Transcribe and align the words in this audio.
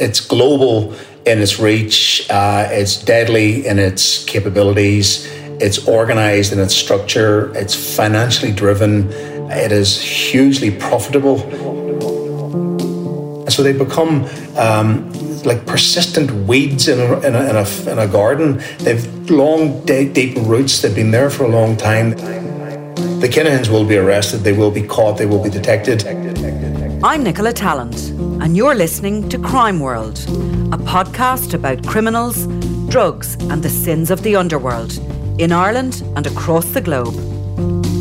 It's 0.00 0.20
global 0.20 0.94
in 1.26 1.40
its 1.40 1.60
reach, 1.60 2.26
uh, 2.30 2.66
it's 2.70 2.96
deadly 2.96 3.66
in 3.66 3.78
its 3.78 4.24
capabilities, 4.24 5.26
it's 5.60 5.86
organized 5.86 6.54
in 6.54 6.58
its 6.58 6.74
structure, 6.74 7.54
it's 7.54 7.74
financially 7.96 8.50
driven, 8.50 9.10
it 9.50 9.72
is 9.72 10.00
hugely 10.00 10.70
profitable. 10.70 11.38
So 13.50 13.62
they 13.62 13.74
become 13.74 14.24
um, 14.56 15.12
like 15.44 15.66
persistent 15.66 16.30
weeds 16.48 16.88
in 16.88 16.98
a, 16.98 17.20
in, 17.20 17.34
a, 17.34 17.50
in, 17.50 17.56
a, 17.56 17.90
in 17.92 17.98
a 17.98 18.06
garden. 18.06 18.62
They've 18.78 19.30
long, 19.30 19.84
deep 19.84 20.36
roots, 20.38 20.80
they've 20.80 20.94
been 20.94 21.10
there 21.10 21.28
for 21.28 21.44
a 21.44 21.48
long 21.48 21.76
time. 21.76 22.10
The 23.20 23.28
Kinahans 23.28 23.68
will 23.68 23.84
be 23.84 23.98
arrested, 23.98 24.38
they 24.38 24.54
will 24.54 24.70
be 24.70 24.82
caught, 24.82 25.18
they 25.18 25.26
will 25.26 25.42
be 25.42 25.50
detected. 25.50 26.06
I'm 27.02 27.22
Nicola 27.22 27.54
Tallant, 27.54 28.10
and 28.42 28.54
you're 28.54 28.74
listening 28.74 29.26
to 29.30 29.38
Crime 29.38 29.80
World, 29.80 30.18
a 30.70 30.76
podcast 30.76 31.54
about 31.54 31.86
criminals, 31.86 32.46
drugs, 32.90 33.36
and 33.48 33.62
the 33.62 33.70
sins 33.70 34.10
of 34.10 34.22
the 34.22 34.36
underworld 34.36 34.98
in 35.40 35.50
Ireland 35.50 36.02
and 36.14 36.26
across 36.26 36.66
the 36.66 36.82
globe. 36.82 37.14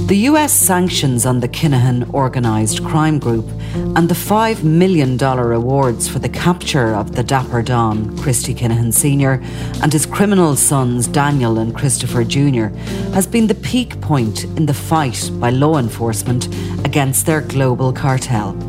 The 0.09 0.17
US 0.27 0.52
sanctions 0.52 1.25
on 1.25 1.39
the 1.39 1.48
Kinahan 1.48 2.13
organised 2.13 2.84
crime 2.84 3.20
group 3.20 3.48
and 3.73 4.09
the 4.09 4.16
$5 4.16 4.63
million 4.63 5.17
awards 5.23 6.09
for 6.09 6.20
the 6.20 6.27
capture 6.27 6.94
of 6.94 7.16
the 7.16 7.23
Dapper 7.23 7.61
Don, 7.61 8.17
Christy 8.17 8.53
Kinahan 8.53 8.94
Sr., 8.94 9.41
and 9.81 9.94
his 9.94 10.05
criminal 10.05 10.58
sons 10.58 11.08
Daniel 11.08 11.58
and 11.59 11.73
Christopher 11.73 12.25
Jr., 12.25 12.67
has 13.13 13.25
been 13.25 13.47
the 13.47 13.55
peak 13.55 14.02
point 14.02 14.44
in 14.58 14.66
the 14.66 14.73
fight 14.73 15.31
by 15.36 15.52
law 15.52 15.77
enforcement 15.77 16.47
against 16.84 17.25
their 17.25 17.39
global 17.39 17.94
cartel. 17.94 18.69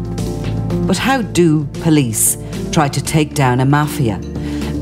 But 0.87 0.99
how 0.99 1.23
do 1.23 1.65
police 1.83 2.37
try 2.73 2.89
to 2.89 3.03
take 3.03 3.35
down 3.35 3.61
a 3.61 3.65
mafia? 3.65 4.21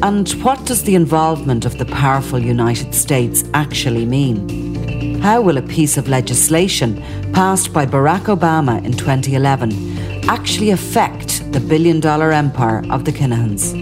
And 0.02 0.28
what 0.44 0.64
does 0.66 0.84
the 0.84 0.94
involvement 0.94 1.64
of 1.64 1.78
the 1.78 1.86
powerful 1.86 2.38
United 2.38 2.94
States 2.94 3.44
actually 3.54 4.06
mean? 4.06 5.18
How 5.20 5.40
will 5.40 5.56
a 5.56 5.62
piece 5.62 5.96
of 5.96 6.08
legislation 6.08 7.02
passed 7.32 7.72
by 7.72 7.86
Barack 7.86 8.26
Obama 8.26 8.84
in 8.84 8.92
2011 8.92 10.28
actually 10.28 10.70
affect 10.70 11.50
the 11.52 11.60
billion 11.60 12.00
dollar 12.00 12.32
empire 12.32 12.84
of 12.90 13.04
the 13.04 13.12
Kinahans? 13.12 13.72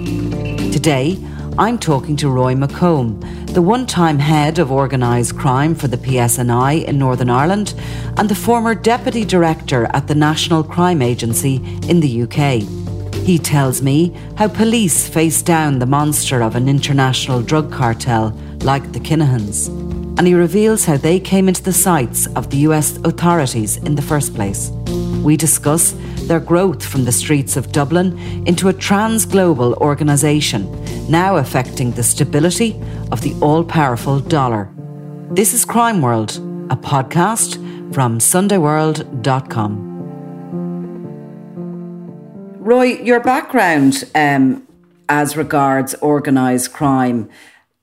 Today, 0.72 1.19
I'm 1.59 1.79
talking 1.79 2.17
to 2.17 2.29
Roy 2.29 2.55
McComb, 2.55 3.55
the 3.55 3.62
one 3.62 3.87
time 3.87 4.19
head 4.19 4.59
of 4.59 4.71
organised 4.71 5.39
crime 5.39 5.75
for 5.75 5.89
the 5.89 5.97
PSNI 5.97 6.85
in 6.85 6.99
Northern 6.99 7.31
Ireland 7.31 7.73
and 8.19 8.29
the 8.29 8.35
former 8.35 8.75
deputy 8.75 9.25
director 9.25 9.87
at 9.95 10.07
the 10.07 10.15
National 10.15 10.62
Crime 10.62 11.01
Agency 11.01 11.57
in 11.89 12.01
the 12.01 12.23
UK. 12.25 12.62
He 13.25 13.39
tells 13.39 13.81
me 13.81 14.15
how 14.37 14.49
police 14.49 15.09
face 15.09 15.41
down 15.41 15.79
the 15.79 15.87
monster 15.87 16.43
of 16.43 16.57
an 16.57 16.69
international 16.69 17.41
drug 17.41 17.73
cartel 17.73 18.31
like 18.61 18.93
the 18.93 19.01
Kinahans 19.01 19.69
and 20.19 20.27
he 20.27 20.34
reveals 20.34 20.84
how 20.84 20.97
they 20.97 21.21
came 21.21 21.47
into 21.49 21.62
the 21.62 21.73
sights 21.73 22.27
of 22.37 22.51
the 22.51 22.59
US 22.69 22.97
authorities 22.99 23.77
in 23.79 23.95
the 23.95 24.03
first 24.03 24.34
place. 24.34 24.71
We 25.23 25.37
discuss 25.37 25.95
their 26.27 26.41
growth 26.41 26.84
from 26.84 27.05
the 27.05 27.12
streets 27.12 27.56
of 27.56 27.72
Dublin 27.72 28.19
into 28.46 28.69
a 28.69 28.72
trans 28.72 29.24
global 29.24 29.74
organisation, 29.74 30.70
now 31.10 31.36
affecting 31.36 31.92
the 31.92 32.02
stability 32.02 32.80
of 33.12 33.20
the 33.20 33.34
all 33.41 33.64
powerful 33.64 34.20
dollar. 34.20 34.70
This 35.30 35.54
is 35.54 35.64
Crime 35.64 36.02
World, 36.02 36.36
a 36.70 36.77
podcast 36.77 37.54
from 37.94 38.19
SundayWorld.com. 38.19 39.84
Roy, 42.58 43.00
your 43.02 43.20
background 43.20 44.04
um, 44.14 44.66
as 45.08 45.36
regards 45.36 45.94
organised 46.02 46.72
crime 46.72 47.30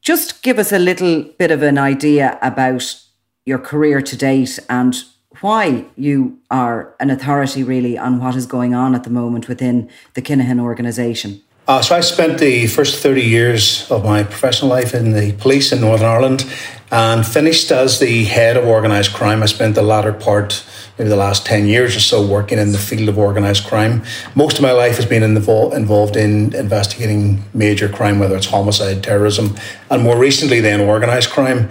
just 0.03 0.43
give 0.43 0.59
us 0.59 0.71
a 0.73 0.79
little 0.79 1.23
bit 1.39 1.49
of 1.49 1.63
an 1.63 1.77
idea 1.77 2.37
about 2.41 3.01
your 3.45 3.57
career 3.57 4.01
to 4.01 4.17
date 4.17 4.59
and 4.69 5.03
why 5.43 5.85
you 5.97 6.39
are 6.49 6.95
an 7.01 7.09
authority 7.09 7.63
really 7.63 7.97
on 7.97 8.17
what 8.17 8.33
is 8.35 8.45
going 8.45 8.73
on 8.73 8.95
at 8.95 9.03
the 9.03 9.09
moment 9.09 9.49
within 9.49 9.89
the 10.13 10.21
Kinahan 10.21 10.59
organisation. 10.59 11.41
Uh, 11.67 11.81
so 11.81 11.95
I 11.95 12.01
spent 12.01 12.39
the 12.39 12.67
first 12.67 13.01
30 13.01 13.21
years 13.21 13.89
of 13.91 14.03
my 14.03 14.23
professional 14.23 14.69
life 14.69 14.93
in 14.93 15.13
the 15.13 15.33
police 15.33 15.71
in 15.71 15.81
Northern 15.81 16.07
Ireland 16.07 16.45
and 16.91 17.25
finished 17.25 17.71
as 17.71 17.99
the 17.99 18.25
head 18.25 18.57
of 18.57 18.65
organised 18.65 19.13
crime. 19.13 19.43
I 19.43 19.45
spent 19.47 19.75
the 19.75 19.81
latter 19.81 20.13
part 20.13 20.65
maybe 20.97 21.09
the 21.09 21.15
last 21.15 21.45
10 21.45 21.67
years 21.67 21.95
or 21.95 21.99
so 21.99 22.25
working 22.25 22.59
in 22.59 22.71
the 22.71 22.77
field 22.77 23.09
of 23.09 23.17
organised 23.17 23.65
crime. 23.65 24.03
Most 24.35 24.57
of 24.57 24.61
my 24.61 24.71
life 24.71 24.95
has 24.97 25.05
been 25.05 25.23
involved, 25.23 25.75
involved 25.75 26.15
in 26.15 26.53
investigating 26.53 27.43
major 27.53 27.89
crime, 27.89 28.19
whether 28.19 28.35
it's 28.35 28.47
homicide, 28.47 29.03
terrorism, 29.03 29.55
and 29.89 30.03
more 30.03 30.17
recently 30.17 30.59
then 30.59 30.81
organised 30.81 31.31
crime. 31.31 31.69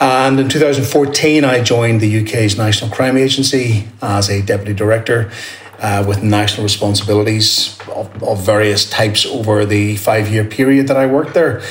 And 0.00 0.38
in 0.38 0.48
2014, 0.48 1.44
I 1.44 1.62
joined 1.62 2.00
the 2.00 2.22
UK's 2.22 2.56
National 2.56 2.90
Crime 2.90 3.16
Agency 3.16 3.88
as 4.00 4.28
a 4.28 4.42
deputy 4.42 4.74
director. 4.74 5.30
Uh, 5.80 6.04
with 6.08 6.24
national 6.24 6.64
responsibilities 6.64 7.78
of, 7.94 8.20
of, 8.20 8.44
various 8.44 8.90
types 8.90 9.24
over 9.24 9.64
the 9.64 9.94
five 9.94 10.28
year 10.28 10.42
period 10.42 10.88
that 10.88 10.96
I 10.96 11.06
worked 11.06 11.34
there. 11.34 11.62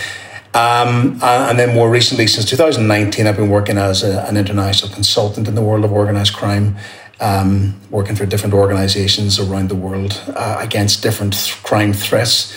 Um, 0.54 1.20
and 1.22 1.60
then 1.60 1.76
more 1.76 1.90
recently, 1.90 2.26
since 2.26 2.50
2019, 2.50 3.28
I've 3.28 3.36
been 3.36 3.50
working 3.50 3.78
as 3.78 4.04
a, 4.04 4.22
an 4.22 4.38
international 4.38 4.94
consultant 4.94 5.50
in 5.50 5.56
the 5.56 5.62
world 5.62 5.84
of 5.84 5.92
organized 5.92 6.34
crime, 6.34 6.78
um, 7.20 7.76
working 7.90 8.16
for 8.16 8.26
different 8.26 8.56
organizations 8.56 9.40
around 9.40 9.70
the 9.70 9.76
world 9.76 10.22
uh, 10.30 10.58
against 10.62 11.04
different 11.04 11.34
th- 11.34 11.62
crime 11.64 11.92
threats, 11.92 12.56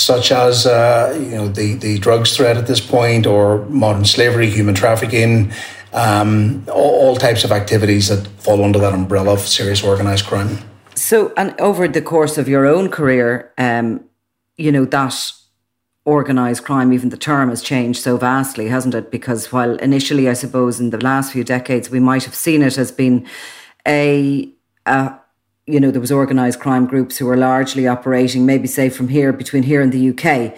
such 0.00 0.32
as 0.32 0.66
uh, 0.66 1.16
you 1.20 1.36
know 1.36 1.48
the, 1.48 1.74
the 1.74 1.98
drugs 1.98 2.36
threat 2.36 2.56
at 2.56 2.66
this 2.66 2.80
point, 2.80 3.26
or 3.26 3.64
modern 3.66 4.04
slavery, 4.04 4.50
human 4.50 4.74
trafficking, 4.74 5.52
um, 5.92 6.64
all, 6.68 6.94
all 7.02 7.16
types 7.16 7.44
of 7.44 7.52
activities 7.52 8.08
that 8.08 8.26
fall 8.42 8.64
under 8.64 8.78
that 8.78 8.92
umbrella 8.92 9.32
of 9.32 9.40
serious 9.40 9.84
organized 9.84 10.26
crime. 10.26 10.58
So, 10.94 11.32
and 11.36 11.58
over 11.60 11.88
the 11.88 12.02
course 12.02 12.38
of 12.38 12.48
your 12.48 12.66
own 12.66 12.90
career, 12.90 13.52
um, 13.58 14.04
you 14.56 14.72
know 14.72 14.84
that 14.84 15.32
organised 16.06 16.64
crime, 16.64 16.92
even 16.92 17.10
the 17.10 17.16
term 17.16 17.50
has 17.50 17.62
changed 17.62 18.00
so 18.00 18.16
vastly, 18.16 18.68
hasn't 18.68 18.94
it? 18.94 19.10
Because 19.10 19.52
while 19.52 19.76
initially, 19.76 20.28
I 20.28 20.32
suppose, 20.32 20.80
in 20.80 20.90
the 20.90 20.98
last 20.98 21.32
few 21.32 21.44
decades, 21.44 21.90
we 21.90 22.00
might 22.00 22.24
have 22.24 22.34
seen 22.34 22.62
it 22.62 22.78
as 22.78 22.90
being 22.90 23.26
a, 23.86 24.48
a 24.86 25.19
you 25.66 25.80
know, 25.80 25.90
there 25.90 26.00
was 26.00 26.12
organised 26.12 26.60
crime 26.60 26.86
groups 26.86 27.18
who 27.18 27.26
were 27.26 27.36
largely 27.36 27.86
operating, 27.86 28.46
maybe 28.46 28.66
say 28.66 28.88
from 28.88 29.08
here, 29.08 29.32
between 29.32 29.62
here 29.62 29.80
and 29.80 29.92
the 29.92 30.10
UK. 30.10 30.56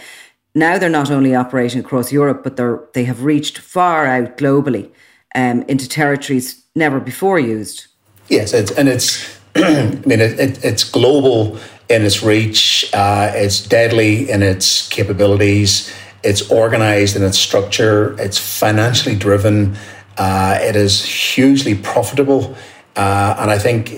Now 0.55 0.79
they're 0.79 0.91
not 0.91 1.11
only 1.11 1.35
operating 1.35 1.81
across 1.81 2.13
Europe, 2.13 2.43
but 2.45 2.57
they're 2.57 2.81
they 2.95 3.05
have 3.05 3.25
reached 3.25 3.59
far 3.59 4.07
out 4.07 4.37
globally 4.37 4.91
um, 5.35 5.63
into 5.63 5.89
territories 5.89 6.65
never 6.75 7.01
before 7.01 7.39
used. 7.39 7.87
Yes, 8.29 8.53
it's, 8.53 8.71
and 8.73 8.89
it's 8.89 9.39
I 9.57 10.01
mean 10.07 10.21
it, 10.21 10.39
it, 10.39 10.65
it's 10.65 10.85
global 10.85 11.59
in 11.89 12.03
its 12.03 12.23
reach, 12.23 12.91
uh, 12.95 13.31
it's 13.35 13.61
deadly 13.67 14.31
in 14.31 14.43
its 14.43 14.89
capabilities, 14.89 15.93
it's 16.23 16.51
organized 16.51 17.17
in 17.17 17.23
its 17.23 17.39
structure, 17.39 18.19
it's 18.19 18.39
financially 18.39 19.15
driven, 19.15 19.77
uh, 20.17 20.59
it 20.61 20.77
is 20.77 21.05
hugely 21.05 21.75
profitable. 21.75 22.57
Uh, 22.95 23.37
and 23.39 23.51
I 23.51 23.59
think 23.59 23.91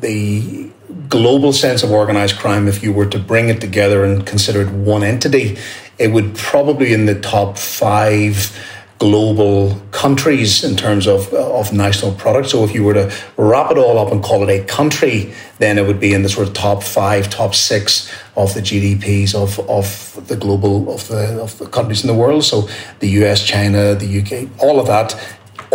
the 0.00 0.70
global 1.08 1.52
sense 1.52 1.82
of 1.82 1.90
organized 1.90 2.38
crime, 2.38 2.68
if 2.68 2.82
you 2.82 2.92
were 2.92 3.06
to 3.06 3.18
bring 3.18 3.48
it 3.48 3.60
together 3.60 4.04
and 4.04 4.26
consider 4.26 4.62
it 4.62 4.70
one 4.70 5.02
entity, 5.02 5.58
it 5.98 6.12
would 6.12 6.34
probably 6.34 6.92
in 6.92 7.06
the 7.06 7.18
top 7.20 7.58
five 7.58 8.56
global 8.98 9.74
countries 9.90 10.64
in 10.64 10.74
terms 10.74 11.06
of, 11.06 11.32
of 11.34 11.72
national 11.72 12.12
product. 12.12 12.48
So 12.48 12.64
if 12.64 12.74
you 12.74 12.82
were 12.82 12.94
to 12.94 13.12
wrap 13.36 13.70
it 13.70 13.76
all 13.76 13.98
up 13.98 14.10
and 14.10 14.22
call 14.22 14.48
it 14.48 14.60
a 14.60 14.64
country, 14.64 15.34
then 15.58 15.76
it 15.78 15.86
would 15.86 16.00
be 16.00 16.14
in 16.14 16.22
the 16.22 16.28
sort 16.28 16.48
of 16.48 16.54
top 16.54 16.82
five, 16.82 17.28
top 17.28 17.54
six 17.54 18.10
of 18.36 18.54
the 18.54 18.60
GDPs 18.60 19.34
of, 19.34 19.58
of 19.68 20.26
the 20.28 20.36
global 20.36 20.92
of 20.92 21.06
the 21.08 21.40
of 21.42 21.58
the 21.58 21.66
countries 21.66 22.02
in 22.02 22.08
the 22.08 22.14
world. 22.14 22.44
So 22.44 22.68
the 23.00 23.08
US, 23.22 23.44
China, 23.44 23.94
the 23.94 24.20
UK, 24.20 24.48
all 24.62 24.80
of 24.80 24.86
that 24.86 25.14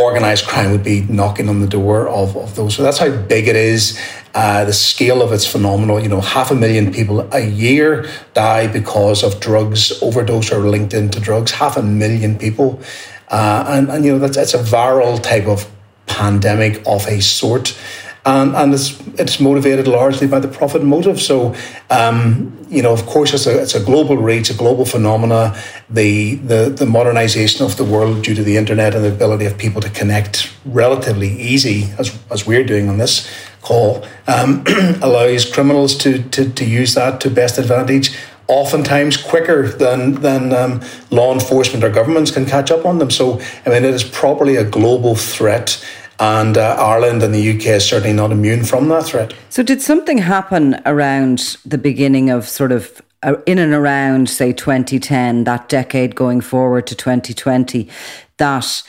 organized 0.01 0.47
crime 0.47 0.71
would 0.71 0.83
be 0.83 1.01
knocking 1.01 1.49
on 1.49 1.61
the 1.61 1.67
door 1.67 2.07
of, 2.09 2.35
of 2.35 2.55
those. 2.55 2.75
So 2.75 2.83
that's 2.83 2.97
how 2.97 3.09
big 3.09 3.47
it 3.47 3.55
is. 3.55 3.99
Uh, 4.33 4.65
the 4.65 4.73
scale 4.73 5.21
of 5.21 5.31
it's 5.31 5.45
phenomenal. 5.45 5.99
You 5.99 6.09
know, 6.09 6.21
half 6.21 6.51
a 6.51 6.55
million 6.55 6.91
people 6.91 7.27
a 7.33 7.41
year 7.41 8.09
die 8.33 8.67
because 8.67 9.23
of 9.23 9.39
drugs 9.39 10.01
overdose 10.01 10.51
or 10.51 10.59
linked 10.59 10.93
into 10.93 11.19
drugs. 11.19 11.51
Half 11.51 11.77
a 11.77 11.83
million 11.83 12.37
people, 12.37 12.81
uh, 13.27 13.65
and 13.67 13.89
and 13.89 14.05
you 14.05 14.13
know 14.13 14.19
that's 14.19 14.37
that's 14.37 14.53
a 14.53 14.63
viral 14.63 15.21
type 15.21 15.47
of 15.47 15.69
pandemic 16.05 16.81
of 16.87 17.05
a 17.07 17.21
sort. 17.21 17.77
And, 18.25 18.55
and 18.55 18.73
it's, 18.73 18.99
it's 19.19 19.39
motivated 19.39 19.87
largely 19.87 20.27
by 20.27 20.39
the 20.39 20.47
profit 20.47 20.83
motive. 20.83 21.19
So, 21.19 21.55
um, 21.89 22.55
you 22.69 22.83
know, 22.83 22.93
of 22.93 23.05
course, 23.05 23.33
it's 23.33 23.47
a, 23.47 23.61
it's 23.61 23.73
a 23.73 23.83
global 23.83 24.17
reach, 24.17 24.49
a 24.49 24.53
global 24.53 24.85
phenomena. 24.85 25.59
The, 25.89 26.35
the, 26.35 26.69
the 26.69 26.85
modernization 26.85 27.65
of 27.65 27.77
the 27.77 27.83
world 27.83 28.23
due 28.23 28.35
to 28.35 28.43
the 28.43 28.57
internet 28.57 28.93
and 28.93 29.03
the 29.03 29.11
ability 29.11 29.45
of 29.45 29.57
people 29.57 29.81
to 29.81 29.89
connect 29.89 30.53
relatively 30.65 31.29
easy, 31.29 31.85
as, 31.97 32.17
as 32.29 32.45
we're 32.45 32.63
doing 32.63 32.89
on 32.89 32.99
this 32.99 33.29
call, 33.63 34.05
um, 34.27 34.63
allows 35.01 35.51
criminals 35.51 35.95
to, 35.97 36.21
to, 36.29 36.49
to 36.51 36.65
use 36.65 36.93
that 36.93 37.21
to 37.21 37.29
best 37.29 37.57
advantage 37.57 38.15
oftentimes 38.47 39.15
quicker 39.15 39.69
than 39.69 40.15
than 40.15 40.53
um, 40.53 40.81
law 41.09 41.33
enforcement 41.33 41.83
or 41.85 41.89
governments 41.89 42.31
can 42.31 42.45
catch 42.45 42.69
up 42.69 42.85
on 42.85 42.97
them. 42.97 43.09
So, 43.09 43.39
I 43.65 43.69
mean, 43.69 43.85
it 43.85 43.93
is 43.93 44.03
properly 44.03 44.57
a 44.57 44.63
global 44.63 45.15
threat. 45.15 45.83
And 46.21 46.55
uh, 46.55 46.75
Ireland 46.79 47.23
and 47.23 47.33
the 47.33 47.49
UK 47.49 47.65
is 47.65 47.87
certainly 47.87 48.13
not 48.13 48.31
immune 48.31 48.63
from 48.63 48.89
that 48.89 49.05
threat. 49.05 49.33
So, 49.49 49.63
did 49.63 49.81
something 49.81 50.19
happen 50.19 50.79
around 50.85 51.57
the 51.65 51.79
beginning 51.79 52.29
of 52.29 52.47
sort 52.47 52.71
of 52.71 53.01
uh, 53.23 53.37
in 53.47 53.57
and 53.57 53.73
around, 53.73 54.29
say, 54.29 54.53
2010, 54.53 55.45
that 55.45 55.67
decade 55.67 56.15
going 56.15 56.41
forward 56.41 56.85
to 56.87 56.95
2020, 56.95 57.89
that 58.37 58.83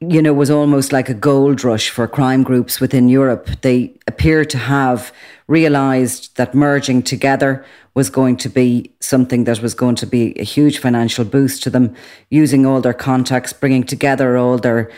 you 0.00 0.22
know, 0.22 0.32
was 0.32 0.50
almost 0.50 0.92
like 0.92 1.10
a 1.10 1.14
gold 1.14 1.62
rush 1.62 1.90
for 1.90 2.08
crime 2.08 2.42
groups 2.42 2.80
within 2.80 3.10
Europe. 3.10 3.50
They 3.60 3.92
appear 4.06 4.46
to 4.46 4.56
have 4.56 5.12
realized 5.46 6.34
that 6.36 6.54
merging 6.54 7.02
together 7.02 7.66
was 7.94 8.08
going 8.08 8.36
to 8.38 8.48
be 8.48 8.90
something 9.00 9.44
that 9.44 9.60
was 9.60 9.74
going 9.74 9.96
to 9.96 10.06
be 10.06 10.38
a 10.38 10.44
huge 10.44 10.78
financial 10.78 11.24
boost 11.24 11.62
to 11.64 11.70
them, 11.70 11.94
using 12.30 12.64
all 12.64 12.80
their 12.80 12.94
contacts, 12.94 13.52
bringing 13.52 13.82
together 13.82 14.38
all 14.38 14.56
their 14.56 14.90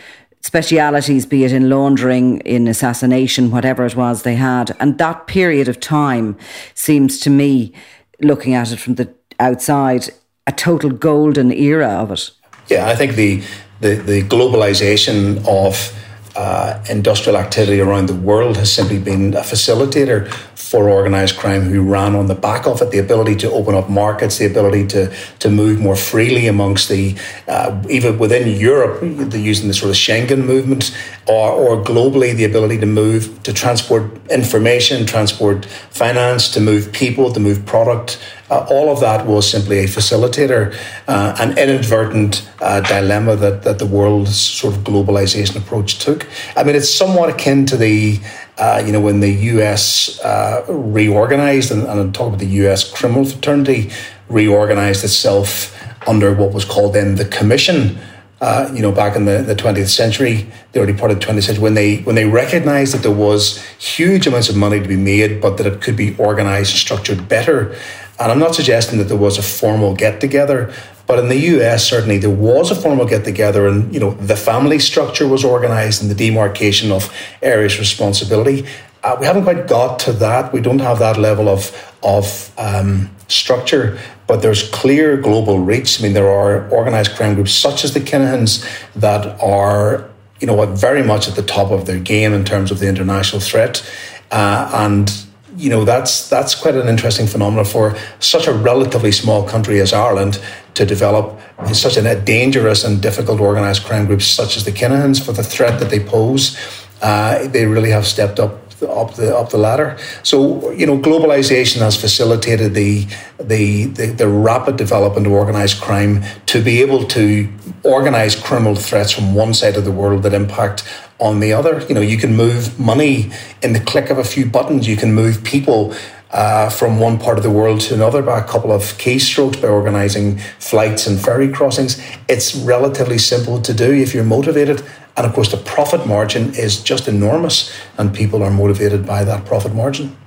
specialities, 0.43 1.25
be 1.25 1.43
it 1.45 1.51
in 1.51 1.69
laundering, 1.69 2.39
in 2.41 2.67
assassination, 2.67 3.49
whatever 3.49 3.85
it 3.85 3.95
was 3.95 4.21
they 4.21 4.35
had. 4.35 4.75
And 4.79 4.97
that 4.97 5.25
period 5.25 5.67
of 5.67 5.79
time 5.79 6.37
seems 6.75 7.19
to 7.21 7.29
me, 7.29 7.73
looking 8.21 8.53
at 8.53 8.71
it 8.71 8.77
from 8.77 8.95
the 8.95 9.13
outside, 9.39 10.09
a 10.45 10.51
total 10.51 10.91
golden 10.91 11.51
era 11.51 11.87
of 11.87 12.11
it. 12.11 12.31
Yeah, 12.69 12.87
I 12.87 12.95
think 12.95 13.15
the 13.15 13.41
the, 13.79 13.95
the 13.95 14.21
globalization 14.23 15.45
of 15.45 15.93
uh, 16.35 16.83
industrial 16.89 17.37
activity 17.37 17.79
around 17.79 18.07
the 18.07 18.15
world 18.15 18.57
has 18.57 18.71
simply 18.71 18.99
been 18.99 19.33
a 19.35 19.41
facilitator 19.41 20.31
for 20.55 20.89
organised 20.89 21.37
crime 21.37 21.61
who 21.61 21.83
ran 21.83 22.15
on 22.15 22.25
the 22.27 22.33
back 22.33 22.65
of 22.65 22.81
it. 22.81 22.89
The 22.89 22.97
ability 22.97 23.35
to 23.37 23.51
open 23.51 23.75
up 23.75 23.89
markets, 23.89 24.39
the 24.39 24.45
ability 24.45 24.87
to 24.87 25.13
to 25.39 25.49
move 25.49 25.79
more 25.79 25.95
freely 25.95 26.47
amongst 26.47 26.89
the 26.89 27.15
uh, 27.47 27.79
even 27.89 28.17
within 28.17 28.59
Europe, 28.59 29.03
using 29.33 29.67
the 29.67 29.73
sort 29.73 29.91
of 29.91 29.95
Schengen 29.95 30.43
movement, 30.45 30.95
or 31.27 31.51
or 31.51 31.83
globally, 31.83 32.35
the 32.35 32.45
ability 32.45 32.79
to 32.79 32.87
move 32.87 33.43
to 33.43 33.53
transport 33.53 34.03
information, 34.31 35.05
transport 35.05 35.65
finance, 35.65 36.49
to 36.49 36.59
move 36.59 36.91
people, 36.91 37.31
to 37.31 37.39
move 37.39 37.65
product. 37.65 38.19
Uh, 38.53 38.67
all 38.69 38.91
of 38.91 38.99
that 38.99 39.25
was 39.25 39.49
simply 39.49 39.79
a 39.79 39.85
facilitator, 39.85 40.77
uh, 41.07 41.35
an 41.39 41.57
inadvertent 41.57 42.47
uh, 42.61 42.79
dilemma 42.81 43.35
that, 43.35 43.63
that 43.63 43.79
the 43.79 43.85
world's 43.85 44.39
sort 44.39 44.75
of 44.75 44.83
globalization 44.83 45.55
approach 45.55 45.97
took. 45.97 46.27
I 46.55 46.63
mean, 46.63 46.75
it's 46.75 46.93
somewhat 46.93 47.29
akin 47.29 47.65
to 47.65 47.77
the 47.77 48.19
uh, 48.59 48.83
you 48.85 48.91
know, 48.91 48.99
when 48.99 49.21
the 49.21 49.31
US 49.53 50.19
uh, 50.19 50.63
reorganized, 50.67 51.71
and, 51.71 51.81
and 51.81 51.99
I'm 51.99 52.11
talking 52.11 52.35
about 52.35 52.39
the 52.39 52.53
US 52.67 52.91
criminal 52.91 53.25
fraternity, 53.25 53.89
reorganized 54.29 55.03
itself 55.03 55.75
under 56.07 56.31
what 56.31 56.53
was 56.53 56.63
called 56.63 56.93
then 56.93 57.15
the 57.15 57.25
Commission. 57.25 57.97
Uh, 58.39 58.69
you 58.73 58.81
know, 58.81 58.91
back 58.91 59.15
in 59.15 59.23
the, 59.23 59.41
the 59.41 59.55
20th 59.55 59.87
century, 59.87 60.45
the 60.73 60.81
early 60.81 60.93
part 60.93 61.09
of 61.09 61.19
the 61.19 61.25
20th 61.25 61.43
century, 61.43 61.63
when 61.63 61.75
they 61.75 61.99
when 61.99 62.13
they 62.13 62.25
recognized 62.25 62.93
that 62.93 63.01
there 63.01 63.17
was 63.27 63.63
huge 63.79 64.27
amounts 64.27 64.49
of 64.49 64.57
money 64.57 64.81
to 64.81 64.87
be 64.87 64.97
made, 64.97 65.41
but 65.41 65.57
that 65.57 65.65
it 65.65 65.81
could 65.81 65.95
be 65.95 66.15
organized 66.17 66.71
and 66.71 66.79
structured 66.79 67.29
better. 67.29 67.73
And 68.19 68.31
I'm 68.31 68.39
not 68.39 68.55
suggesting 68.55 68.99
that 68.99 69.05
there 69.05 69.17
was 69.17 69.37
a 69.37 69.41
formal 69.41 69.95
get 69.95 70.21
together, 70.21 70.73
but 71.07 71.19
in 71.19 71.29
the 71.29 71.37
US, 71.57 71.87
certainly 71.87 72.17
there 72.17 72.29
was 72.29 72.71
a 72.71 72.75
formal 72.75 73.05
get 73.05 73.25
together, 73.25 73.67
and 73.67 73.93
you 73.93 73.99
know 73.99 74.11
the 74.11 74.35
family 74.35 74.79
structure 74.79 75.27
was 75.27 75.43
organised 75.43 76.01
and 76.01 76.09
the 76.09 76.15
demarcation 76.15 76.91
of 76.91 77.13
areas 77.41 77.73
of 77.73 77.79
responsibility. 77.79 78.65
Uh, 79.03 79.17
we 79.19 79.25
haven't 79.25 79.43
quite 79.43 79.67
got 79.67 79.99
to 79.99 80.13
that. 80.13 80.53
We 80.53 80.61
don't 80.61 80.79
have 80.79 80.99
that 80.99 81.17
level 81.17 81.49
of 81.49 81.71
of 82.03 82.51
um, 82.57 83.09
structure, 83.27 83.99
but 84.27 84.41
there's 84.41 84.69
clear 84.69 85.17
global 85.17 85.59
reach. 85.59 85.99
I 85.99 86.03
mean, 86.03 86.13
there 86.13 86.29
are 86.29 86.71
organised 86.71 87.15
crime 87.15 87.35
groups 87.35 87.53
such 87.53 87.83
as 87.83 87.93
the 87.93 87.99
Kinahans 87.99 88.63
that 88.95 89.39
are 89.41 90.09
you 90.39 90.47
know 90.47 90.65
very 90.67 91.03
much 91.03 91.27
at 91.27 91.35
the 91.35 91.43
top 91.43 91.71
of 91.71 91.85
their 91.85 91.99
game 91.99 92.33
in 92.33 92.45
terms 92.45 92.71
of 92.71 92.79
the 92.79 92.87
international 92.87 93.41
threat, 93.41 93.83
uh, 94.31 94.71
and 94.73 95.11
you 95.55 95.69
know 95.69 95.85
that's 95.85 96.29
that's 96.29 96.55
quite 96.55 96.75
an 96.75 96.87
interesting 96.87 97.27
phenomenon 97.27 97.65
for 97.65 97.95
such 98.19 98.47
a 98.47 98.53
relatively 98.53 99.11
small 99.11 99.43
country 99.43 99.79
as 99.81 99.93
Ireland 99.93 100.39
to 100.73 100.85
develop 100.85 101.39
such 101.73 101.97
a 101.97 102.19
dangerous 102.21 102.83
and 102.83 103.01
difficult 103.01 103.39
organised 103.39 103.85
crime 103.85 104.05
groups 104.05 104.25
such 104.25 104.57
as 104.57 104.65
the 104.65 104.71
Kinahans 104.71 105.23
for 105.23 105.31
the 105.31 105.43
threat 105.43 105.79
that 105.79 105.89
they 105.89 105.99
pose. 105.99 106.57
Uh, 107.01 107.47
they 107.47 107.65
really 107.65 107.91
have 107.91 108.07
stepped 108.07 108.39
up 108.39 108.62
up 108.89 109.15
the 109.15 109.35
up 109.35 109.49
the 109.49 109.57
ladder. 109.57 109.97
So 110.23 110.71
you 110.71 110.85
know, 110.85 110.97
globalization 110.97 111.79
has 111.79 111.99
facilitated 111.99 112.73
the 112.73 113.07
the 113.39 113.85
the, 113.85 114.07
the 114.07 114.27
rapid 114.27 114.77
development 114.77 115.27
of 115.27 115.33
organized 115.33 115.81
crime 115.81 116.23
to 116.47 116.61
be 116.61 116.81
able 116.81 117.05
to 117.07 117.49
organize 117.83 118.35
criminal 118.35 118.75
threats 118.75 119.11
from 119.11 119.35
one 119.35 119.53
side 119.53 119.75
of 119.75 119.85
the 119.85 119.91
world 119.91 120.23
that 120.23 120.33
impact 120.33 120.83
on 121.19 121.39
the 121.39 121.53
other. 121.53 121.81
You 121.87 121.95
know, 121.95 122.01
you 122.01 122.17
can 122.17 122.35
move 122.35 122.79
money 122.79 123.31
in 123.61 123.73
the 123.73 123.79
click 123.79 124.09
of 124.09 124.17
a 124.17 124.23
few 124.23 124.45
buttons. 124.45 124.87
You 124.87 124.97
can 124.97 125.13
move 125.13 125.43
people 125.43 125.93
uh, 126.33 126.69
from 126.69 126.99
one 126.99 127.19
part 127.19 127.37
of 127.37 127.43
the 127.43 127.51
world 127.51 127.79
to 127.79 127.93
another 127.93 128.21
by 128.21 128.39
a 128.39 128.43
couple 128.43 128.71
of 128.71 128.81
keystrokes 128.97 129.61
by 129.61 129.67
organizing 129.67 130.37
flights 130.59 131.07
and 131.07 131.21
ferry 131.21 131.47
crossings. 131.47 132.01
It's 132.27 132.55
relatively 132.55 133.19
simple 133.19 133.61
to 133.61 133.73
do 133.73 133.93
if 133.93 134.13
you're 134.13 134.23
motivated. 134.23 134.83
And 135.15 135.27
of 135.27 135.33
course, 135.33 135.51
the 135.51 135.57
profit 135.57 136.07
margin 136.07 136.55
is 136.55 136.81
just 136.81 137.07
enormous, 137.07 137.71
and 137.99 138.13
people 138.13 138.41
are 138.41 138.49
motivated 138.49 139.05
by 139.05 139.23
that 139.25 139.45
profit 139.45 139.75
margin. 139.75 140.17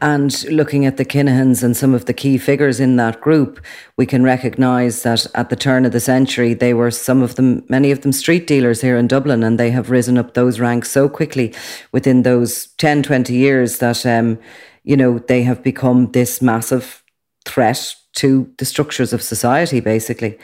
And 0.00 0.44
looking 0.44 0.84
at 0.84 0.98
the 0.98 1.06
Kinahans 1.06 1.62
and 1.64 1.74
some 1.74 1.94
of 1.94 2.04
the 2.04 2.12
key 2.12 2.36
figures 2.36 2.80
in 2.80 2.96
that 2.96 3.20
group, 3.20 3.64
we 3.96 4.04
can 4.04 4.22
recognise 4.22 5.02
that 5.04 5.26
at 5.34 5.48
the 5.48 5.56
turn 5.56 5.86
of 5.86 5.92
the 5.92 6.00
century, 6.00 6.52
they 6.52 6.74
were 6.74 6.90
some 6.90 7.22
of 7.22 7.36
them, 7.36 7.64
many 7.68 7.90
of 7.90 8.02
them 8.02 8.12
street 8.12 8.46
dealers 8.46 8.82
here 8.82 8.98
in 8.98 9.08
Dublin, 9.08 9.42
and 9.42 9.58
they 9.58 9.70
have 9.70 9.90
risen 9.90 10.18
up 10.18 10.34
those 10.34 10.60
ranks 10.60 10.90
so 10.90 11.08
quickly 11.08 11.54
within 11.92 12.22
those 12.22 12.66
10, 12.76 13.04
20 13.04 13.34
years 13.34 13.78
that 13.78 14.04
um, 14.04 14.38
you 14.86 14.96
know, 14.96 15.18
they 15.18 15.42
have 15.42 15.62
become 15.62 16.10
this 16.12 16.40
massive 16.40 17.02
threat 17.44 17.94
to 18.14 18.50
the 18.56 18.64
structures 18.64 19.12
of 19.12 19.20
society, 19.20 19.80
basically. 19.80 20.38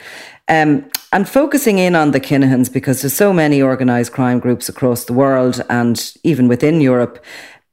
Um, 0.47 0.85
and 1.11 1.27
focusing 1.27 1.79
in 1.79 1.95
on 1.95 2.11
the 2.11 2.19
Kinahans, 2.19 2.71
because 2.71 3.01
there's 3.01 3.13
so 3.13 3.33
many 3.33 3.61
organised 3.61 4.11
crime 4.11 4.39
groups 4.39 4.69
across 4.69 5.05
the 5.05 5.13
world 5.13 5.63
and 5.69 6.13
even 6.23 6.47
within 6.47 6.81
Europe. 6.81 7.23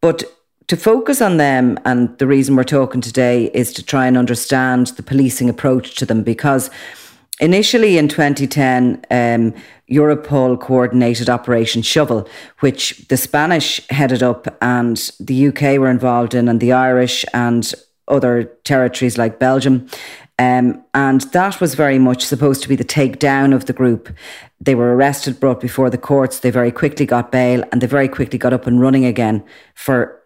But 0.00 0.24
to 0.68 0.76
focus 0.76 1.20
on 1.20 1.36
them, 1.36 1.78
and 1.84 2.16
the 2.18 2.28
reason 2.28 2.54
we're 2.54 2.64
talking 2.64 3.00
today 3.00 3.50
is 3.52 3.72
to 3.72 3.82
try 3.82 4.06
and 4.06 4.16
understand 4.16 4.86
the 4.96 5.02
policing 5.02 5.50
approach 5.50 5.96
to 5.96 6.06
them, 6.06 6.22
because 6.22 6.70
initially 7.40 7.98
in 7.98 8.08
2010, 8.08 9.04
um, 9.10 9.54
Europol 9.90 10.60
coordinated 10.60 11.28
Operation 11.28 11.82
Shovel, 11.82 12.28
which 12.60 12.98
the 13.08 13.16
Spanish 13.16 13.84
headed 13.88 14.22
up 14.22 14.56
and 14.62 15.10
the 15.18 15.48
UK 15.48 15.78
were 15.78 15.90
involved 15.90 16.34
in, 16.34 16.48
and 16.48 16.60
the 16.60 16.72
Irish 16.72 17.24
and 17.34 17.72
other 18.06 18.44
territories 18.64 19.18
like 19.18 19.38
Belgium. 19.38 19.88
Um, 20.38 20.82
and 20.94 21.20
that 21.32 21.60
was 21.60 21.74
very 21.74 21.98
much 21.98 22.24
supposed 22.24 22.62
to 22.62 22.68
be 22.68 22.76
the 22.76 22.84
takedown 22.84 23.54
of 23.54 23.66
the 23.66 23.74
group. 23.74 24.08
They 24.60 24.74
were 24.74 24.94
arrested, 24.96 25.38
brought 25.38 25.60
before 25.60 25.90
the 25.90 25.98
courts. 25.98 26.40
They 26.40 26.50
very 26.50 26.72
quickly 26.72 27.04
got 27.04 27.30
bail 27.30 27.62
and 27.70 27.80
they 27.80 27.86
very 27.86 28.08
quickly 28.08 28.38
got 28.38 28.52
up 28.52 28.66
and 28.66 28.80
running 28.80 29.04
again 29.04 29.44
for 29.74 30.18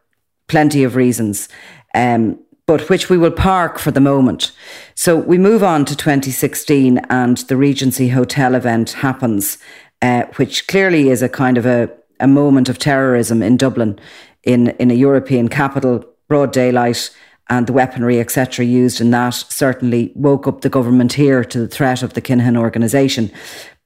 plenty 0.46 0.84
of 0.84 0.94
reasons. 0.94 1.48
Um, 1.94 2.38
but 2.66 2.88
which 2.88 3.10
we 3.10 3.18
will 3.18 3.30
park 3.30 3.78
for 3.78 3.90
the 3.90 4.00
moment. 4.00 4.52
So 4.94 5.16
we 5.16 5.38
move 5.38 5.62
on 5.62 5.84
to 5.84 5.96
2016 5.96 6.98
and 7.10 7.36
the 7.38 7.56
Regency 7.56 8.08
Hotel 8.08 8.54
event 8.54 8.92
happens, 8.92 9.58
uh, 10.00 10.24
which 10.36 10.66
clearly 10.66 11.10
is 11.10 11.22
a 11.22 11.28
kind 11.28 11.58
of 11.58 11.66
a, 11.66 11.90
a 12.20 12.26
moment 12.26 12.68
of 12.68 12.78
terrorism 12.78 13.42
in 13.42 13.56
Dublin, 13.56 13.98
in, 14.42 14.68
in 14.70 14.90
a 14.90 14.94
European 14.94 15.48
capital, 15.48 16.04
broad 16.28 16.52
daylight, 16.52 17.10
and 17.50 17.66
the 17.66 17.74
weaponry, 17.74 18.18
etc., 18.20 18.64
used 18.64 19.00
in 19.00 19.10
that 19.10 19.34
certainly 19.34 20.12
woke 20.14 20.46
up 20.46 20.62
the 20.62 20.70
government 20.70 21.12
here 21.12 21.44
to 21.44 21.58
the 21.58 21.68
threat 21.68 22.02
of 22.02 22.14
the 22.14 22.22
Kinahan 22.22 22.56
organisation. 22.56 23.30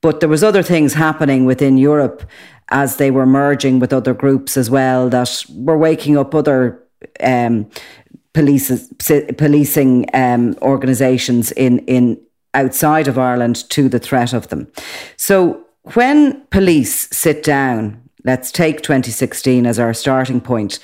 But 0.00 0.20
there 0.20 0.28
was 0.28 0.44
other 0.44 0.62
things 0.62 0.94
happening 0.94 1.44
within 1.44 1.76
Europe 1.76 2.22
as 2.68 2.96
they 2.96 3.10
were 3.10 3.26
merging 3.26 3.80
with 3.80 3.92
other 3.92 4.14
groups 4.14 4.56
as 4.56 4.70
well 4.70 5.08
that 5.08 5.44
were 5.50 5.78
waking 5.78 6.16
up 6.16 6.34
other 6.34 6.80
um, 7.20 7.68
policing 8.34 10.06
um, 10.14 10.56
organisations 10.62 11.52
in, 11.52 11.80
in 11.80 12.20
outside 12.54 13.08
of 13.08 13.18
Ireland 13.18 13.68
to 13.70 13.88
the 13.88 13.98
threat 13.98 14.32
of 14.32 14.48
them. 14.48 14.68
So 15.16 15.64
when 15.94 16.40
police 16.50 17.08
sit 17.10 17.42
down 17.42 18.08
let's 18.24 18.52
take 18.52 18.82
2016 18.82 19.66
as 19.66 19.78
our 19.78 19.94
starting 19.94 20.40
point, 20.40 20.78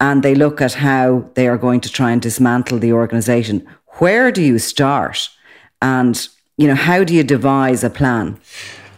and 0.00 0.22
they 0.22 0.34
look 0.34 0.60
at 0.60 0.74
how 0.74 1.28
they 1.34 1.48
are 1.48 1.56
going 1.56 1.80
to 1.80 1.88
try 1.88 2.10
and 2.10 2.20
dismantle 2.22 2.78
the 2.78 2.92
organisation, 2.92 3.66
where 3.98 4.30
do 4.30 4.42
you 4.42 4.58
start? 4.58 5.28
And, 5.80 6.28
you 6.56 6.66
know, 6.68 6.74
how 6.74 7.04
do 7.04 7.14
you 7.14 7.24
devise 7.24 7.84
a 7.84 7.90
plan? 7.90 8.38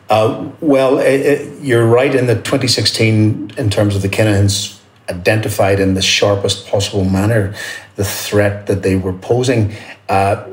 Uh, 0.08 0.50
well, 0.60 0.98
it, 0.98 1.20
it, 1.20 1.62
you're 1.62 1.86
right 1.86 2.14
in 2.14 2.26
the 2.26 2.34
2016 2.34 3.52
in 3.56 3.70
terms 3.70 3.94
of 3.94 4.02
the 4.02 4.08
Kinahans 4.08 4.79
identified 5.10 5.80
in 5.80 5.94
the 5.94 6.02
sharpest 6.02 6.66
possible 6.66 7.04
manner 7.04 7.54
the 7.96 8.04
threat 8.04 8.66
that 8.66 8.82
they 8.82 8.96
were 8.96 9.12
posing. 9.12 9.74
Uh, 10.08 10.46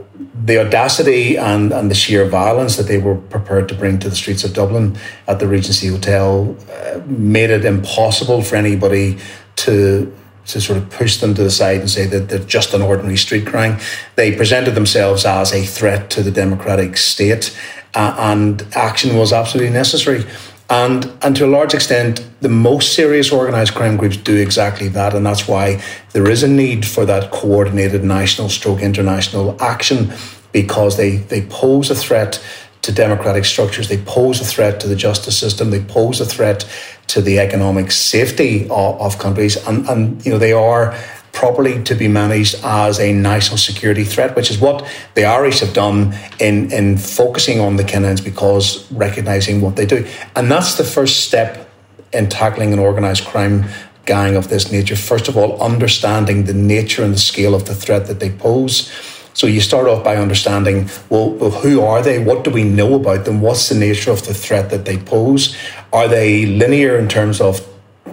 the 0.43 0.59
audacity 0.59 1.37
and, 1.37 1.71
and 1.71 1.91
the 1.91 1.95
sheer 1.95 2.25
violence 2.25 2.77
that 2.77 2.87
they 2.87 2.97
were 2.97 3.15
prepared 3.15 3.69
to 3.69 3.75
bring 3.75 3.99
to 3.99 4.09
the 4.09 4.15
streets 4.15 4.43
of 4.43 4.53
Dublin 4.53 4.97
at 5.27 5.39
the 5.39 5.47
Regency 5.47 5.87
Hotel 5.87 6.55
uh, 6.71 6.99
made 7.05 7.49
it 7.49 7.65
impossible 7.65 8.41
for 8.41 8.55
anybody 8.55 9.17
to 9.57 10.13
to 10.47 10.61
sort 10.61 10.77
of 10.77 10.89
push 10.89 11.17
them 11.17 11.33
to 11.35 11.43
the 11.43 11.51
side 11.51 11.81
and 11.81 11.89
say 11.89 12.05
that 12.05 12.29
they're 12.29 12.39
just 12.39 12.73
an 12.73 12.81
ordinary 12.81 13.17
street 13.17 13.45
crime. 13.45 13.77
They 14.15 14.33
presented 14.33 14.75
themselves 14.75 15.25
as 15.25 15.51
a 15.51 15.65
threat 15.65 16.09
to 16.11 16.23
the 16.23 16.31
democratic 16.31 16.95
state, 16.95 17.57
uh, 17.93 18.15
and 18.17 18.65
action 18.73 19.17
was 19.17 19.33
absolutely 19.33 19.73
necessary. 19.73 20.23
And, 20.69 21.11
and 21.21 21.35
to 21.37 21.45
a 21.45 21.47
large 21.47 21.73
extent, 21.73 22.25
the 22.41 22.49
most 22.49 22.93
serious 22.93 23.31
organised 23.31 23.73
crime 23.73 23.95
groups 23.95 24.17
do 24.17 24.35
exactly 24.35 24.89
that. 24.89 25.13
And 25.13 25.25
that's 25.25 25.47
why 25.47 25.81
there 26.11 26.29
is 26.29 26.43
a 26.43 26.47
need 26.47 26.85
for 26.85 27.05
that 27.05 27.31
coordinated 27.31 28.03
national 28.03 28.49
stroke 28.49 28.81
international 28.81 29.61
action 29.61 30.11
because 30.51 30.97
they, 30.97 31.17
they 31.17 31.41
pose 31.43 31.89
a 31.89 31.95
threat 31.95 32.43
to 32.81 32.91
democratic 32.91 33.43
structures, 33.43 33.89
they 33.89 33.97
pose 33.97 34.39
a 34.39 34.45
threat 34.45 34.79
to 34.79 34.87
the 34.87 34.95
justice 34.95 35.37
system, 35.37 35.71
they 35.71 35.81
pose 35.81 36.21
a 36.21 36.25
threat 36.25 36.65
to 37.07 37.21
the 37.21 37.39
economic 37.39 37.91
safety 37.91 38.63
of, 38.69 39.01
of 39.01 39.19
countries. 39.19 39.57
And, 39.67 39.87
and, 39.89 40.25
you 40.25 40.31
know, 40.31 40.37
they 40.37 40.53
are 40.53 40.97
properly 41.37 41.83
to 41.83 41.93
be 41.93 42.07
managed 42.07 42.55
as 42.63 42.99
a 42.99 43.13
national 43.13 43.57
security 43.57 44.03
threat, 44.03 44.35
which 44.35 44.49
is 44.49 44.57
what 44.57 44.83
the 45.13 45.23
Irish 45.23 45.59
have 45.59 45.71
done 45.71 46.15
in, 46.39 46.71
in 46.71 46.97
focusing 46.97 47.59
on 47.59 47.75
the 47.75 47.83
Kinahans 47.83 48.23
because 48.23 48.91
recognising 48.91 49.61
what 49.61 49.75
they 49.75 49.85
do. 49.85 50.03
And 50.35 50.49
that's 50.49 50.77
the 50.77 50.83
first 50.83 51.27
step 51.27 51.69
in 52.11 52.27
tackling 52.27 52.73
an 52.73 52.79
organised 52.79 53.23
crime 53.27 53.65
gang 54.07 54.35
of 54.35 54.47
this 54.49 54.71
nature. 54.71 54.95
First 54.95 55.27
of 55.27 55.37
all, 55.37 55.61
understanding 55.61 56.45
the 56.45 56.55
nature 56.55 57.03
and 57.03 57.13
the 57.13 57.19
scale 57.19 57.53
of 57.53 57.65
the 57.65 57.75
threat 57.75 58.07
that 58.07 58.19
they 58.19 58.31
pose. 58.31 58.91
So 59.35 59.45
you 59.45 59.61
start 59.61 59.87
off 59.87 60.03
by 60.03 60.15
understanding, 60.15 60.89
well, 61.09 61.29
who 61.61 61.81
are 61.81 62.01
they? 62.01 62.17
What 62.17 62.45
do 62.45 62.49
we 62.49 62.63
know 62.63 62.95
about 62.95 63.25
them? 63.25 63.41
What's 63.41 63.69
the 63.69 63.75
nature 63.75 64.09
of 64.09 64.25
the 64.25 64.33
threat 64.33 64.71
that 64.71 64.85
they 64.85 64.97
pose? 64.97 65.55
Are 65.93 66.07
they 66.07 66.47
linear 66.47 66.97
in 66.97 67.07
terms 67.07 67.39
of 67.39 67.61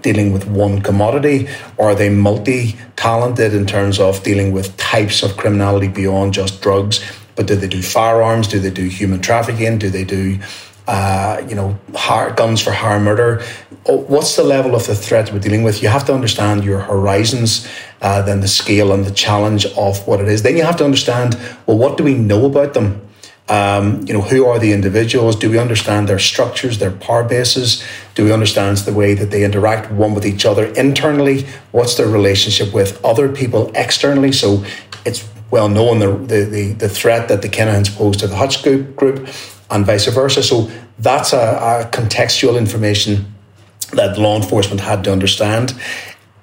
dealing 0.05 0.33
with 0.33 0.47
one 0.47 0.81
commodity? 0.83 1.49
Or 1.77 1.91
are 1.91 1.95
they 1.97 2.11
multi 2.11 2.77
talented 2.95 3.53
in 3.53 3.67
terms 3.67 3.99
of 3.99 4.23
dealing 4.23 4.53
with 4.53 4.77
types 4.77 5.25
of 5.25 5.37
criminality 5.37 5.89
beyond 5.89 6.35
just 6.35 6.63
drugs? 6.63 7.05
But 7.35 7.49
do 7.49 7.57
they 7.57 7.67
do 7.67 7.83
firearms? 7.83 8.47
Do 8.47 8.61
they 8.61 8.71
do 8.71 8.85
human 8.85 9.21
trafficking? 9.21 9.79
Do 9.79 9.91
they 9.91 10.05
do 10.05 10.39
uh, 10.87 11.43
you 11.49 11.55
know, 11.55 11.79
hard, 11.95 12.37
guns 12.37 12.61
for 12.61 12.71
hire 12.71 13.01
murder. 13.01 13.43
Oh, 13.87 14.01
what's 14.01 14.37
the 14.37 14.45
level 14.45 14.75
of 14.75 14.87
the 14.87 14.95
threat 14.95 15.33
we're 15.33 15.39
dealing 15.39 15.63
with? 15.63 15.83
You 15.83 15.89
have 15.89 16.05
to 16.07 16.15
understand 16.15 16.63
your 16.63 16.81
horizons, 16.81 17.67
uh, 18.03 18.21
then 18.23 18.41
the 18.41 18.49
scale 18.49 18.93
and 18.93 19.05
the 19.05 19.11
challenge 19.11 19.65
of 19.65 20.07
what 20.07 20.21
it 20.21 20.29
is. 20.29 20.43
Then 20.43 20.57
you 20.57 20.63
have 20.63 20.77
to 20.77 20.85
understand, 20.85 21.39
well, 21.67 21.79
what 21.79 21.97
do 21.97 22.05
we 22.05 22.15
know 22.15 22.45
about 22.45 22.75
them? 22.75 23.01
Um, 23.49 24.07
you 24.07 24.15
know, 24.15 24.23
who 24.23 24.47
are 24.47 24.59
the 24.59 24.73
individuals? 24.73 25.37
Do 25.37 25.51
we 25.51 25.59
understand 25.59 26.09
their 26.09 26.19
structures, 26.19 26.79
their 26.79 26.91
power 26.91 27.25
bases? 27.25 27.83
Do 28.15 28.25
we 28.25 28.33
understand 28.33 28.79
the 28.79 28.93
way 28.93 29.15
that 29.15 29.31
they 29.31 29.45
interact 29.45 29.91
one 29.91 30.15
with 30.15 30.25
each 30.25 30.47
other 30.47 30.67
internally? 30.75 31.47
What's 31.73 31.97
their 31.97 32.09
relationship 32.09 32.73
with 32.73 33.05
other 33.05 33.29
people 33.29 33.73
externally? 33.75 34.33
So 34.33 34.65
it's 35.05 35.29
well 35.51 35.69
known 35.69 35.99
the, 35.99 36.13
the, 36.47 36.73
the, 36.73 36.89
threat 36.89 37.29
that 37.29 37.43
the 37.43 37.49
Kinahans 37.49 37.95
pose 37.97 38.17
to 38.19 38.27
the 38.27 38.37
Hutch 38.37 38.63
group, 38.63 38.97
group 38.97 39.29
and 39.71 39.85
vice 39.85 40.07
versa. 40.07 40.43
So 40.43 40.71
that's 40.99 41.33
a, 41.33 41.37
a 41.37 41.89
contextual 41.91 42.59
information 42.59 43.33
that 43.93 44.19
law 44.19 44.37
enforcement 44.37 44.81
had 44.81 45.05
to 45.05 45.13
understand. 45.13 45.75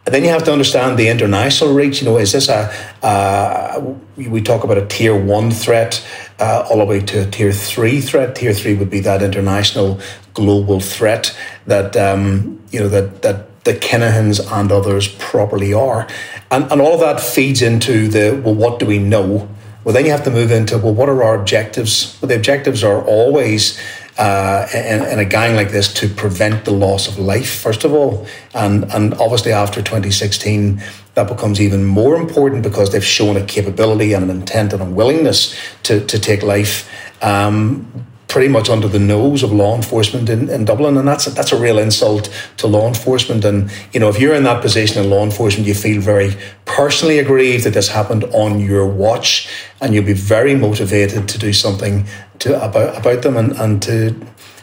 And 0.06 0.16
then 0.16 0.24
you 0.24 0.30
have 0.30 0.44
to 0.46 0.52
understand 0.52 0.98
the 0.98 1.10
international 1.10 1.74
reach. 1.74 2.02
You 2.02 2.08
know, 2.10 2.18
is 2.18 2.32
this 2.32 2.50
a, 2.50 2.74
uh, 3.04 3.96
we 4.16 4.42
talk 4.42 4.64
about 4.64 4.78
a 4.78 4.86
tier 4.86 5.16
one 5.16 5.52
threat 5.52 6.06
uh, 6.40 6.68
all 6.70 6.80
the 6.80 6.86
way 6.86 7.02
to 7.02 7.28
a 7.28 7.30
tier 7.30 7.52
three 7.52 8.02
threat. 8.02 8.36
Tier 8.36 8.54
three 8.54 8.74
would 8.74 8.90
be 8.90 9.00
that 9.02 9.22
international 9.22 10.00
global 10.34 10.80
threat 10.80 11.38
that, 11.68 11.96
um, 11.98 12.62
you 12.72 12.80
know, 12.80 12.90
that, 12.90 13.22
that 13.22 13.64
the 13.64 13.74
Kinahans 13.74 14.40
and 14.52 14.72
others 14.72 15.08
properly 15.08 15.74
are. 15.74 16.08
And, 16.50 16.72
and 16.72 16.82
all 16.82 16.94
of 16.94 17.00
that 17.02 17.20
feeds 17.20 17.62
into 17.62 18.08
the, 18.08 18.42
well, 18.44 18.56
what 18.56 18.80
do 18.80 18.86
we 18.86 19.00
know? 19.00 19.48
Well, 19.84 19.94
then 19.94 20.06
you 20.06 20.12
have 20.12 20.24
to 20.26 20.32
move 20.32 20.52
into, 20.52 20.78
well, 20.78 20.94
what 20.94 21.10
are 21.10 21.24
our 21.24 21.40
objectives? 21.40 22.18
Well, 22.22 22.30
the 22.30 22.36
objectives 22.36 22.84
are 22.84 23.04
always 23.04 23.80
uh, 24.18 24.68
in, 24.74 25.04
in, 25.04 25.20
a 25.20 25.26
gang 25.26 25.56
like 25.56 25.72
this 25.72 25.92
to 25.96 26.08
prevent 26.08 26.66
the 26.66 26.72
loss 26.72 27.08
of 27.08 27.18
life, 27.18 27.50
first 27.50 27.84
of 27.84 27.94
all. 27.94 28.28
And, 28.54 28.84
and 28.94 29.14
obviously, 29.16 29.52
after 29.52 29.82
2016, 29.82 30.82
that 31.16 31.28
becomes 31.28 31.60
even 31.60 31.86
more 31.86 32.16
important 32.16 32.62
because 32.62 32.92
they've 32.92 33.04
shown 33.04 33.38
a 33.38 33.46
capability 33.46 34.14
and 34.14 34.30
an 34.30 34.30
intent 34.30 34.74
and 34.74 34.82
a 34.82 34.86
willingness 34.86 35.56
to, 35.84 36.06
to 36.06 36.20
take 36.20 36.44
life. 36.44 36.90
Um, 37.24 38.06
pretty 38.32 38.48
much 38.48 38.70
under 38.70 38.88
the 38.88 38.98
nose 38.98 39.44
of 39.44 39.52
law 39.52 39.76
enforcement 39.76 40.30
in, 40.30 40.50
in 40.50 40.64
Dublin, 40.64 40.96
and 40.96 41.06
that's 41.06 41.28
a, 41.28 41.32
that's 41.32 41.52
a 41.52 41.60
real 41.60 41.78
insult 41.78 42.30
to 42.56 42.66
law 42.66 42.88
enforcement. 42.88 43.44
And 43.44 43.70
you 43.92 44.00
know, 44.00 44.08
if 44.08 44.22
you're 44.22 44.34
in 44.34 44.44
that 44.46 44.62
position 44.62 45.04
in 45.04 45.10
law 45.10 45.24
enforcement, 45.24 45.68
you 45.68 45.74
feel 45.74 46.02
very 46.02 46.38
personally 46.64 47.20
aggrieved 47.20 47.66
that 47.66 47.74
this 47.74 47.90
happened 47.90 48.24
on 48.34 48.62
your 48.62 48.88
watch, 48.88 49.50
and 49.82 49.94
you'll 49.94 50.06
be 50.06 50.14
very 50.14 50.56
motivated 50.56 51.28
to 51.28 51.38
do 51.38 51.52
something 51.52 52.06
to 52.40 52.56
about 52.64 52.98
about 52.98 53.22
them 53.22 53.36
and, 53.36 53.52
and 53.58 53.84
to 53.84 54.16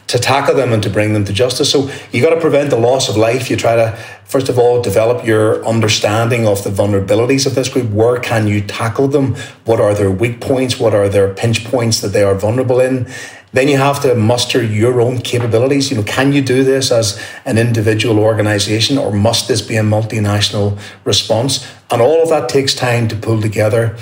to 0.09 0.17
tackle 0.17 0.55
them 0.55 0.73
and 0.73 0.81
to 0.81 0.89
bring 0.89 1.13
them 1.13 1.23
to 1.23 1.31
justice. 1.31 1.71
So 1.71 1.87
you 2.11 2.23
got 2.23 2.33
to 2.33 2.41
prevent 2.41 2.71
the 2.71 2.79
loss 2.79 3.09
of 3.09 3.15
life. 3.15 3.51
You 3.51 3.55
try 3.55 3.75
to 3.75 3.95
first 4.25 4.49
of 4.49 4.57
all 4.57 4.81
develop 4.81 5.23
your 5.23 5.63
understanding 5.63 6.47
of 6.47 6.63
the 6.63 6.71
vulnerabilities 6.71 7.45
of 7.45 7.53
this 7.53 7.69
group. 7.69 7.91
Where 7.91 8.19
can 8.19 8.47
you 8.47 8.61
tackle 8.61 9.07
them? 9.07 9.35
What 9.65 9.79
are 9.79 9.93
their 9.93 10.09
weak 10.09 10.41
points? 10.41 10.79
What 10.79 10.95
are 10.95 11.07
their 11.09 11.31
pinch 11.31 11.63
points 11.63 12.01
that 12.01 12.09
they 12.09 12.23
are 12.23 12.33
vulnerable 12.33 12.79
in? 12.79 13.07
Then 13.51 13.67
you 13.67 13.77
have 13.77 14.01
to 14.01 14.13
muster 14.15 14.63
your 14.63 15.01
own 15.01 15.19
capabilities. 15.19 15.89
You 15.89 15.97
know, 15.97 16.03
can 16.03 16.33
you 16.33 16.41
do 16.41 16.63
this 16.63 16.91
as 16.91 17.21
an 17.45 17.57
individual 17.57 18.19
organization 18.19 18.97
or 18.97 19.11
must 19.11 19.47
this 19.47 19.61
be 19.61 19.75
a 19.75 19.81
multinational 19.81 20.79
response? 21.03 21.67
And 21.89 22.01
all 22.01 22.21
of 22.21 22.29
that 22.29 22.49
takes 22.49 22.75
time 22.75 23.07
to 23.07 23.15
pull 23.15 23.41
together 23.41 23.97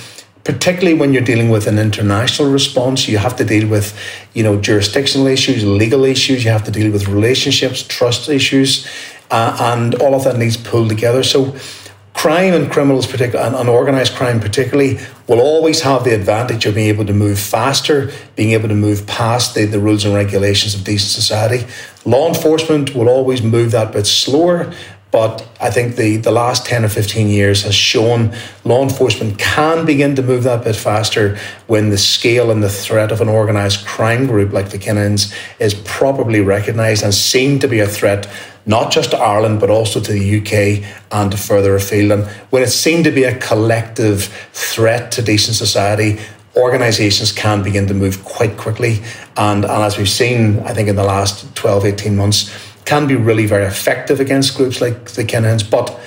particularly 0.48 0.98
when 0.98 1.12
you're 1.12 1.30
dealing 1.34 1.50
with 1.50 1.68
an 1.68 1.78
international 1.78 2.50
response 2.50 3.06
you 3.06 3.18
have 3.18 3.36
to 3.36 3.44
deal 3.44 3.68
with 3.68 3.88
you 4.34 4.42
know 4.42 4.56
jurisdictional 4.62 5.28
issues 5.28 5.66
legal 5.66 6.06
issues 6.06 6.46
you 6.46 6.50
have 6.50 6.64
to 6.64 6.72
deal 6.72 6.90
with 6.90 7.06
relationships 7.10 7.84
trust 7.84 8.30
issues 8.30 8.88
uh, 9.30 9.58
and 9.60 9.96
all 9.96 10.16
of 10.16 10.24
that 10.24 10.38
needs 10.38 10.56
pulled 10.56 10.88
together 10.88 11.22
so 11.22 11.54
crime 12.18 12.56
and 12.56 12.72
criminals, 12.72 13.06
particularly, 13.06 13.48
and 13.48 13.56
unorganized 13.56 14.16
crime 14.16 14.40
particularly, 14.40 15.00
will 15.28 15.40
always 15.40 15.82
have 15.82 16.04
the 16.04 16.16
advantage 16.16 16.66
of 16.66 16.74
being 16.74 16.88
able 16.88 17.06
to 17.06 17.14
move 17.14 17.40
faster, 17.40 18.12
being 18.36 18.52
able 18.52 18.68
to 18.68 18.76
move 18.76 19.06
past 19.06 19.54
the, 19.54 19.66
the 19.66 19.80
rules 19.80 20.04
and 20.04 20.16
regulations 20.16 20.74
of 20.74 20.84
decent 20.84 21.12
society. 21.12 21.64
Law 22.06 22.28
enforcement 22.28 22.96
will 22.96 23.08
always 23.08 23.44
move 23.44 23.70
that 23.72 23.92
bit 23.94 24.08
slower. 24.08 24.74
But 25.12 25.48
I 25.62 25.70
think 25.70 25.96
the, 25.96 26.18
the 26.18 26.32
last 26.32 26.66
10 26.66 26.84
or 26.84 26.90
15 26.90 27.30
years 27.30 27.64
has 27.64 27.74
shown 27.74 28.36
law 28.66 28.84
enforcement 28.84 29.40
can 29.40 29.86
begin 29.86 30.16
to 30.16 30.22
move 30.22 30.44
that 30.44 30.66
bit 30.66 30.76
faster 30.76 31.38
when 31.68 31.92
the 31.92 31.98
scale 31.98 32.52
and 32.52 32.62
the 32.62 32.70
threat 32.70 33.12
of 33.12 33.22
an 33.22 33.30
organised 33.30 33.86
crime 33.86 34.28
group 34.28 34.52
like 34.52 34.70
the 34.70 34.78
Kinahans 34.78 35.34
is 35.60 35.74
properly 35.74 36.42
recognised 36.42 37.04
and 37.04 37.14
seen 37.14 37.58
to 37.60 37.70
be 37.70 37.80
a 37.80 37.88
threat 37.88 38.28
not 38.68 38.92
just 38.92 39.12
to 39.12 39.18
Ireland, 39.18 39.60
but 39.60 39.70
also 39.70 40.00
to 40.00 40.12
the 40.12 40.40
UK 40.40 40.84
and 41.12 41.32
to 41.32 41.38
further 41.38 41.76
afield. 41.76 42.12
And 42.12 42.28
when 42.52 42.62
it 42.62 42.68
seen 42.68 43.04
to 43.06 43.12
be 43.12 43.24
a 43.24 43.38
collective 43.40 44.26
threat 44.52 45.12
to 45.14 45.22
decent 45.22 45.56
society, 45.56 46.20
organisations 46.56 47.32
can 47.32 47.64
begin 47.64 47.88
to 47.88 47.94
move 47.94 48.24
quite 48.26 48.58
quickly. 48.58 49.00
And, 49.38 49.64
and 49.64 49.84
as 49.84 49.98
we've 49.98 50.10
seen, 50.10 50.60
I 50.60 50.74
think 50.74 50.90
in 50.90 50.96
the 50.96 51.04
last 51.04 51.56
12, 51.56 51.86
18 51.86 52.16
months, 52.16 52.54
can 52.84 53.08
be 53.08 53.16
really 53.16 53.46
very 53.46 53.66
effective 53.66 54.20
against 54.20 54.56
groups 54.56 54.82
like 54.82 55.12
the 55.12 55.24
Kinahans. 55.24 55.70
But 55.70 55.98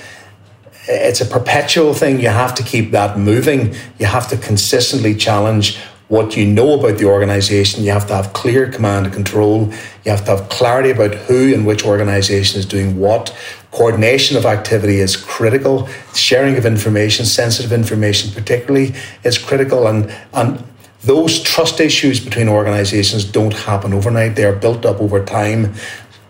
it's 0.87 1.21
a 1.21 1.25
perpetual 1.25 1.93
thing. 1.93 2.19
You 2.19 2.29
have 2.29 2.55
to 2.55 2.63
keep 2.63 2.91
that 2.91 3.17
moving. 3.17 3.75
You 3.99 4.07
have 4.07 4.27
to 4.29 4.37
consistently 4.37 5.15
challenge 5.15 5.79
what 6.11 6.35
you 6.35 6.45
know 6.45 6.77
about 6.77 6.97
the 6.97 7.05
organization. 7.05 7.85
You 7.85 7.91
have 7.91 8.05
to 8.07 8.13
have 8.13 8.33
clear 8.33 8.69
command 8.69 9.05
and 9.05 9.15
control. 9.15 9.71
You 10.03 10.11
have 10.11 10.25
to 10.25 10.35
have 10.35 10.49
clarity 10.49 10.89
about 10.89 11.15
who 11.15 11.53
and 11.53 11.65
which 11.65 11.85
organization 11.85 12.59
is 12.59 12.65
doing 12.65 12.99
what. 12.99 13.33
Coordination 13.71 14.35
of 14.35 14.45
activity 14.45 14.97
is 14.97 15.15
critical. 15.15 15.87
Sharing 16.13 16.57
of 16.57 16.65
information, 16.65 17.25
sensitive 17.25 17.71
information 17.71 18.29
particularly, 18.33 18.93
is 19.23 19.37
critical. 19.37 19.87
And, 19.87 20.13
and 20.33 20.61
those 21.01 21.41
trust 21.41 21.79
issues 21.79 22.19
between 22.19 22.49
organizations 22.49 23.23
don't 23.23 23.53
happen 23.53 23.93
overnight. 23.93 24.35
They 24.35 24.43
are 24.43 24.55
built 24.55 24.85
up 24.85 24.99
over 24.99 25.23
time. 25.23 25.75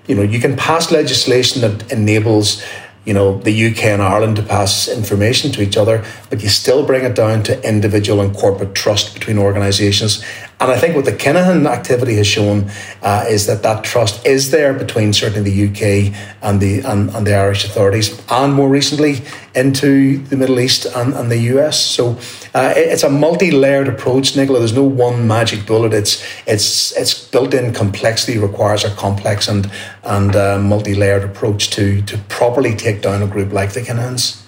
you 0.05 0.13
know, 0.13 0.21
you 0.21 0.39
can 0.39 0.55
pass 0.57 0.91
legislation 0.91 1.61
that 1.61 1.91
enables 1.91 2.63
you 3.05 3.13
know, 3.13 3.39
the 3.39 3.67
UK 3.67 3.85
and 3.85 4.01
Ireland 4.01 4.35
to 4.35 4.43
pass 4.43 4.87
information 4.87 5.51
to 5.53 5.61
each 5.61 5.75
other, 5.75 6.05
but 6.29 6.43
you 6.43 6.49
still 6.49 6.85
bring 6.85 7.03
it 7.03 7.15
down 7.15 7.43
to 7.43 7.67
individual 7.67 8.21
and 8.21 8.35
corporate 8.35 8.75
trust 8.75 9.13
between 9.13 9.39
organisations. 9.39 10.23
And 10.61 10.69
I 10.69 10.77
think 10.77 10.95
what 10.95 11.05
the 11.05 11.11
Kinahan 11.11 11.67
activity 11.67 12.17
has 12.17 12.27
shown 12.27 12.69
uh, 13.01 13.25
is 13.27 13.47
that 13.47 13.63
that 13.63 13.83
trust 13.83 14.23
is 14.27 14.51
there 14.51 14.75
between 14.75 15.11
certainly 15.11 15.49
the 15.49 15.67
UK 15.67 16.15
and 16.43 16.59
the 16.61 16.81
and, 16.81 17.09
and, 17.15 17.25
the 17.25 17.35
Irish 17.35 17.65
authorities, 17.65 18.21
and 18.29 18.53
more 18.53 18.69
recently 18.69 19.23
into 19.55 20.19
the 20.19 20.37
Middle 20.37 20.59
East 20.59 20.85
and, 20.85 21.15
and 21.15 21.31
the 21.31 21.39
US. 21.55 21.83
So 21.83 22.11
uh, 22.53 22.73
it's 22.75 23.01
a 23.01 23.09
multi-layered 23.09 23.87
approach, 23.87 24.35
Nicola. 24.35 24.59
There's 24.59 24.75
no 24.75 24.83
one 24.83 25.27
magic 25.27 25.65
bullet. 25.65 25.95
It's 25.95 26.23
it's 26.45 26.95
it's 26.95 27.27
built-in 27.29 27.73
complexity 27.73 28.37
requires 28.37 28.83
a 28.83 28.91
complex 28.91 29.47
and 29.47 29.71
and 30.03 30.35
uh, 30.35 30.59
multi-layered 30.59 31.23
approach 31.23 31.71
to 31.71 32.03
to 32.03 32.19
properly 32.29 32.75
take 32.75 33.01
down 33.01 33.23
a 33.23 33.27
group 33.27 33.51
like 33.51 33.73
the 33.73 33.81
Kinahans. 33.81 34.40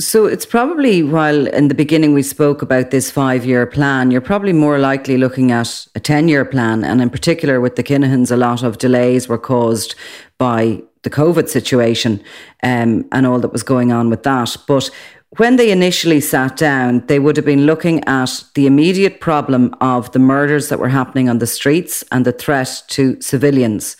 So 0.00 0.26
it's 0.26 0.46
probably 0.46 1.02
while 1.02 1.48
in 1.48 1.66
the 1.66 1.74
beginning 1.74 2.14
we 2.14 2.22
spoke 2.22 2.62
about 2.62 2.92
this 2.92 3.10
five 3.10 3.44
year 3.44 3.66
plan, 3.66 4.12
you're 4.12 4.20
probably 4.20 4.52
more 4.52 4.78
likely 4.78 5.16
looking 5.16 5.50
at 5.50 5.88
a 5.96 6.00
10 6.00 6.28
year 6.28 6.44
plan. 6.44 6.84
And 6.84 7.02
in 7.02 7.10
particular 7.10 7.60
with 7.60 7.74
the 7.74 7.82
Kinahans, 7.82 8.30
a 8.30 8.36
lot 8.36 8.62
of 8.62 8.78
delays 8.78 9.28
were 9.28 9.38
caused 9.38 9.96
by 10.38 10.80
the 11.02 11.10
COVID 11.10 11.48
situation 11.48 12.22
um, 12.62 13.08
and 13.10 13.26
all 13.26 13.40
that 13.40 13.52
was 13.52 13.64
going 13.64 13.90
on 13.90 14.08
with 14.08 14.22
that. 14.22 14.56
But 14.68 14.88
when 15.36 15.56
they 15.56 15.72
initially 15.72 16.20
sat 16.20 16.56
down, 16.56 17.04
they 17.06 17.18
would 17.18 17.36
have 17.36 17.44
been 17.44 17.66
looking 17.66 18.02
at 18.04 18.44
the 18.54 18.66
immediate 18.66 19.20
problem 19.20 19.74
of 19.80 20.12
the 20.12 20.20
murders 20.20 20.68
that 20.68 20.78
were 20.78 20.88
happening 20.88 21.28
on 21.28 21.38
the 21.38 21.46
streets 21.46 22.04
and 22.12 22.24
the 22.24 22.32
threat 22.32 22.84
to 22.88 23.20
civilians. 23.20 23.96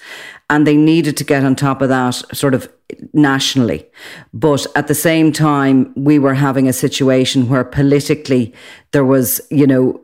And 0.51 0.67
they 0.67 0.77
needed 0.77 1.17
to 1.19 1.25
get 1.25 1.45
on 1.45 1.57
top 1.57 1.83
of 1.83 1.91
that 1.91 2.15
sort 2.33 2.55
of 2.55 2.73
nationally. 3.13 3.87
But 4.33 4.67
at 4.75 4.87
the 4.87 4.95
same 4.95 5.33
time, 5.33 5.93
we 5.95 6.19
were 6.19 6.35
having 6.35 6.69
a 6.69 6.73
situation 6.73 7.49
where 7.49 7.65
politically 7.65 8.55
there 8.93 9.05
was, 9.05 9.41
you 9.51 9.67
know, 9.67 10.01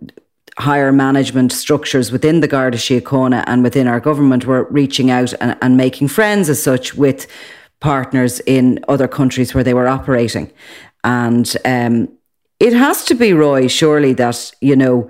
higher 0.59 0.93
management 0.93 1.53
structures 1.53 2.13
within 2.13 2.41
the 2.41 2.49
Garda 2.49 2.79
Síochána 2.79 3.43
and 3.47 3.63
within 3.63 3.89
our 3.89 4.01
government 4.01 4.45
were 4.45 4.65
reaching 4.71 5.11
out 5.11 5.33
and, 5.41 5.57
and 5.61 5.77
making 5.77 6.09
friends 6.09 6.49
as 6.49 6.63
such 6.63 6.95
with 6.95 7.27
partners 7.81 8.41
in 8.41 8.85
other 8.89 9.09
countries 9.09 9.55
where 9.55 9.65
they 9.65 9.75
were 9.75 9.89
operating. 9.89 10.53
And 11.03 11.55
um, 11.65 12.09
it 12.61 12.73
has 12.73 13.05
to 13.07 13.15
be, 13.15 13.33
Roy, 13.33 13.67
surely 13.67 14.13
that, 14.15 14.53
you 14.61 14.77
know, 14.77 15.09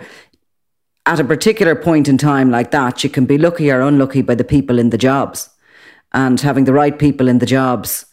at 1.07 1.21
a 1.21 1.25
particular 1.25 1.75
point 1.75 2.09
in 2.09 2.19
time 2.19 2.51
like 2.51 2.71
that, 2.71 3.05
you 3.05 3.11
can 3.11 3.27
be 3.27 3.39
lucky 3.39 3.71
or 3.71 3.81
unlucky 3.81 4.23
by 4.23 4.35
the 4.35 4.45
people 4.45 4.79
in 4.79 4.91
the 4.91 4.99
jobs 4.99 5.51
and 6.13 6.41
having 6.41 6.65
the 6.65 6.73
right 6.73 6.99
people 6.99 7.29
in 7.29 7.39
the 7.39 7.47
jobs, 7.47 8.07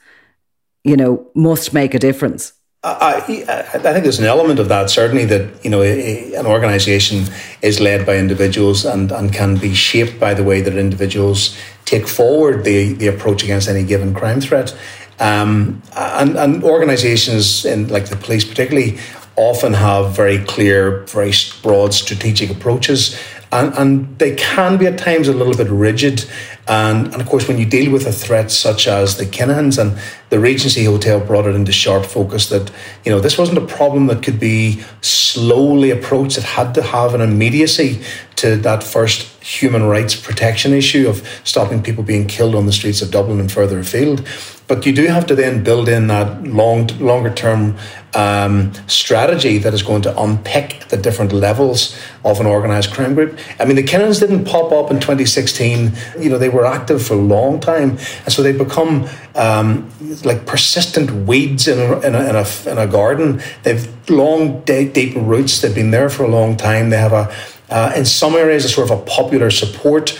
you 0.83 0.97
know, 0.97 1.27
must 1.35 1.73
make 1.73 1.93
a 1.93 1.99
difference. 1.99 2.53
I, 2.83 3.17
I, 3.17 3.21
think 3.21 4.03
there's 4.03 4.17
an 4.17 4.25
element 4.25 4.59
of 4.59 4.67
that 4.69 4.89
certainly 4.89 5.23
that 5.25 5.63
you 5.63 5.69
know 5.69 5.83
an 5.83 6.47
organisation 6.47 7.25
is 7.61 7.79
led 7.79 8.07
by 8.07 8.17
individuals 8.17 8.85
and, 8.85 9.11
and 9.11 9.31
can 9.31 9.57
be 9.57 9.75
shaped 9.75 10.19
by 10.19 10.33
the 10.33 10.43
way 10.43 10.61
that 10.61 10.75
individuals 10.75 11.55
take 11.85 12.07
forward 12.07 12.63
the, 12.63 12.93
the 12.93 13.05
approach 13.05 13.43
against 13.43 13.69
any 13.69 13.83
given 13.83 14.15
crime 14.15 14.41
threat. 14.41 14.75
Um, 15.19 15.83
and, 15.95 16.35
and 16.35 16.63
organisations 16.63 17.65
in 17.65 17.87
like 17.89 18.07
the 18.07 18.15
police 18.15 18.43
particularly 18.43 18.97
often 19.41 19.73
have 19.73 20.15
very 20.15 20.39
clear, 20.45 21.05
very 21.05 21.33
broad 21.61 21.93
strategic 21.93 22.49
approaches 22.49 23.19
and, 23.51 23.73
and 23.73 24.19
they 24.19 24.35
can 24.35 24.77
be 24.77 24.87
at 24.87 24.97
times 24.97 25.27
a 25.27 25.33
little 25.33 25.55
bit 25.55 25.67
rigid. 25.69 26.25
And, 26.67 27.07
and 27.07 27.21
of 27.21 27.27
course, 27.27 27.47
when 27.47 27.57
you 27.57 27.65
deal 27.65 27.91
with 27.91 28.05
a 28.07 28.11
threat 28.11 28.49
such 28.49 28.87
as 28.87 29.17
the 29.17 29.25
Kinahans 29.25 29.77
and 29.77 29.99
the 30.29 30.39
Regency 30.39 30.85
Hotel 30.85 31.19
brought 31.19 31.45
it 31.45 31.55
into 31.55 31.71
sharp 31.71 32.05
focus 32.05 32.47
that, 32.49 32.71
you 33.03 33.11
know, 33.11 33.19
this 33.19 33.37
wasn't 33.37 33.57
a 33.57 33.65
problem 33.65 34.07
that 34.07 34.23
could 34.23 34.39
be 34.39 34.81
slowly 35.01 35.91
approached. 35.91 36.37
It 36.37 36.43
had 36.43 36.73
to 36.75 36.81
have 36.81 37.13
an 37.13 37.21
immediacy 37.21 38.01
to 38.37 38.55
that 38.57 38.83
first 38.83 39.43
human 39.43 39.83
rights 39.83 40.15
protection 40.15 40.71
issue 40.71 41.09
of 41.09 41.27
stopping 41.43 41.83
people 41.83 42.03
being 42.03 42.27
killed 42.27 42.55
on 42.55 42.67
the 42.67 42.71
streets 42.71 43.01
of 43.01 43.11
Dublin 43.11 43.39
and 43.39 43.51
further 43.51 43.79
afield. 43.79 44.25
But 44.71 44.85
you 44.85 44.93
do 44.93 45.07
have 45.07 45.25
to 45.25 45.35
then 45.35 45.65
build 45.65 45.89
in 45.89 46.07
that 46.07 46.47
long, 46.47 46.87
longer 46.97 47.29
term 47.29 47.75
um, 48.13 48.71
strategy 48.87 49.57
that 49.57 49.73
is 49.73 49.83
going 49.83 50.01
to 50.03 50.17
unpick 50.17 50.85
the 50.87 50.95
different 50.95 51.33
levels 51.33 51.93
of 52.23 52.39
an 52.39 52.45
organised 52.45 52.93
crime 52.93 53.13
group. 53.13 53.37
I 53.59 53.65
mean, 53.65 53.75
the 53.75 53.83
Kinahans 53.83 54.21
didn't 54.21 54.45
pop 54.45 54.71
up 54.71 54.89
in 54.89 55.01
2016. 55.01 55.91
You 56.17 56.29
know, 56.29 56.37
they 56.37 56.47
were 56.47 56.65
active 56.65 57.05
for 57.05 57.15
a 57.15 57.21
long 57.21 57.59
time, 57.59 57.97
and 58.23 58.31
so 58.31 58.41
they 58.41 58.53
become 58.53 59.09
um, 59.35 59.91
like 60.23 60.45
persistent 60.45 61.27
weeds 61.27 61.67
in 61.67 61.77
a, 61.77 61.99
in 61.99 62.15
a, 62.15 62.29
in, 62.29 62.35
a, 62.37 62.71
in, 62.71 62.77
a, 62.77 62.87
garden. 62.87 63.41
They've 63.63 64.09
long, 64.09 64.61
deep, 64.61 64.93
deep 64.93 65.15
roots. 65.17 65.59
They've 65.59 65.75
been 65.75 65.91
there 65.91 66.09
for 66.09 66.23
a 66.23 66.29
long 66.29 66.55
time. 66.55 66.91
They 66.91 66.97
have 66.97 67.11
a, 67.11 67.35
uh, 67.69 67.91
in 67.93 68.05
some 68.05 68.35
areas, 68.35 68.63
a 68.63 68.69
sort 68.69 68.89
of 68.89 68.99
a 68.99 69.03
popular 69.03 69.51
support 69.51 70.11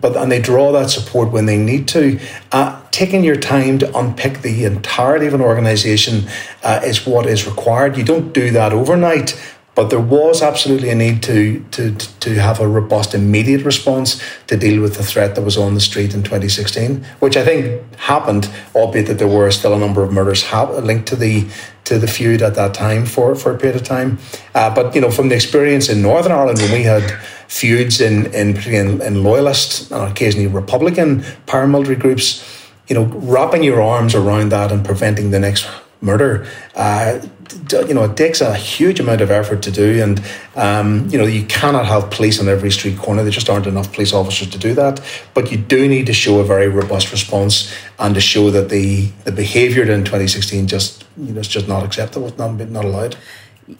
but 0.00 0.16
and 0.16 0.30
they 0.30 0.40
draw 0.40 0.72
that 0.72 0.90
support 0.90 1.30
when 1.30 1.46
they 1.46 1.56
need 1.56 1.88
to. 1.88 2.18
Uh, 2.50 2.80
taking 2.90 3.24
your 3.24 3.36
time 3.36 3.78
to 3.78 3.98
unpick 3.98 4.42
the 4.42 4.64
entirety 4.64 5.26
of 5.26 5.34
an 5.34 5.40
organisation 5.40 6.28
uh, 6.62 6.80
is 6.84 7.06
what 7.06 7.26
is 7.26 7.46
required. 7.46 7.96
You 7.96 8.04
don't 8.04 8.32
do 8.32 8.50
that 8.50 8.72
overnight, 8.72 9.30
but 9.74 9.88
there 9.88 10.00
was 10.00 10.42
absolutely 10.42 10.90
a 10.90 10.94
need 10.94 11.22
to, 11.22 11.64
to, 11.70 11.94
to 12.20 12.34
have 12.34 12.60
a 12.60 12.68
robust, 12.68 13.14
immediate 13.14 13.64
response 13.64 14.22
to 14.46 14.56
deal 14.56 14.82
with 14.82 14.96
the 14.96 15.02
threat 15.02 15.34
that 15.34 15.42
was 15.42 15.56
on 15.56 15.74
the 15.74 15.80
street 15.80 16.12
in 16.14 16.22
2016, 16.22 17.04
which 17.20 17.36
I 17.36 17.44
think 17.44 17.96
happened, 17.96 18.50
albeit 18.74 19.06
that 19.06 19.18
there 19.18 19.28
were 19.28 19.50
still 19.50 19.72
a 19.72 19.78
number 19.78 20.02
of 20.02 20.12
murders 20.12 20.44
linked 20.52 21.08
to 21.08 21.16
the 21.16 21.48
to 21.84 21.98
the 21.98 22.06
feud 22.06 22.42
at 22.42 22.54
that 22.54 22.74
time 22.74 23.04
for, 23.04 23.34
for 23.34 23.52
a 23.52 23.58
period 23.58 23.74
of 23.74 23.82
time. 23.82 24.16
Uh, 24.54 24.72
but 24.72 24.94
you 24.94 25.00
know, 25.00 25.10
from 25.10 25.28
the 25.30 25.34
experience 25.34 25.88
in 25.88 26.00
Northern 26.00 26.30
Ireland 26.30 26.60
when 26.60 26.70
we 26.70 26.84
had 26.84 27.10
feuds 27.48 28.00
in 28.00 28.26
in, 28.26 28.56
in, 28.68 29.00
in 29.00 29.24
loyalist 29.24 29.90
and 29.90 30.10
occasionally 30.10 30.46
Republican 30.46 31.22
paramilitary 31.46 31.98
groups, 31.98 32.44
you 32.88 32.94
know, 32.94 33.04
wrapping 33.04 33.64
your 33.64 33.82
arms 33.82 34.14
around 34.14 34.50
that 34.50 34.70
and 34.70 34.84
preventing 34.84 35.30
the 35.30 35.40
next 35.40 35.66
murder. 36.02 36.46
Uh, 36.74 37.20
you 37.86 37.94
know, 37.94 38.04
it 38.04 38.16
takes 38.16 38.40
a 38.40 38.54
huge 38.54 39.00
amount 39.00 39.20
of 39.20 39.30
effort 39.30 39.62
to 39.62 39.70
do, 39.70 40.02
and 40.02 40.22
um, 40.56 41.08
you 41.08 41.18
know, 41.18 41.24
you 41.24 41.44
cannot 41.46 41.86
have 41.86 42.10
police 42.10 42.40
on 42.40 42.48
every 42.48 42.70
street 42.70 42.98
corner. 42.98 43.22
There 43.22 43.32
just 43.32 43.50
aren't 43.50 43.66
enough 43.66 43.92
police 43.92 44.12
officers 44.12 44.50
to 44.50 44.58
do 44.58 44.74
that. 44.74 45.00
But 45.34 45.50
you 45.50 45.58
do 45.58 45.88
need 45.88 46.06
to 46.06 46.12
show 46.12 46.40
a 46.40 46.44
very 46.44 46.68
robust 46.68 47.10
response 47.12 47.74
and 47.98 48.14
to 48.14 48.20
show 48.20 48.50
that 48.50 48.68
the 48.68 49.06
the 49.24 49.32
behaviour 49.32 49.82
in 49.82 50.04
2016 50.04 50.66
just 50.66 51.04
you 51.16 51.32
know 51.32 51.40
is 51.40 51.48
just 51.48 51.68
not 51.68 51.84
acceptable, 51.84 52.28
it's 52.28 52.38
not 52.38 52.58
not 52.70 52.84
allowed. 52.84 53.16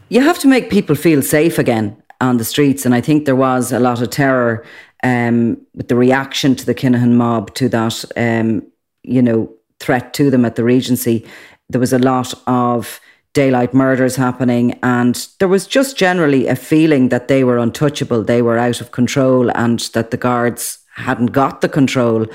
You 0.09 0.21
have 0.21 0.39
to 0.41 0.49
make 0.49 0.71
people 0.71 0.95
feel 0.95 1.23
safe 1.23 1.59
again 1.59 1.97
on 2.21 2.37
the 2.37 2.45
streets, 2.45 2.87
and 2.87 2.95
I 2.95 3.01
think 3.01 3.25
there 3.25 3.37
was 3.37 3.73
a 3.73 3.81
lot 3.81 4.01
of 4.01 4.11
terror 4.11 4.65
um, 5.03 5.59
with 5.75 5.89
the 5.89 5.97
reaction 5.97 6.55
to 6.57 6.65
the 6.65 6.75
Kinahan 6.75 7.13
mob 7.13 7.53
to 7.55 7.69
that, 7.69 8.05
um, 8.17 8.63
you 9.03 9.21
know, 9.21 9.53
threat 9.81 10.15
to 10.15 10.31
them 10.31 10.45
at 10.45 10.55
the 10.55 10.63
Regency 10.63 11.27
there 11.73 11.81
was 11.81 11.93
a 11.93 11.99
lot 11.99 12.35
of 12.47 13.01
daylight 13.35 13.73
murders 13.73 14.17
happening, 14.17 14.79
and 14.83 15.29
there 15.39 15.49
was 15.49 15.67
just 15.67 15.97
generally 15.97 16.47
a 16.47 16.57
feeling 16.57 17.09
that 17.09 17.29
they 17.29 17.45
were 17.45 17.59
untouchable, 17.59 18.23
they 18.23 18.43
were 18.43 18.59
out 18.59 18.81
of 18.81 18.91
control, 18.91 19.51
and 19.57 19.81
that 19.95 20.11
the 20.11 20.17
guards 20.17 20.79
hadn't 20.95 21.33
got 21.33 21.61
the 21.61 21.69
control. 21.69 22.27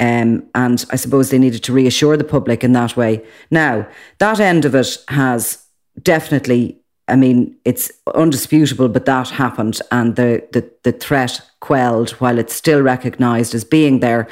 Um, 0.00 0.44
and 0.54 0.84
I 0.90 0.96
suppose 0.96 1.30
they 1.30 1.38
needed 1.38 1.64
to 1.64 1.72
reassure 1.72 2.16
the 2.16 2.24
public 2.24 2.62
in 2.62 2.72
that 2.72 2.96
way. 2.96 3.24
Now, 3.50 3.86
that 4.18 4.40
end 4.40 4.64
of 4.64 4.74
it 4.74 4.98
has 5.08 5.64
definitely, 6.02 6.78
I 7.08 7.16
mean, 7.16 7.56
it's 7.64 7.90
undisputable, 8.14 8.88
but 8.88 9.06
that 9.06 9.30
happened 9.30 9.80
and 9.90 10.16
the, 10.16 10.46
the, 10.52 10.68
the 10.82 10.92
threat 10.92 11.40
quelled 11.60 12.10
while 12.12 12.38
it's 12.38 12.54
still 12.54 12.82
recognised 12.82 13.54
as 13.54 13.64
being 13.64 14.00
there. 14.00 14.28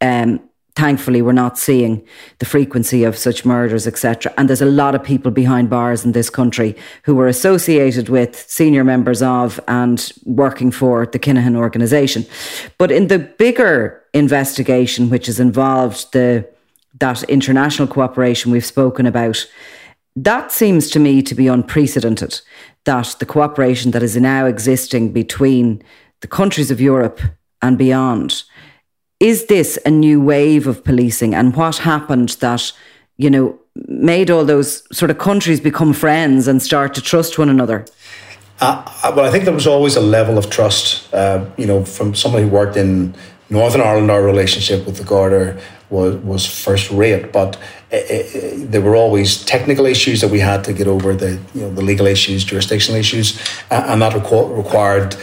Um, 0.00 0.40
thankfully 0.74 1.20
we're 1.20 1.32
not 1.32 1.58
seeing 1.58 2.02
the 2.38 2.46
frequency 2.46 3.04
of 3.04 3.16
such 3.16 3.44
murders 3.44 3.86
etc 3.86 4.32
and 4.38 4.48
there's 4.48 4.62
a 4.62 4.66
lot 4.66 4.94
of 4.94 5.02
people 5.02 5.30
behind 5.30 5.68
bars 5.68 6.04
in 6.04 6.12
this 6.12 6.30
country 6.30 6.74
who 7.04 7.14
were 7.14 7.28
associated 7.28 8.08
with 8.08 8.36
senior 8.48 8.84
members 8.84 9.22
of 9.22 9.60
and 9.68 10.12
working 10.24 10.70
for 10.70 11.06
the 11.06 11.18
Kinahan 11.18 11.56
organization. 11.56 12.26
But 12.78 12.90
in 12.90 13.08
the 13.08 13.18
bigger 13.18 14.02
investigation 14.14 15.10
which 15.10 15.26
has 15.26 15.40
involved 15.40 16.12
the 16.12 16.48
that 16.98 17.22
international 17.24 17.88
cooperation 17.88 18.52
we've 18.52 18.64
spoken 18.64 19.06
about 19.06 19.46
that 20.14 20.52
seems 20.52 20.90
to 20.90 20.98
me 20.98 21.22
to 21.22 21.34
be 21.34 21.48
unprecedented 21.48 22.40
that 22.84 23.16
the 23.18 23.26
cooperation 23.26 23.92
that 23.92 24.02
is 24.02 24.16
now 24.16 24.44
existing 24.44 25.12
between 25.12 25.82
the 26.20 26.26
countries 26.26 26.70
of 26.70 26.80
Europe 26.80 27.20
and 27.62 27.78
beyond 27.78 28.42
is 29.22 29.46
this 29.46 29.78
a 29.86 29.90
new 29.90 30.20
wave 30.20 30.66
of 30.66 30.82
policing? 30.82 31.32
And 31.32 31.54
what 31.54 31.78
happened 31.78 32.30
that, 32.40 32.72
you 33.16 33.30
know, 33.30 33.58
made 33.86 34.30
all 34.30 34.44
those 34.44 34.82
sort 34.94 35.12
of 35.12 35.18
countries 35.18 35.60
become 35.60 35.92
friends 35.92 36.48
and 36.48 36.60
start 36.60 36.92
to 36.94 37.00
trust 37.00 37.38
one 37.38 37.48
another? 37.48 37.86
Uh, 38.60 38.84
well, 39.14 39.24
I 39.24 39.30
think 39.30 39.44
there 39.44 39.54
was 39.54 39.66
always 39.66 39.96
a 39.96 40.00
level 40.00 40.38
of 40.38 40.50
trust, 40.50 41.12
uh, 41.14 41.44
you 41.56 41.66
know, 41.66 41.84
from 41.84 42.14
somebody 42.14 42.44
who 42.44 42.50
worked 42.50 42.76
in 42.76 43.14
Northern 43.48 43.80
Ireland, 43.80 44.10
our 44.10 44.22
relationship 44.22 44.86
with 44.86 44.96
the 44.96 45.04
Garda 45.04 45.60
was, 45.90 46.16
was 46.16 46.46
first 46.46 46.90
rate, 46.90 47.32
but 47.32 47.58
it, 47.92 48.34
it, 48.34 48.72
there 48.72 48.80
were 48.80 48.96
always 48.96 49.44
technical 49.44 49.86
issues 49.86 50.20
that 50.20 50.30
we 50.30 50.40
had 50.40 50.64
to 50.64 50.72
get 50.72 50.88
over 50.88 51.14
the 51.14 51.38
you 51.54 51.60
know 51.60 51.70
the 51.70 51.82
legal 51.82 52.06
issues, 52.06 52.44
jurisdictional 52.44 52.98
issues, 52.98 53.38
uh, 53.70 53.84
and 53.88 54.00
that 54.00 54.14
requ- 54.14 54.56
required 54.56 55.16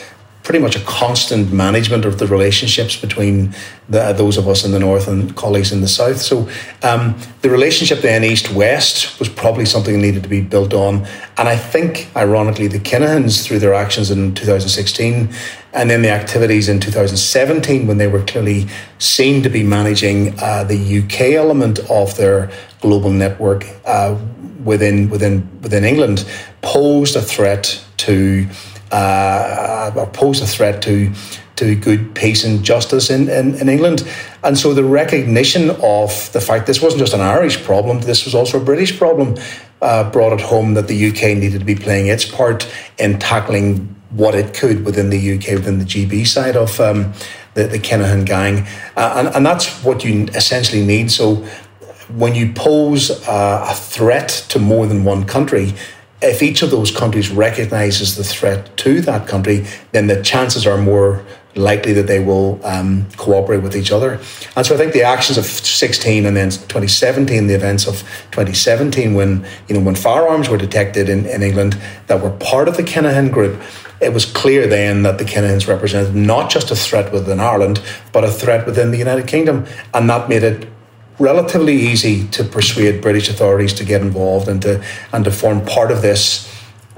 pretty 0.50 0.64
much 0.64 0.76
a 0.76 0.80
constant 0.80 1.54
management 1.54 2.06
of 2.06 2.18
the 2.18 2.26
relationships 2.26 2.96
between 2.96 3.54
the, 3.88 4.14
those 4.14 4.36
of 4.36 4.48
us 4.48 4.66
in 4.66 4.72
the 4.72 4.80
north 4.80 5.08
and 5.08 5.36
colleagues 5.36 5.72
in 5.72 5.82
the 5.82 5.88
south. 5.88 6.20
So 6.20 6.50
um, 6.82 7.16
the 7.44 7.52
relationship 7.52 8.00
then 8.00 8.24
east 8.24 8.52
west 8.52 9.20
was 9.20 9.30
probably 9.30 9.66
something 9.66 9.94
that 9.94 10.00
needed 10.00 10.24
to 10.24 10.30
be 10.30 10.42
built 10.42 10.74
on. 10.74 11.06
And 11.38 11.48
I 11.48 11.56
think, 11.56 12.10
ironically, 12.16 12.68
the 12.68 12.80
Kinahans, 12.80 13.46
through 13.46 13.60
their 13.60 13.76
actions 13.76 14.10
in 14.10 14.34
2016 14.34 15.30
and 15.74 15.88
then 15.88 16.02
the 16.02 16.10
activities 16.10 16.68
in 16.68 16.80
2017, 16.80 17.86
when 17.86 18.00
they 18.00 18.08
were 18.08 18.24
clearly 18.24 18.66
seen 18.98 19.44
to 19.44 19.50
be 19.50 19.62
managing 19.62 20.34
uh, 20.40 20.64
the 20.64 21.04
UK 21.04 21.34
element 21.34 21.78
of 21.92 22.18
their 22.18 22.50
global 22.82 23.12
network 23.12 23.68
uh, 23.86 24.18
within 24.64 25.12
within 25.12 25.48
within 25.62 25.86
England, 25.86 26.26
posed 26.64 27.16
a 27.16 27.22
threat 27.22 27.86
to 27.98 28.48
uh, 28.91 30.06
pose 30.13 30.41
a 30.41 30.47
threat 30.47 30.82
to 30.84 31.12
to 31.60 31.75
good 31.75 32.15
peace 32.15 32.45
and 32.45 32.63
justice 32.63 33.10
in, 33.10 33.28
in, 33.28 33.54
in, 33.56 33.67
England. 33.67 34.08
And 34.45 34.58
so 34.58 34.73
the 34.73 34.86
recognition 34.86 35.71
of 35.84 36.32
the 36.32 36.39
fact 36.39 36.67
this 36.67 36.82
wasn't 36.82 37.02
just 37.02 37.13
an 37.13 37.19
Irish 37.19 37.62
problem, 37.65 37.99
this 37.99 38.23
was 38.23 38.34
also 38.34 38.62
a 38.62 38.63
British 38.63 38.97
problem, 38.97 39.36
uh, 39.82 40.10
brought 40.10 40.32
it 40.32 40.39
home 40.39 40.75
that 40.75 40.88
the 40.88 41.10
UK 41.10 41.38
needed 41.38 41.60
to 41.60 41.65
be 41.65 41.75
playing 41.75 42.08
its 42.08 42.23
part 42.23 42.65
in 42.97 43.19
tackling 43.19 43.93
what 44.12 44.36
it 44.36 44.54
could 44.54 44.86
within 44.86 45.10
the 45.10 45.36
UK, 45.36 45.58
within 45.58 45.80
the 45.80 45.86
GB 45.86 46.25
side 46.25 46.56
of 46.56 46.80
um, 46.80 47.13
the, 47.56 47.65
the 47.67 47.78
Kinahan 47.78 48.25
gang. 48.25 48.65
Uh, 48.95 49.15
and, 49.17 49.28
and 49.36 49.45
that's 49.45 49.84
what 49.84 50.06
you 50.06 50.28
essentially 50.34 50.86
need. 50.86 51.12
So 51.12 51.45
when 52.15 52.36
you 52.36 52.54
pose 52.54 53.12
uh, 53.28 53.67
a 53.69 53.75
threat 53.75 54.30
to 54.49 54.60
more 54.60 54.88
than 54.88 55.04
one 55.04 55.25
country, 55.25 55.73
if 56.21 56.43
each 56.43 56.62
of 56.62 56.71
those 56.71 56.91
countries 56.91 57.29
recognizes 57.29 58.15
the 58.15 58.23
threat 58.23 58.75
to 58.77 59.01
that 59.01 59.27
country, 59.27 59.65
then 59.91 60.08
the 60.08 60.21
chances 60.21 60.67
are 60.67 60.77
more 60.77 61.25
likely 61.55 61.93
that 61.93 62.08
they 62.08 62.19
will 62.19 62.60
um, 62.65 63.08
cooperate 63.17 63.60
with 63.60 63.75
each 63.75 63.91
other. 63.91 64.19
And 64.55 64.65
so 64.65 64.75
I 64.75 64.77
think 64.77 64.93
the 64.93 65.03
actions 65.03 65.38
of 65.38 65.45
16 65.45 66.25
and 66.25 66.36
then 66.36 66.49
2017, 66.49 67.47
the 67.47 67.53
events 67.53 67.88
of 67.88 68.01
2017, 68.32 69.13
when 69.13 69.45
you 69.67 69.75
know 69.75 69.82
when 69.82 69.95
firearms 69.95 70.49
were 70.49 70.58
detected 70.58 71.10
in, 71.10 71.25
in 71.25 71.41
England 71.41 71.77
that 72.08 72.21
were 72.21 72.32
part 72.32 72.67
of 72.67 72.77
the 72.77 72.84
Kinahan 72.84 73.32
group, 73.32 73.60
it 74.01 74.13
was 74.13 74.25
clear 74.25 74.67
then 74.67 75.03
that 75.03 75.17
the 75.17 75.25
Kinahans 75.25 75.67
represented 75.67 76.15
not 76.15 76.49
just 76.49 76.71
a 76.71 76.75
threat 76.75 77.12
within 77.12 77.39
Ireland, 77.39 77.82
but 78.13 78.23
a 78.23 78.32
threat 78.32 78.65
within 78.65 78.91
the 78.91 78.97
United 78.97 79.27
Kingdom, 79.27 79.65
and 79.93 80.10
that 80.10 80.29
made 80.29 80.43
it 80.43 80.67
relatively 81.19 81.75
easy 81.75 82.27
to 82.29 82.43
persuade 82.43 83.01
British 83.01 83.29
authorities 83.29 83.73
to 83.73 83.84
get 83.84 84.01
involved 84.01 84.47
and 84.47 84.62
to 84.62 84.84
and 85.13 85.25
to 85.25 85.32
form 85.32 85.65
part 85.65 85.91
of 85.91 86.01
this 86.01 86.49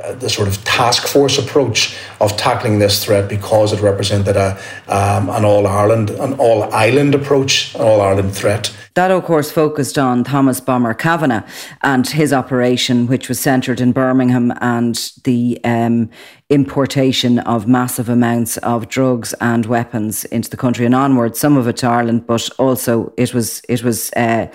uh, 0.03 0.13
the 0.13 0.29
sort 0.29 0.47
of 0.47 0.63
task 0.63 1.07
force 1.07 1.37
approach 1.37 1.97
of 2.19 2.37
tackling 2.37 2.79
this 2.79 3.03
threat 3.03 3.29
because 3.29 3.73
it 3.73 3.81
represented 3.81 4.35
a 4.35 4.59
um, 4.87 5.29
an 5.29 5.43
all 5.45 5.67
Ireland 5.67 6.09
an 6.09 6.33
all 6.33 6.63
island 6.73 7.15
approach 7.15 7.75
an 7.75 7.81
all 7.81 8.01
Ireland 8.01 8.33
threat 8.33 8.71
that, 8.93 9.09
of 9.11 9.23
course, 9.23 9.51
focused 9.51 9.97
on 9.97 10.23
Thomas 10.23 10.59
Bomber 10.59 10.93
Kavanagh 10.93 11.47
and 11.81 12.05
his 12.07 12.33
operation, 12.33 13.07
which 13.07 13.29
was 13.29 13.39
centred 13.39 13.79
in 13.79 13.93
Birmingham 13.93 14.51
and 14.59 15.11
the 15.23 15.59
um, 15.63 16.09
importation 16.49 17.39
of 17.39 17.67
massive 17.67 18.09
amounts 18.09 18.57
of 18.57 18.89
drugs 18.89 19.33
and 19.39 19.65
weapons 19.65 20.25
into 20.25 20.49
the 20.49 20.57
country 20.57 20.85
and 20.85 20.93
onward. 20.93 21.37
Some 21.37 21.55
of 21.55 21.67
it 21.67 21.77
to 21.77 21.87
Ireland, 21.87 22.27
but 22.27 22.49
also 22.59 23.13
it 23.17 23.33
was 23.33 23.61
it 23.69 23.81
was 23.81 24.11
uh, 24.17 24.47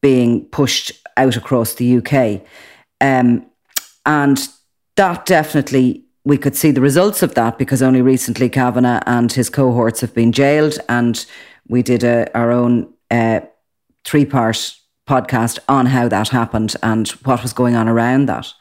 being 0.00 0.44
pushed 0.46 0.92
out 1.16 1.36
across 1.36 1.74
the 1.74 1.96
UK, 1.96 2.46
um, 3.00 3.44
and 4.06 4.48
that 4.94 5.26
definitely 5.26 6.04
we 6.24 6.38
could 6.38 6.54
see 6.54 6.70
the 6.70 6.80
results 6.80 7.22
of 7.24 7.34
that 7.34 7.58
because 7.58 7.82
only 7.82 8.00
recently 8.00 8.48
Kavanagh 8.48 9.02
and 9.06 9.32
his 9.32 9.50
cohorts 9.50 10.00
have 10.02 10.14
been 10.14 10.30
jailed, 10.30 10.78
and 10.88 11.26
we 11.66 11.82
did 11.82 12.04
a, 12.04 12.30
our 12.36 12.52
own. 12.52 12.92
Uh, 13.10 13.40
three 14.04 14.24
part 14.24 14.76
podcast 15.08 15.58
on 15.68 15.86
how 15.86 16.08
that 16.08 16.28
happened 16.28 16.76
and 16.82 17.08
what 17.24 17.42
was 17.42 17.52
going 17.52 17.74
on 17.74 17.88
around 17.88 18.26
that. 18.26 18.52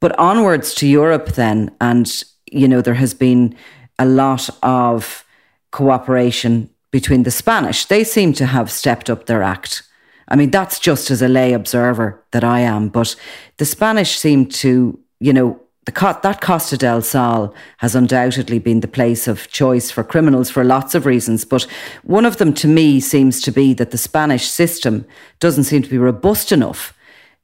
But 0.00 0.18
onwards 0.18 0.74
to 0.76 0.86
Europe, 0.86 1.32
then, 1.34 1.70
and 1.80 2.10
you 2.50 2.66
know, 2.66 2.80
there 2.80 2.94
has 2.94 3.14
been 3.14 3.56
a 3.98 4.06
lot 4.06 4.48
of 4.62 5.24
cooperation 5.70 6.70
between 6.90 7.22
the 7.22 7.30
Spanish. 7.30 7.84
They 7.84 8.02
seem 8.02 8.32
to 8.34 8.46
have 8.46 8.70
stepped 8.70 9.08
up 9.08 9.26
their 9.26 9.42
act. 9.42 9.82
I 10.28 10.36
mean, 10.36 10.50
that's 10.50 10.78
just 10.78 11.10
as 11.10 11.22
a 11.22 11.28
lay 11.28 11.52
observer 11.52 12.24
that 12.32 12.44
I 12.44 12.60
am, 12.60 12.88
but 12.88 13.14
the 13.58 13.64
Spanish 13.64 14.18
seem 14.18 14.46
to, 14.46 14.98
you 15.20 15.32
know, 15.32 15.59
the, 15.86 16.18
that 16.22 16.40
Costa 16.40 16.76
del 16.76 17.02
Sol 17.02 17.54
has 17.78 17.94
undoubtedly 17.94 18.58
been 18.58 18.80
the 18.80 18.88
place 18.88 19.26
of 19.26 19.48
choice 19.48 19.90
for 19.90 20.04
criminals 20.04 20.50
for 20.50 20.62
lots 20.62 20.94
of 20.94 21.06
reasons. 21.06 21.44
But 21.44 21.66
one 22.02 22.26
of 22.26 22.36
them 22.36 22.52
to 22.54 22.68
me 22.68 23.00
seems 23.00 23.40
to 23.42 23.50
be 23.50 23.72
that 23.74 23.90
the 23.90 23.98
Spanish 23.98 24.48
system 24.48 25.06
doesn't 25.38 25.64
seem 25.64 25.82
to 25.82 25.88
be 25.88 25.98
robust 25.98 26.52
enough 26.52 26.94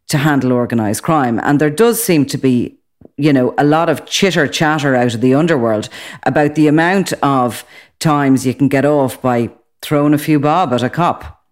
to 0.09 0.19
handle 0.19 0.53
organised 0.53 1.03
crime. 1.03 1.41
And 1.43 1.61
there 1.61 1.71
does 1.71 2.03
seem 2.03 2.27
to 2.27 2.39
be, 2.39 2.77
you 3.17 3.33
know, 3.33 3.55
a 3.59 3.65
lot 3.65 3.89
of 3.89 4.07
chitter 4.07 4.47
chatter 4.47 4.95
out 4.95 5.15
of 5.15 5.21
the 5.21 5.35
underworld 5.35 5.89
about 6.25 6.55
the 6.55 6.69
amount 6.69 7.13
of 7.23 7.65
times 7.99 8.47
you 8.47 8.55
can 8.55 8.69
get 8.69 8.85
off 8.85 9.21
by 9.23 9.51
throwing 9.81 10.15
a 10.15 10.19
few 10.19 10.39
bob 10.39 10.73
at 10.73 10.83
a 10.83 10.91
cop. 10.91 11.43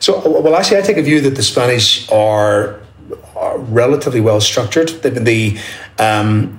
So, 0.00 0.20
well, 0.40 0.54
actually, 0.54 0.78
I 0.78 0.82
take 0.82 0.98
a 0.98 1.02
view 1.02 1.20
that 1.22 1.36
the 1.36 1.42
Spanish 1.42 2.10
are 2.10 2.83
relatively 3.58 4.20
well 4.20 4.40
structured. 4.40 4.88
The, 4.88 5.58
um, 5.98 6.58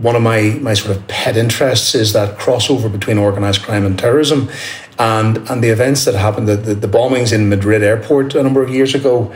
one 0.00 0.16
of 0.16 0.22
my, 0.22 0.58
my 0.60 0.74
sort 0.74 0.96
of 0.96 1.06
pet 1.06 1.36
interests 1.36 1.94
is 1.94 2.12
that 2.12 2.38
crossover 2.38 2.90
between 2.90 3.18
organized 3.18 3.62
crime 3.62 3.84
and 3.84 3.98
terrorism, 3.98 4.48
and 4.98 5.38
and 5.50 5.62
the 5.62 5.68
events 5.68 6.04
that 6.04 6.14
happened, 6.14 6.48
the, 6.48 6.56
the, 6.56 6.74
the 6.74 6.88
bombings 6.88 7.32
in 7.32 7.48
Madrid 7.48 7.82
airport 7.82 8.34
a 8.34 8.42
number 8.42 8.62
of 8.62 8.70
years 8.70 8.94
ago. 8.94 9.34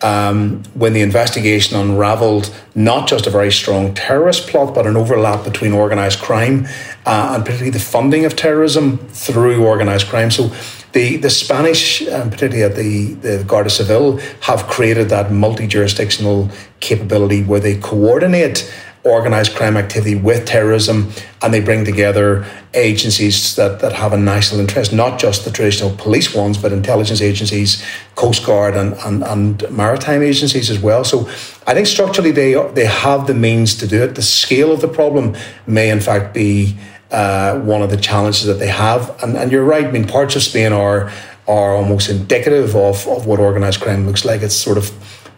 Um, 0.00 0.62
when 0.74 0.92
the 0.92 1.00
investigation 1.00 1.76
unraveled 1.76 2.54
not 2.76 3.08
just 3.08 3.26
a 3.26 3.30
very 3.30 3.50
strong 3.50 3.94
terrorist 3.94 4.46
plot, 4.46 4.72
but 4.72 4.86
an 4.86 4.96
overlap 4.96 5.42
between 5.42 5.72
organized 5.72 6.20
crime 6.20 6.68
uh, 7.04 7.32
and 7.34 7.44
particularly 7.44 7.70
the 7.70 7.80
funding 7.80 8.24
of 8.24 8.36
terrorism 8.36 8.98
through 9.08 9.66
organized 9.66 10.06
crime. 10.06 10.30
So 10.30 10.52
the, 10.92 11.16
the 11.18 11.30
Spanish, 11.30 12.06
um, 12.08 12.30
particularly 12.30 12.62
at 12.62 12.76
the, 12.76 13.14
the 13.14 13.44
Guardia 13.44 13.70
Civil, 13.70 14.18
have 14.40 14.66
created 14.66 15.08
that 15.10 15.30
multi 15.30 15.66
jurisdictional 15.66 16.50
capability 16.80 17.42
where 17.42 17.60
they 17.60 17.78
coordinate 17.78 18.72
organized 19.04 19.54
crime 19.54 19.76
activity 19.76 20.14
with 20.14 20.44
terrorism 20.44 21.10
and 21.42 21.54
they 21.54 21.60
bring 21.60 21.84
together 21.84 22.44
agencies 22.74 23.54
that, 23.56 23.80
that 23.80 23.92
have 23.92 24.12
a 24.12 24.16
national 24.16 24.60
interest, 24.60 24.92
not 24.92 25.18
just 25.18 25.44
the 25.44 25.50
traditional 25.50 25.94
police 25.96 26.34
ones, 26.34 26.58
but 26.58 26.72
intelligence 26.72 27.20
agencies, 27.20 27.84
Coast 28.16 28.44
Guard, 28.44 28.76
and, 28.76 28.94
and, 29.04 29.22
and 29.22 29.70
maritime 29.70 30.22
agencies 30.22 30.68
as 30.68 30.78
well. 30.78 31.04
So 31.04 31.28
I 31.66 31.74
think 31.74 31.86
structurally 31.86 32.32
they, 32.32 32.54
they 32.72 32.86
have 32.86 33.26
the 33.26 33.34
means 33.34 33.74
to 33.76 33.86
do 33.86 34.02
it. 34.02 34.14
The 34.14 34.22
scale 34.22 34.72
of 34.72 34.80
the 34.80 34.88
problem 34.88 35.36
may, 35.66 35.90
in 35.90 36.00
fact, 36.00 36.34
be 36.34 36.76
uh, 37.10 37.58
one 37.60 37.82
of 37.82 37.90
the 37.90 37.96
challenges 37.96 38.44
that 38.44 38.58
they 38.58 38.68
have. 38.68 39.22
And, 39.22 39.36
and 39.36 39.50
you're 39.50 39.64
right. 39.64 39.84
I 39.86 39.90
mean, 39.90 40.06
parts 40.06 40.36
of 40.36 40.42
Spain 40.42 40.72
are 40.72 41.10
are 41.46 41.74
almost 41.74 42.10
indicative 42.10 42.76
of, 42.76 43.08
of 43.08 43.26
what 43.26 43.40
organised 43.40 43.80
crime 43.80 44.06
looks 44.06 44.22
like. 44.22 44.42
It's 44.42 44.54
sort 44.54 44.76
of 44.76 44.92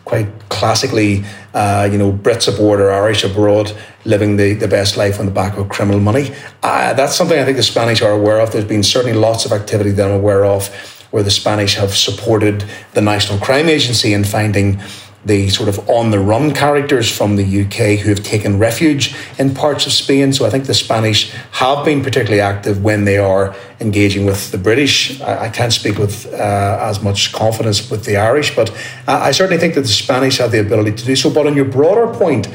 quite 0.05 0.27
classically, 0.49 1.25
uh, 1.55 1.89
you 1.91 1.97
know, 1.97 2.11
Brits 2.13 2.53
aboard 2.53 2.81
or 2.81 2.91
Irish 2.91 3.23
abroad 3.23 3.73
living 4.05 4.37
the, 4.37 4.55
the 4.55 4.67
best 4.67 4.97
life 4.97 5.21
on 5.21 5.27
the 5.27 5.33
back 5.33 5.57
of 5.57 5.69
criminal 5.69 6.01
money. 6.01 6.35
Uh, 6.65 6.95
that's 6.95 7.15
something 7.15 7.39
I 7.39 7.45
think 7.45 7.57
the 7.57 7.63
Spanish 7.63 8.03
are 8.03 8.11
aware 8.11 8.41
of. 8.41 8.51
There's 8.51 8.65
been 8.65 8.83
certainly 8.83 9.17
lots 9.17 9.45
of 9.45 9.53
activity 9.53 9.93
that 9.93 10.05
I'm 10.05 10.17
aware 10.17 10.45
of 10.45 10.67
where 11.13 11.23
the 11.23 11.31
Spanish 11.31 11.77
have 11.77 11.97
supported 11.97 12.65
the 12.95 13.01
National 13.01 13.39
Crime 13.39 13.69
Agency 13.69 14.13
in 14.13 14.25
finding 14.25 14.81
the 15.25 15.51
sort 15.51 15.69
of 15.69 15.79
on 15.89 16.11
the 16.11 16.19
run 16.19 16.55
characters 16.55 17.15
from 17.15 17.37
the 17.37 17.45
UK 17.63 17.99
who 17.99 18.09
have 18.09 18.23
taken 18.23 18.59
refuge 18.59 19.15
in 19.39 19.55
parts 19.55 19.87
of 19.87 19.93
Spain. 19.93 20.33
So 20.33 20.47
I 20.47 20.51
think 20.51 20.65
the 20.65 20.75
Spanish 20.75 21.31
have 21.53 21.85
been 21.85 22.03
particularly 22.03 22.41
active 22.41 22.83
when 22.83 23.05
they 23.05 23.19
are 23.19 23.55
engaging 23.81 24.25
with 24.25 24.51
the 24.51 24.59
British. 24.59 25.21
I, 25.21 25.47
I 25.47 25.49
can't 25.51 25.73
speak 25.73 25.99
with 25.99 26.27
uh, 26.33 26.79
as 26.81 27.03
much 27.03 27.33
confidence 27.33 27.91
with 27.91 28.05
the 28.05 28.17
Irish, 28.17 28.57
but 28.57 28.71
I, 29.07 29.29
I 29.29 29.31
certainly 29.33 29.59
think 29.59 29.75
that 29.75 29.83
the 29.83 29.89
Spanish 29.89 30.39
have 30.39 30.53
the 30.53 30.61
ability 30.61 30.93
to 30.93 31.05
do 31.05 31.17
so. 31.17 31.29
But 31.31 31.47
on 31.47 31.55
your 31.55 31.67
broader 31.67 32.07
point, 32.15 32.49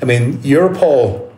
I 0.00 0.04
mean, 0.04 0.38
Europol 0.38 1.31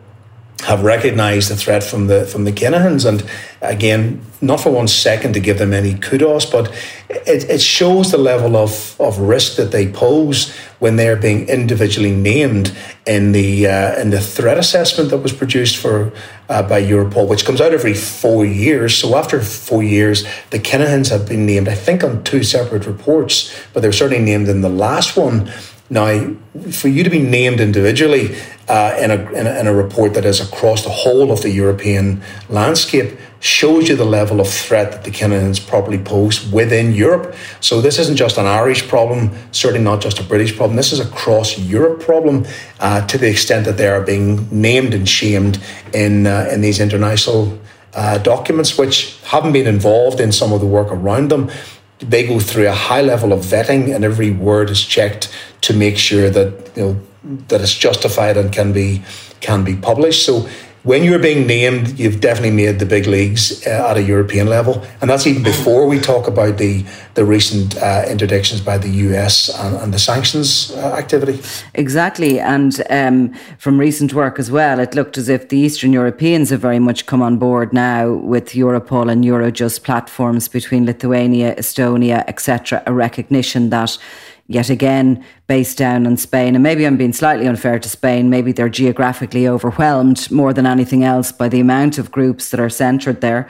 have 0.61 0.83
recognised 0.83 1.51
the 1.51 1.55
threat 1.55 1.83
from 1.83 2.07
the 2.07 2.25
from 2.25 2.45
the 2.45 2.51
Kinahans, 2.51 3.05
and 3.05 3.23
again, 3.61 4.21
not 4.41 4.59
for 4.59 4.69
one 4.71 4.87
second 4.87 5.33
to 5.33 5.39
give 5.39 5.57
them 5.57 5.73
any 5.73 5.95
kudos, 5.95 6.45
but 6.45 6.71
it, 7.09 7.49
it 7.49 7.61
shows 7.61 8.11
the 8.11 8.17
level 8.17 8.55
of, 8.55 8.99
of 8.99 9.19
risk 9.19 9.57
that 9.57 9.71
they 9.71 9.91
pose 9.91 10.55
when 10.79 10.95
they're 10.95 11.15
being 11.15 11.47
individually 11.47 12.11
named 12.11 12.75
in 13.05 13.31
the 13.31 13.67
uh, 13.67 13.99
in 13.99 14.09
the 14.09 14.21
threat 14.21 14.57
assessment 14.57 15.09
that 15.09 15.17
was 15.17 15.33
produced 15.33 15.77
for 15.77 16.11
uh, 16.49 16.63
by 16.63 16.81
Europol, 16.81 17.27
which 17.27 17.45
comes 17.45 17.61
out 17.61 17.73
every 17.73 17.93
four 17.93 18.45
years. 18.45 18.97
So 18.97 19.15
after 19.15 19.41
four 19.41 19.83
years, 19.83 20.25
the 20.51 20.59
Kinahans 20.59 21.09
have 21.09 21.27
been 21.27 21.45
named, 21.45 21.67
I 21.67 21.75
think, 21.75 22.03
on 22.03 22.23
two 22.23 22.43
separate 22.43 22.85
reports, 22.85 23.53
but 23.73 23.81
they 23.81 23.87
were 23.87 23.93
certainly 23.93 24.23
named 24.23 24.47
in 24.47 24.61
the 24.61 24.69
last 24.69 25.17
one. 25.17 25.51
Now, 25.89 26.33
for 26.71 26.87
you 26.87 27.03
to 27.03 27.11
be 27.11 27.19
named 27.19 27.59
individually 27.59 28.35
uh, 28.67 28.97
in, 28.99 29.11
a, 29.11 29.31
in, 29.33 29.45
a, 29.45 29.59
in, 29.59 29.67
a, 29.67 29.73
report 29.73 30.15
that 30.15 30.25
is 30.25 30.41
across 30.41 30.83
the 30.83 30.89
whole 30.89 31.31
of 31.31 31.43
the 31.43 31.51
European 31.51 32.23
landscape 32.49 33.15
shows 33.39 33.87
you 33.87 33.95
the 33.95 34.03
level 34.03 34.41
of 34.41 34.49
threat 34.49 34.91
that 34.91 35.03
the 35.03 35.11
Kinahans 35.11 35.59
properly 35.67 35.99
pose 35.99 36.51
within 36.51 36.93
Europe. 36.93 37.35
So 37.61 37.81
this 37.81 37.99
isn't 37.99 38.15
just 38.15 38.39
an 38.39 38.47
Irish 38.47 38.87
problem, 38.87 39.29
certainly 39.51 39.83
not 39.83 40.01
just 40.01 40.19
a 40.19 40.23
British 40.23 40.57
problem. 40.57 40.75
This 40.75 40.91
is 40.91 40.99
a 40.99 41.07
cross 41.09 41.59
Europe 41.59 42.01
problem 42.01 42.47
uh, 42.79 43.05
to 43.05 43.19
the 43.19 43.29
extent 43.29 43.65
that 43.65 43.77
they 43.77 43.87
are 43.87 44.01
being 44.01 44.47
named 44.49 44.95
and 44.95 45.07
shamed 45.07 45.61
in, 45.93 46.25
uh, 46.25 46.49
in 46.51 46.61
these 46.61 46.79
international 46.79 47.59
uh, 47.93 48.17
documents, 48.17 48.75
which 48.75 49.19
haven't 49.25 49.53
been 49.53 49.67
involved 49.67 50.19
in 50.19 50.31
some 50.31 50.51
of 50.51 50.59
the 50.59 50.65
work 50.65 50.87
around 50.91 51.29
them 51.29 51.51
they 51.99 52.27
go 52.27 52.39
through 52.39 52.67
a 52.67 52.73
high 52.73 53.01
level 53.01 53.31
of 53.31 53.39
vetting 53.39 53.93
and 53.93 54.03
every 54.03 54.31
word 54.31 54.69
is 54.69 54.83
checked 54.83 55.33
to 55.61 55.73
make 55.73 55.97
sure 55.97 56.29
that 56.29 56.71
you 56.75 56.83
know 56.83 57.01
that 57.47 57.61
it's 57.61 57.73
justified 57.73 58.37
and 58.37 58.51
can 58.51 58.73
be 58.73 59.01
can 59.41 59.63
be 59.63 59.75
published. 59.75 60.25
So 60.25 60.47
when 60.85 61.03
you're 61.03 61.19
being 61.19 61.47
named, 61.47 61.99
you've 61.99 62.21
definitely 62.21 62.51
made 62.51 62.77
the 62.77 62.85
big 62.85 63.07
leagues 63.07 63.65
uh, 63.65 63.89
at 63.89 63.97
a 63.97 64.03
European 64.03 64.47
level, 64.47 64.85
and 65.01 65.09
that's 65.09 65.25
even 65.25 65.41
before 65.41 65.87
we 65.87 65.99
talk 65.99 66.27
about 66.27 66.57
the 66.57 66.85
the 67.15 67.25
recent 67.25 67.75
uh, 67.77 68.03
interdictions 68.05 68.63
by 68.63 68.77
the 68.77 68.89
US 69.07 69.49
and, 69.49 69.75
and 69.77 69.93
the 69.93 69.99
sanctions 69.99 70.71
uh, 70.71 70.95
activity. 70.95 71.39
Exactly, 71.73 72.39
and 72.39 72.83
um, 72.91 73.33
from 73.57 73.79
recent 73.79 74.13
work 74.13 74.37
as 74.37 74.51
well, 74.51 74.79
it 74.79 74.93
looked 74.93 75.17
as 75.17 75.27
if 75.27 75.49
the 75.49 75.57
Eastern 75.57 75.91
Europeans 75.91 76.51
have 76.51 76.61
very 76.61 76.79
much 76.79 77.07
come 77.07 77.23
on 77.23 77.37
board 77.37 77.73
now 77.73 78.13
with 78.13 78.49
Europol 78.49 79.11
and 79.11 79.23
Eurojust 79.23 79.83
platforms 79.83 80.47
between 80.47 80.85
Lithuania, 80.85 81.55
Estonia, 81.55 82.23
etc. 82.27 82.83
A 82.85 82.93
recognition 82.93 83.71
that 83.71 83.97
yet 84.47 84.69
again 84.69 85.23
based 85.47 85.77
down 85.77 86.05
in 86.05 86.17
Spain. 86.17 86.55
And 86.55 86.63
maybe 86.63 86.85
I'm 86.85 86.97
being 86.97 87.13
slightly 87.13 87.47
unfair 87.47 87.79
to 87.79 87.89
Spain. 87.89 88.29
Maybe 88.29 88.51
they're 88.51 88.69
geographically 88.69 89.47
overwhelmed 89.47 90.29
more 90.31 90.53
than 90.53 90.65
anything 90.65 91.03
else 91.03 91.31
by 91.31 91.49
the 91.49 91.59
amount 91.59 91.97
of 91.97 92.11
groups 92.11 92.51
that 92.51 92.59
are 92.59 92.69
centred 92.69 93.21
there. 93.21 93.47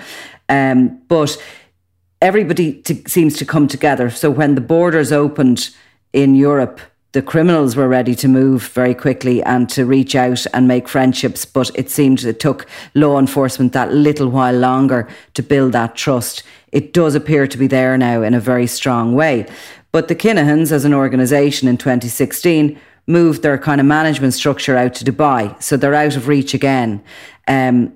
Um, 0.48 1.02
but 1.08 1.42
everybody 2.22 2.82
seems 3.08 3.38
to 3.38 3.46
come 3.46 3.68
together. 3.68 4.10
So 4.10 4.30
when 4.30 4.56
the 4.56 4.62
borders 4.62 5.12
opened 5.12 5.70
in 6.14 6.36
Europe, 6.36 6.80
the 7.16 7.22
criminals 7.22 7.78
were 7.78 7.88
ready 7.88 8.14
to 8.14 8.28
move 8.28 8.68
very 8.68 8.94
quickly 8.94 9.42
and 9.44 9.70
to 9.70 9.86
reach 9.86 10.16
out 10.16 10.46
and 10.54 10.68
make 10.68 10.90
friendships, 10.90 11.46
but 11.46 11.72
it 11.74 11.90
seemed 11.90 12.22
it 12.26 12.42
took 12.42 12.68
law 12.94 13.18
enforcement 13.18 13.72
that 13.72 13.94
little 13.94 14.28
while 14.28 14.54
longer 14.54 15.08
to 15.34 15.42
build 15.42 15.72
that 15.72 15.96
trust. 15.96 16.44
It 16.74 16.92
does 16.92 17.16
appear 17.16 17.48
to 17.48 17.58
be 17.58 17.68
there 17.68 17.98
now 17.98 18.22
in 18.22 18.34
a 18.34 18.42
very 18.42 18.68
strong 18.68 19.16
way. 19.16 19.46
But 19.96 20.10
the 20.10 20.16
Kinahans, 20.16 20.74
as 20.74 20.84
an 20.84 20.94
organisation 20.94 21.70
in 21.70 21.78
2016, 21.78 22.78
moved 23.08 23.44
their 23.44 23.58
kind 23.58 23.80
of 23.80 23.88
management 23.88 24.34
structure 24.34 24.76
out 24.76 24.94
to 24.96 25.06
Dubai. 25.06 25.56
So 25.64 25.78
they're 25.78 25.96
out 25.96 26.18
of 26.18 26.28
reach 26.28 26.54
again. 26.54 27.02
Um, 27.48 27.94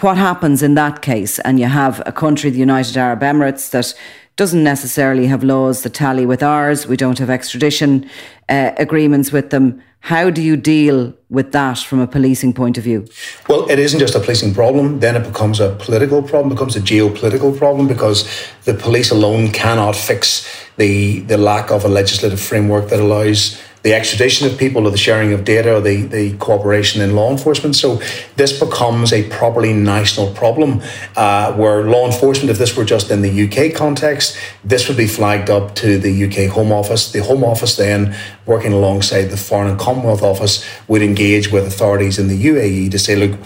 what 0.00 0.16
happens 0.16 0.62
in 0.62 0.72
that 0.76 1.02
case? 1.02 1.38
And 1.40 1.60
you 1.60 1.66
have 1.66 2.02
a 2.06 2.12
country, 2.12 2.48
the 2.48 2.58
United 2.58 2.96
Arab 2.96 3.20
Emirates, 3.20 3.68
that 3.72 3.94
doesn't 4.36 4.64
necessarily 4.64 5.26
have 5.26 5.44
laws 5.44 5.82
that 5.82 5.92
tally 5.92 6.24
with 6.24 6.42
ours. 6.42 6.86
We 6.86 6.96
don't 6.96 7.18
have 7.18 7.28
extradition 7.28 8.08
uh, 8.48 8.70
agreements 8.78 9.30
with 9.30 9.50
them. 9.50 9.82
How 10.04 10.28
do 10.28 10.42
you 10.42 10.58
deal 10.58 11.14
with 11.30 11.52
that 11.52 11.78
from 11.78 11.98
a 11.98 12.06
policing 12.06 12.52
point 12.52 12.76
of 12.76 12.84
view? 12.84 13.06
Well, 13.48 13.66
it 13.70 13.78
isn't 13.78 13.98
just 13.98 14.14
a 14.14 14.20
policing 14.20 14.52
problem. 14.52 15.00
Then 15.00 15.16
it 15.16 15.26
becomes 15.26 15.60
a 15.60 15.70
political 15.76 16.22
problem, 16.22 16.50
becomes 16.50 16.76
a 16.76 16.80
geopolitical 16.80 17.56
problem 17.56 17.88
because 17.88 18.28
the 18.66 18.74
police 18.74 19.10
alone 19.10 19.50
cannot 19.50 19.96
fix 19.96 20.46
the, 20.76 21.20
the 21.20 21.38
lack 21.38 21.70
of 21.70 21.86
a 21.86 21.88
legislative 21.88 22.38
framework 22.38 22.90
that 22.90 23.00
allows 23.00 23.58
the 23.84 23.92
extradition 23.92 24.50
of 24.50 24.58
people 24.58 24.86
or 24.86 24.90
the 24.90 24.96
sharing 24.96 25.34
of 25.34 25.44
data 25.44 25.76
or 25.76 25.80
the, 25.80 26.02
the 26.06 26.34
cooperation 26.38 27.02
in 27.02 27.14
law 27.14 27.30
enforcement. 27.30 27.76
So 27.76 28.00
this 28.36 28.58
becomes 28.58 29.12
a 29.12 29.28
properly 29.28 29.74
national 29.74 30.32
problem 30.32 30.80
uh, 31.16 31.52
where 31.52 31.82
law 31.82 32.06
enforcement, 32.06 32.50
if 32.50 32.56
this 32.56 32.74
were 32.76 32.86
just 32.86 33.10
in 33.10 33.20
the 33.20 33.44
UK 33.44 33.74
context, 33.74 34.38
this 34.64 34.88
would 34.88 34.96
be 34.96 35.06
flagged 35.06 35.50
up 35.50 35.74
to 35.76 35.98
the 35.98 36.24
UK 36.24 36.50
Home 36.54 36.72
Office. 36.72 37.12
The 37.12 37.22
Home 37.24 37.44
Office 37.44 37.76
then, 37.76 38.16
working 38.46 38.72
alongside 38.72 39.24
the 39.24 39.36
Foreign 39.36 39.70
and 39.70 39.78
Commonwealth 39.78 40.22
Office, 40.22 40.66
would 40.88 41.02
engage 41.02 41.52
with 41.52 41.66
authorities 41.66 42.18
in 42.18 42.28
the 42.28 42.42
UAE 42.42 42.90
to 42.90 42.98
say, 42.98 43.14
look, 43.14 43.38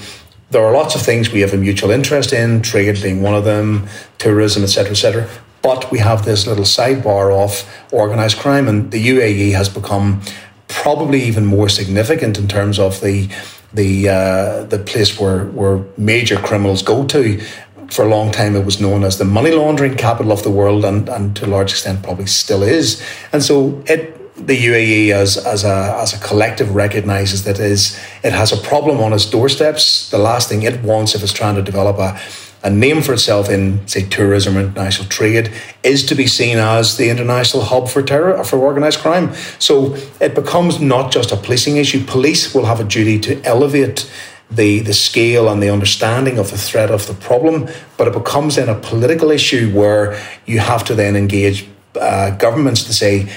there 0.51 0.65
are 0.65 0.73
lots 0.73 0.95
of 0.95 1.03
things 1.03 1.33
we 1.33 1.41
have 1.41 1.53
a 1.53 1.57
mutual 1.59 1.91
interest 1.91 2.33
in, 2.33 2.63
trade 2.63 3.03
being 3.03 3.23
one 3.23 3.35
of 3.35 3.45
them, 3.45 3.89
tourism, 4.19 4.63
etc., 4.63 4.93
etc. 4.93 5.29
But 5.63 5.91
we 5.91 5.99
have 5.99 6.25
this 6.25 6.47
little 6.47 6.65
sidebar 6.65 7.33
of 7.33 7.69
organised 7.93 8.39
crime, 8.39 8.69
and 8.69 8.91
the 8.91 9.09
UAE 9.09 9.53
has 9.53 9.69
become 9.69 10.23
probably 10.69 11.23
even 11.23 11.45
more 11.45 11.69
significant 11.69 12.39
in 12.39 12.47
terms 12.49 12.79
of 12.79 13.01
the 13.01 13.29
the 13.73 14.09
uh, 14.09 14.63
the 14.65 14.79
place 14.79 15.19
where 15.21 15.47
where 15.47 15.85
major 15.97 16.37
criminals 16.37 16.83
go 16.83 17.07
to. 17.07 17.41
For 17.91 18.05
a 18.05 18.09
long 18.09 18.31
time, 18.31 18.55
it 18.55 18.67
was 18.67 18.81
known 18.81 19.03
as 19.03 19.17
the 19.17 19.25
money 19.25 19.51
laundering 19.51 19.97
capital 19.97 20.31
of 20.31 20.43
the 20.43 20.51
world, 20.51 20.85
and, 20.85 21.09
and 21.09 21.35
to 21.37 21.47
a 21.47 21.49
large 21.49 21.71
extent, 21.71 22.03
probably 22.03 22.27
still 22.27 22.63
is. 22.63 23.03
And 23.33 23.43
so, 23.43 23.83
it 23.87 24.19
the 24.47 24.57
UAE 24.57 25.11
as 25.11 25.37
as 25.37 25.65
a 25.65 25.97
as 26.01 26.15
a 26.15 26.19
collective 26.19 26.75
recognizes 26.75 27.45
that 27.45 27.59
is 27.59 27.99
it 28.23 28.33
has 28.33 28.53
a 28.53 28.57
problem 28.57 29.01
on 29.01 29.13
its 29.13 29.27
doorsteps. 29.27 30.11
The 30.11 30.19
last 30.19 30.49
thing 30.49 30.63
it 30.63 30.83
wants 30.83 31.15
if 31.15 31.23
it's 31.23 31.33
trying 31.33 31.57
to 31.57 31.63
develop 31.63 31.99
a 31.99 32.19
a 32.69 32.71
name 32.71 33.01
for 33.03 33.15
itself 33.15 33.49
in, 33.49 33.87
say, 33.89 34.03
tourism 34.03 34.57
or 34.57 34.61
international 34.61 35.09
trade 35.09 35.51
is 35.83 36.05
to 36.07 36.15
be 36.15 36.27
seen 36.27 36.59
as 36.59 36.97
the 36.99 37.09
international 37.09 37.63
hub 37.65 37.89
for 37.89 38.03
terror 38.03 38.45
for 38.45 38.59
organized 38.59 39.01
crime. 39.01 39.35
So 39.59 39.97
it 40.21 40.35
becomes 40.35 40.81
not 40.81 41.11
just 41.11 41.33
a 41.33 41.37
policing 41.37 41.77
issue. 41.79 42.05
Police 42.05 42.55
will 42.55 42.67
have 42.67 42.81
a 42.81 42.85
duty 42.85 43.19
to 43.21 43.43
elevate 43.45 44.11
the, 44.51 44.81
the 44.81 44.95
scale 44.95 45.49
and 45.49 45.63
the 45.63 45.71
understanding 45.71 46.39
of 46.39 46.51
the 46.51 46.59
threat 46.59 46.91
of 46.91 47.07
the 47.07 47.15
problem, 47.15 47.69
but 47.97 48.09
it 48.09 48.15
becomes 48.15 48.57
then 48.57 48.69
a 48.69 48.75
political 48.75 49.31
issue 49.31 49.71
where 49.73 50.19
you 50.47 50.59
have 50.59 50.85
to 50.85 50.95
then 50.95 51.17
engage 51.17 51.69
uh, 52.01 52.31
governments 52.31 52.85
to 52.85 52.93
say 52.93 53.29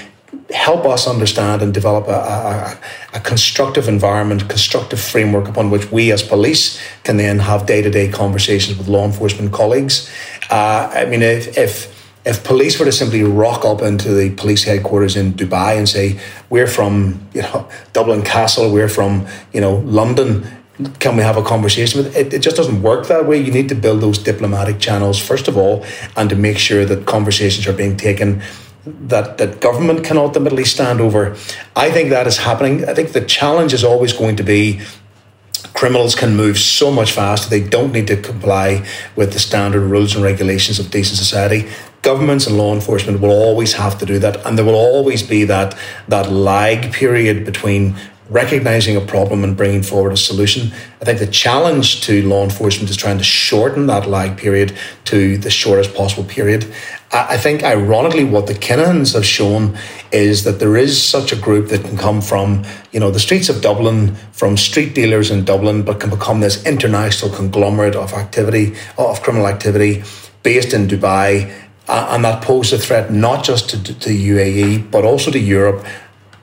help 0.52 0.84
us 0.84 1.06
understand 1.06 1.62
and 1.62 1.72
develop 1.72 2.06
a, 2.06 2.10
a, 2.10 2.78
a, 3.14 3.20
constructive 3.20 3.88
environment, 3.88 4.48
constructive 4.48 5.00
framework 5.00 5.48
upon 5.48 5.70
which 5.70 5.90
we 5.90 6.12
as 6.12 6.22
police 6.22 6.80
can 7.04 7.16
then 7.16 7.38
have 7.38 7.66
day 7.66 7.82
to 7.82 7.90
day 7.90 8.08
conversations 8.08 8.76
with 8.78 8.88
law 8.88 9.04
enforcement 9.04 9.52
colleagues. 9.52 10.10
Uh, 10.50 10.90
I 10.92 11.04
mean, 11.06 11.22
if, 11.22 11.56
if 11.56 12.02
if 12.24 12.44
police 12.44 12.78
were 12.78 12.84
to 12.84 12.92
simply 12.92 13.24
rock 13.24 13.64
up 13.64 13.82
into 13.82 14.14
the 14.14 14.30
police 14.30 14.62
headquarters 14.62 15.16
in 15.16 15.32
Dubai 15.32 15.76
and 15.76 15.88
say, 15.88 16.20
"We're 16.50 16.68
from 16.68 17.26
you 17.34 17.42
know 17.42 17.68
Dublin 17.92 18.22
Castle, 18.22 18.72
we're 18.72 18.88
from 18.88 19.26
you 19.52 19.60
know 19.60 19.76
London," 19.84 20.46
can 21.00 21.16
we 21.16 21.22
have 21.22 21.36
a 21.36 21.42
conversation 21.42 22.02
with 22.02 22.16
it? 22.16 22.32
It 22.32 22.38
just 22.38 22.56
doesn't 22.56 22.80
work 22.82 23.08
that 23.08 23.26
way. 23.26 23.38
You 23.38 23.50
need 23.50 23.68
to 23.70 23.74
build 23.74 24.00
those 24.00 24.18
diplomatic 24.18 24.78
channels 24.78 25.18
first 25.18 25.48
of 25.48 25.56
all, 25.56 25.84
and 26.16 26.30
to 26.30 26.36
make 26.36 26.58
sure 26.58 26.84
that 26.84 27.06
conversations 27.06 27.66
are 27.66 27.72
being 27.72 27.96
taken 27.96 28.40
that 28.84 29.38
that 29.38 29.60
government 29.60 30.04
can 30.04 30.16
ultimately 30.16 30.64
stand 30.64 31.00
over. 31.00 31.36
I 31.76 31.90
think 31.90 32.10
that 32.10 32.26
is 32.26 32.38
happening. 32.38 32.88
I 32.88 32.94
think 32.94 33.12
the 33.12 33.24
challenge 33.24 33.72
is 33.72 33.84
always 33.84 34.12
going 34.12 34.36
to 34.36 34.42
be 34.42 34.80
criminals 35.74 36.14
can 36.14 36.36
move 36.36 36.58
so 36.58 36.90
much 36.90 37.12
faster. 37.12 37.48
They 37.48 37.66
don't 37.66 37.92
need 37.92 38.06
to 38.08 38.16
comply 38.16 38.86
with 39.16 39.32
the 39.32 39.38
standard 39.38 39.80
rules 39.80 40.14
and 40.14 40.22
regulations 40.22 40.78
of 40.78 40.90
decent 40.90 41.18
society. 41.18 41.68
Governments 42.02 42.46
and 42.46 42.58
law 42.58 42.74
enforcement 42.74 43.20
will 43.20 43.30
always 43.30 43.74
have 43.74 43.98
to 43.98 44.06
do 44.06 44.18
that, 44.18 44.44
and 44.44 44.58
there 44.58 44.64
will 44.64 44.74
always 44.74 45.22
be 45.22 45.44
that 45.44 45.76
that 46.08 46.30
lag 46.30 46.92
period 46.92 47.44
between 47.44 47.96
recognizing 48.30 48.96
a 48.96 49.00
problem 49.00 49.44
and 49.44 49.56
bringing 49.56 49.82
forward 49.82 50.12
a 50.12 50.16
solution. 50.16 50.72
I 51.00 51.04
think 51.04 51.18
the 51.18 51.26
challenge 51.26 52.02
to 52.02 52.26
law 52.26 52.44
enforcement 52.44 52.90
is 52.90 52.96
trying 52.96 53.18
to 53.18 53.24
shorten 53.24 53.86
that 53.86 54.08
lag 54.08 54.36
period 54.36 54.76
to 55.06 55.36
the 55.38 55.50
shortest 55.50 55.94
possible 55.94 56.24
period. 56.24 56.72
I 57.12 57.36
think, 57.36 57.62
ironically, 57.62 58.24
what 58.24 58.46
the 58.46 58.54
Kinahans 58.54 59.12
have 59.12 59.26
shown 59.26 59.76
is 60.12 60.44
that 60.44 60.60
there 60.60 60.78
is 60.78 61.02
such 61.02 61.30
a 61.30 61.36
group 61.36 61.68
that 61.68 61.84
can 61.84 61.98
come 61.98 62.22
from, 62.22 62.64
you 62.90 63.00
know, 63.00 63.10
the 63.10 63.20
streets 63.20 63.50
of 63.50 63.60
Dublin, 63.60 64.14
from 64.32 64.56
street 64.56 64.94
dealers 64.94 65.30
in 65.30 65.44
Dublin, 65.44 65.82
but 65.82 66.00
can 66.00 66.08
become 66.08 66.40
this 66.40 66.64
international 66.64 67.30
conglomerate 67.30 67.96
of 67.96 68.14
activity, 68.14 68.74
of 68.96 69.20
criminal 69.22 69.46
activity 69.46 70.02
based 70.42 70.72
in 70.72 70.88
Dubai. 70.88 71.52
and 71.88 72.24
that 72.24 72.42
poses 72.42 72.80
a 72.80 72.86
threat 72.86 73.12
not 73.12 73.44
just 73.44 73.68
to, 73.68 73.82
to 73.82 74.08
UAE, 74.08 74.90
but 74.90 75.04
also 75.04 75.30
to 75.30 75.38
Europe 75.38 75.84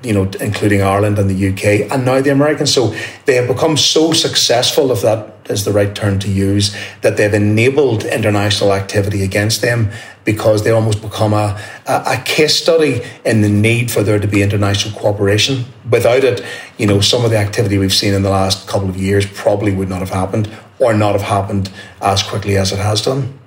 you 0.01 0.13
know, 0.13 0.29
including 0.39 0.81
Ireland 0.81 1.19
and 1.19 1.29
the 1.29 1.49
UK, 1.49 1.91
and 1.91 2.05
now 2.05 2.21
the 2.21 2.31
Americans. 2.31 2.73
So 2.73 2.95
they 3.25 3.35
have 3.35 3.47
become 3.47 3.75
so 3.75 4.13
successful, 4.13 4.91
if 4.91 5.01
that 5.01 5.35
is 5.49 5.65
the 5.65 5.73
right 5.73 5.93
term 5.93 6.19
to 6.19 6.29
use, 6.29 6.75
that 7.01 7.17
they've 7.17 7.33
enabled 7.33 8.05
international 8.05 8.73
activity 8.73 9.23
against 9.23 9.61
them 9.61 9.91
because 10.23 10.63
they 10.63 10.71
almost 10.71 11.01
become 11.01 11.33
a, 11.33 11.59
a, 11.87 12.03
a 12.05 12.21
case 12.23 12.61
study 12.61 13.01
in 13.25 13.41
the 13.41 13.49
need 13.49 13.89
for 13.91 14.03
there 14.03 14.19
to 14.19 14.27
be 14.27 14.41
international 14.41 14.97
cooperation. 14.97 15.65
Without 15.89 16.23
it, 16.23 16.45
you 16.77 16.85
know, 16.85 17.01
some 17.01 17.25
of 17.25 17.31
the 17.31 17.37
activity 17.37 17.77
we've 17.77 17.93
seen 17.93 18.13
in 18.13 18.21
the 18.21 18.29
last 18.29 18.67
couple 18.67 18.87
of 18.87 18.95
years 18.95 19.25
probably 19.25 19.73
would 19.73 19.89
not 19.89 19.99
have 19.99 20.11
happened 20.11 20.49
or 20.77 20.93
not 20.93 21.13
have 21.13 21.23
happened 21.23 21.71
as 22.01 22.23
quickly 22.23 22.55
as 22.57 22.71
it 22.71 22.79
has 22.79 23.01
done. 23.01 23.38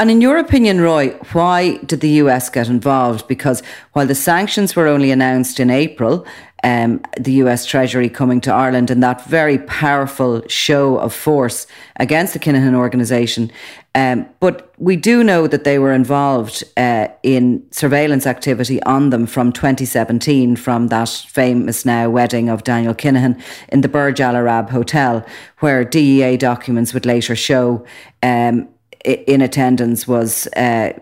And 0.00 0.12
in 0.12 0.20
your 0.20 0.38
opinion, 0.38 0.80
Roy, 0.80 1.08
why 1.32 1.78
did 1.78 2.00
the 2.00 2.22
US 2.22 2.48
get 2.48 2.68
involved? 2.68 3.26
Because 3.26 3.64
while 3.94 4.06
the 4.06 4.14
sanctions 4.14 4.76
were 4.76 4.86
only 4.86 5.10
announced 5.10 5.58
in 5.58 5.70
April, 5.70 6.24
um, 6.62 7.00
the 7.18 7.32
US 7.44 7.66
Treasury 7.66 8.08
coming 8.08 8.40
to 8.42 8.52
Ireland 8.52 8.92
in 8.92 9.00
that 9.00 9.24
very 9.26 9.58
powerful 9.58 10.42
show 10.46 10.98
of 10.98 11.12
force 11.12 11.66
against 11.96 12.32
the 12.32 12.38
Kinahan 12.38 12.74
organisation. 12.74 13.50
Um, 13.96 14.28
but 14.38 14.72
we 14.78 14.94
do 14.94 15.24
know 15.24 15.48
that 15.48 15.64
they 15.64 15.80
were 15.80 15.92
involved 15.92 16.62
uh, 16.76 17.08
in 17.24 17.64
surveillance 17.72 18.24
activity 18.26 18.80
on 18.84 19.10
them 19.10 19.26
from 19.26 19.52
2017, 19.52 20.54
from 20.54 20.88
that 20.88 21.08
famous 21.08 21.84
now 21.84 22.08
wedding 22.08 22.48
of 22.48 22.62
Daniel 22.62 22.94
Kinahan 22.94 23.40
in 23.70 23.80
the 23.80 23.88
Burj 23.88 24.20
Al 24.20 24.36
Arab 24.36 24.70
Hotel, 24.70 25.26
where 25.58 25.84
DEA 25.84 26.36
documents 26.36 26.94
would 26.94 27.06
later 27.06 27.34
show 27.34 27.84
um, 28.22 28.68
in 29.04 29.40
attendance 29.40 30.06
was 30.06 30.46
uh, 30.56 30.92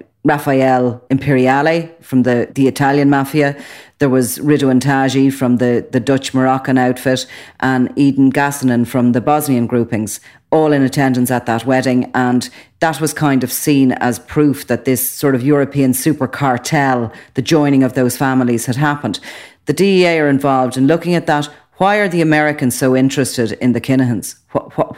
Imperiale 1.10 1.88
from 2.00 2.24
the, 2.24 2.50
the 2.54 2.66
Italian 2.66 3.10
mafia. 3.10 3.56
There 3.98 4.08
was 4.08 4.38
Ridouan 4.38 4.80
Taghi 4.80 5.32
from 5.32 5.58
the, 5.58 5.86
the 5.90 6.00
Dutch 6.00 6.34
Moroccan 6.34 6.78
outfit 6.78 7.26
and 7.60 7.90
Edin 7.98 8.30
Gacanin 8.32 8.86
from 8.86 9.12
the 9.12 9.20
Bosnian 9.20 9.66
groupings, 9.66 10.20
all 10.50 10.72
in 10.72 10.82
attendance 10.82 11.30
at 11.30 11.46
that 11.46 11.64
wedding. 11.64 12.10
And 12.14 12.48
that 12.80 13.00
was 13.00 13.14
kind 13.14 13.44
of 13.44 13.52
seen 13.52 13.92
as 13.92 14.18
proof 14.18 14.66
that 14.66 14.84
this 14.84 15.08
sort 15.08 15.34
of 15.34 15.42
European 15.42 15.94
super 15.94 16.28
cartel, 16.28 17.12
the 17.34 17.42
joining 17.42 17.82
of 17.82 17.94
those 17.94 18.16
families 18.16 18.66
had 18.66 18.76
happened. 18.76 19.20
The 19.66 19.72
DEA 19.72 20.18
are 20.18 20.28
involved 20.28 20.76
in 20.76 20.86
looking 20.86 21.14
at 21.14 21.26
that. 21.26 21.48
Why 21.78 21.96
are 21.96 22.08
the 22.08 22.22
Americans 22.22 22.76
so 22.76 22.96
interested 22.96 23.52
in 23.52 23.72
the 23.72 23.80
Kinahans? 23.80 24.36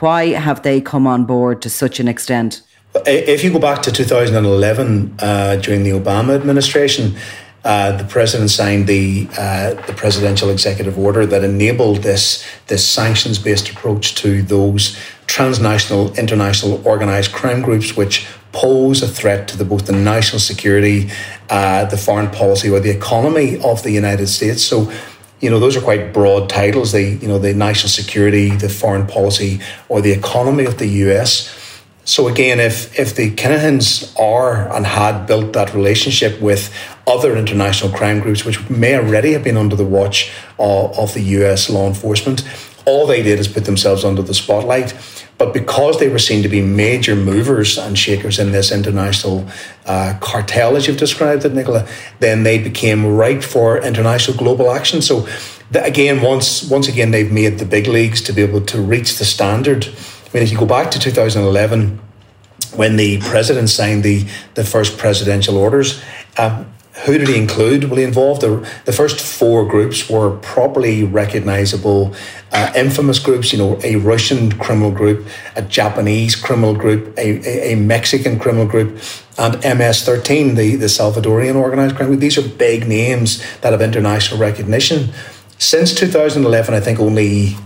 Why 0.01 0.29
have 0.29 0.63
they 0.63 0.81
come 0.81 1.07
on 1.07 1.25
board 1.25 1.61
to 1.63 1.71
such 1.71 2.01
an 2.01 2.09
extent? 2.09 2.63
If 2.95 3.45
you 3.45 3.53
go 3.53 3.59
back 3.59 3.83
to 3.83 3.93
2011, 3.93 5.17
uh, 5.19 5.57
during 5.57 5.83
the 5.83 5.91
Obama 5.91 6.35
administration, 6.35 7.17
uh, 7.65 7.93
the 7.93 8.05
president 8.05 8.51
signed 8.51 8.87
the 8.87 9.29
uh, 9.37 9.75
the 9.87 9.93
presidential 9.93 10.49
executive 10.49 10.99
order 10.99 11.27
that 11.27 11.45
enabled 11.45 11.99
this 11.99 12.47
this 12.69 12.87
sanctions 12.87 13.39
based 13.39 13.69
approach 13.69 14.15
to 14.15 14.43
those 14.43 14.97
transnational, 15.27 16.15
international 16.17 16.81
organized 16.87 17.33
crime 17.33 17.61
groups 17.61 17.97
which 17.97 18.27
pose 18.53 19.03
a 19.03 19.09
threat 19.09 19.47
to 19.49 19.59
the, 19.59 19.65
both 19.65 19.85
the 19.85 19.93
national 19.93 20.41
security, 20.41 21.11
uh, 21.51 21.85
the 21.85 21.99
foreign 21.99 22.31
policy, 22.31 22.71
or 22.71 22.81
the 22.81 22.91
economy 22.91 23.61
of 23.63 23.83
the 23.83 23.91
United 23.91 24.29
States. 24.29 24.63
So 24.63 24.91
you 25.41 25.51
know 25.51 25.59
those 25.59 25.77
are 25.77 25.81
quite 25.81 26.13
broad 26.13 26.49
titles 26.49 26.93
the 26.93 27.03
you 27.03 27.29
know 27.29 27.39
the 27.39 27.55
national 27.55 27.91
security 27.91 28.51
the 28.51 28.69
foreign 28.69 29.07
policy 29.07 29.61
or 29.89 30.01
the 30.01 30.13
economy 30.13 30.65
of 30.65 30.79
the 30.79 30.87
US 31.07 31.55
so 32.09 32.27
again, 32.27 32.59
if 32.59 32.99
if 32.99 33.15
the 33.15 33.31
Kinahans 33.33 34.19
are 34.19 34.75
and 34.75 34.87
had 34.87 35.27
built 35.27 35.53
that 35.53 35.75
relationship 35.75 36.41
with 36.41 36.73
other 37.07 37.37
international 37.37 37.93
crime 37.93 38.21
groups, 38.21 38.47
which 38.47 38.71
may 38.71 38.97
already 38.97 39.33
have 39.35 39.45
been 39.45 39.59
under 39.59 39.77
the 39.77 39.85
watch 39.85 40.33
of, 40.59 40.99
of 40.99 41.13
the 41.13 41.21
U.S. 41.39 41.69
law 41.69 41.87
enforcement, 41.87 42.49
all 42.87 43.07
they 43.07 43.23
did 43.23 43.39
is 43.39 43.47
put 43.47 43.67
themselves 43.67 44.07
under 44.07 44.23
the 44.23 44.33
spotlight. 44.33 44.95
But 45.37 45.53
because 45.53 46.01
they 46.01 46.09
were 46.09 46.19
seen 46.19 46.43
to 46.43 46.49
be 46.49 46.63
major 46.63 47.15
movers 47.15 47.77
and 47.77 47.97
shakers 47.97 48.39
in 48.39 48.53
this 48.53 48.73
international 48.73 49.47
uh, 49.85 50.17
cartel, 50.19 50.77
as 50.77 50.87
you've 50.87 50.97
described 50.97 51.45
it, 51.45 51.53
Nicola, 51.53 51.87
then 52.21 52.43
they 52.43 52.59
became 52.59 53.05
ripe 53.05 53.43
for 53.43 53.79
international 53.85 54.37
global 54.39 54.73
action. 54.73 55.03
So, 55.03 55.29
again, 55.75 56.23
once 56.23 56.71
once 56.71 56.89
again, 56.89 57.11
they've 57.11 57.31
made 57.31 57.59
the 57.59 57.67
big 57.67 57.87
leagues 57.87 58.23
to 58.23 58.33
be 58.33 58.41
able 58.41 58.63
to 58.63 58.81
reach 58.81 59.19
the 59.19 59.27
standard 59.27 59.87
I 60.29 60.35
mean, 60.35 60.43
if 60.43 60.53
you 60.53 60.59
go 60.59 60.67
back 60.67 60.91
to 60.91 60.99
2011, 60.99 61.99
when 62.77 62.97
the 62.97 63.19
president 63.21 63.71
signed 63.71 64.03
the, 64.03 64.27
the 64.55 64.65
first 64.65 64.99
presidential 64.99 65.57
orders, 65.57 66.03
um, 66.37 66.67
who 67.05 67.17
did 67.17 67.29
he 67.29 67.37
include? 67.37 67.85
Well, 67.85 67.97
he 67.97 68.03
involved 68.03 68.43
the, 68.43 68.69
the 68.85 68.93
first 68.93 69.21
four 69.21 69.67
groups 69.67 70.11
were 70.11 70.37
properly 70.39 71.05
recognizable, 71.05 72.15
uh, 72.53 72.73
infamous 72.75 73.19
groups. 73.19 73.53
You 73.53 73.59
know, 73.59 73.81
a 73.85 73.97
Russian 73.97 74.53
criminal 74.59 74.91
group, 74.91 75.27
a 75.57 75.63
Japanese 75.63 76.35
criminal 76.35 76.75
group, 76.75 77.17
a, 77.17 77.39
a, 77.47 77.73
a 77.73 77.77
Mexican 77.77 78.39
criminal 78.39 78.67
group, 78.67 78.97
and 79.39 79.55
MS-13, 79.55 80.57
the, 80.57 80.77
the 80.77 80.87
Salvadorian 80.87 81.55
organized 81.55 81.97
crime 81.97 82.09
group. 82.09 82.21
These 82.21 82.37
are 82.37 82.49
big 82.49 82.89
names 82.89 83.43
that 83.61 83.73
have 83.73 83.81
international 83.81 84.41
recognition. 84.41 85.11
Since 85.59 85.95
2011, 85.95 86.75
I 86.75 86.81
think 86.81 86.99
only 86.99 87.57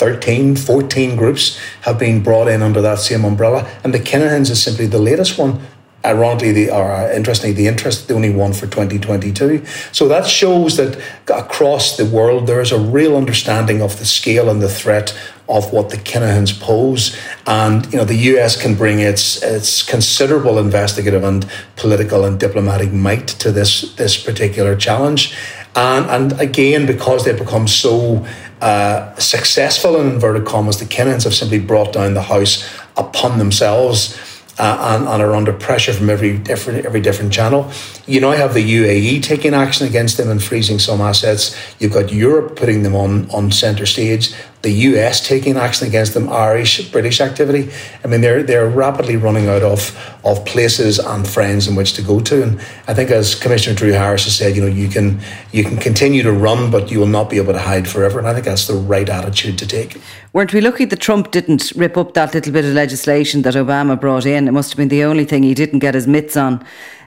13, 0.00 0.56
14 0.56 1.14
groups 1.14 1.60
have 1.82 1.98
been 1.98 2.22
brought 2.22 2.48
in 2.48 2.62
under 2.62 2.80
that 2.80 2.98
same 2.98 3.22
umbrella. 3.22 3.70
And 3.84 3.92
the 3.92 3.98
Kinahans 3.98 4.50
is 4.50 4.62
simply 4.62 4.86
the 4.86 4.98
latest 4.98 5.38
one. 5.38 5.60
Ironically, 6.02 6.52
the, 6.52 6.70
or 6.70 6.90
uh, 6.90 7.12
interestingly, 7.12 7.54
the 7.54 7.66
interest 7.66 8.08
the 8.08 8.14
only 8.14 8.30
one 8.30 8.54
for 8.54 8.66
2022. 8.66 9.62
So 9.92 10.08
that 10.08 10.26
shows 10.26 10.78
that 10.78 10.98
across 11.28 11.98
the 11.98 12.06
world 12.06 12.46
there 12.46 12.62
is 12.62 12.72
a 12.72 12.78
real 12.78 13.14
understanding 13.14 13.82
of 13.82 13.98
the 13.98 14.06
scale 14.06 14.48
and 14.48 14.62
the 14.62 14.70
threat 14.70 15.14
of 15.50 15.70
what 15.70 15.90
the 15.90 15.98
Kinahans 15.98 16.58
pose. 16.58 17.14
And 17.46 17.84
you 17.92 17.98
know, 17.98 18.06
the 18.06 18.16
US 18.36 18.56
can 18.56 18.76
bring 18.76 19.00
its 19.00 19.42
its 19.42 19.82
considerable 19.82 20.58
investigative 20.58 21.24
and 21.24 21.44
political 21.76 22.24
and 22.24 22.40
diplomatic 22.40 22.90
might 22.90 23.28
to 23.40 23.52
this 23.52 23.94
this 23.96 24.16
particular 24.16 24.76
challenge. 24.76 25.36
And 25.76 26.06
and 26.06 26.40
again, 26.40 26.86
because 26.86 27.26
they've 27.26 27.38
become 27.38 27.68
so 27.68 28.24
uh, 28.60 29.14
successful 29.16 30.00
in 30.00 30.08
inverted 30.08 30.46
commas, 30.46 30.78
the 30.78 30.84
Kinahans 30.84 31.24
have 31.24 31.34
simply 31.34 31.58
brought 31.58 31.92
down 31.92 32.14
the 32.14 32.22
house 32.22 32.68
upon 32.96 33.38
themselves 33.38 34.18
uh, 34.58 34.96
and, 34.98 35.08
and, 35.08 35.22
are 35.22 35.34
under 35.34 35.54
pressure 35.54 35.92
from 35.94 36.10
every 36.10 36.36
different 36.36 36.84
every 36.84 37.00
different 37.00 37.32
channel. 37.32 37.72
You 38.06 38.20
now 38.20 38.32
have 38.32 38.52
the 38.52 38.62
UAE 38.62 39.22
taking 39.22 39.54
action 39.54 39.86
against 39.86 40.18
them 40.18 40.28
and 40.28 40.42
freezing 40.42 40.78
some 40.78 41.00
assets. 41.00 41.56
You've 41.78 41.94
got 41.94 42.12
Europe 42.12 42.56
putting 42.56 42.82
them 42.82 42.94
on 42.94 43.30
on 43.30 43.50
centre 43.52 43.86
stage 43.86 44.34
the 44.62 44.70
US 44.70 45.26
taking 45.26 45.56
action 45.56 45.86
against 45.88 46.12
them, 46.12 46.28
Irish, 46.28 46.90
British 46.90 47.20
activity. 47.20 47.70
I 48.04 48.08
mean, 48.08 48.20
they're 48.20 48.42
they're 48.42 48.68
rapidly 48.68 49.16
running 49.16 49.48
out 49.48 49.62
of 49.62 49.96
of 50.22 50.44
places 50.44 50.98
and 50.98 51.26
friends 51.26 51.66
in 51.66 51.76
which 51.76 51.94
to 51.94 52.02
go 52.02 52.20
to. 52.20 52.42
And 52.42 52.60
I 52.86 52.94
think, 52.94 53.10
as 53.10 53.34
Commissioner 53.34 53.74
Drew 53.74 53.92
Harris 53.92 54.24
has 54.24 54.36
said, 54.36 54.56
you 54.56 54.62
know, 54.62 54.68
you 54.68 54.88
can 54.88 55.20
you 55.52 55.64
can 55.64 55.78
continue 55.78 56.22
to 56.22 56.32
run, 56.32 56.70
but 56.70 56.90
you 56.90 56.98
will 56.98 57.06
not 57.06 57.30
be 57.30 57.38
able 57.38 57.54
to 57.54 57.58
hide 57.58 57.88
forever. 57.88 58.18
And 58.18 58.28
I 58.28 58.34
think 58.34 58.44
that's 58.44 58.66
the 58.66 58.74
right 58.74 59.08
attitude 59.08 59.58
to 59.58 59.66
take. 59.66 60.00
Weren't 60.32 60.52
we 60.52 60.60
lucky 60.60 60.84
that 60.84 61.00
Trump 61.00 61.30
didn't 61.30 61.72
rip 61.74 61.96
up 61.96 62.14
that 62.14 62.34
little 62.34 62.52
bit 62.52 62.64
of 62.64 62.74
legislation 62.74 63.42
that 63.42 63.54
Obama 63.54 63.98
brought 63.98 64.26
in? 64.26 64.46
It 64.46 64.52
must 64.52 64.70
have 64.70 64.76
been 64.76 64.88
the 64.88 65.04
only 65.04 65.24
thing 65.24 65.42
he 65.42 65.54
didn't 65.54 65.78
get 65.78 65.94
his 65.94 66.06
mitts 66.06 66.36
on. 66.36 66.64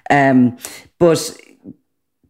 Um, 0.10 0.58
but 1.00 1.38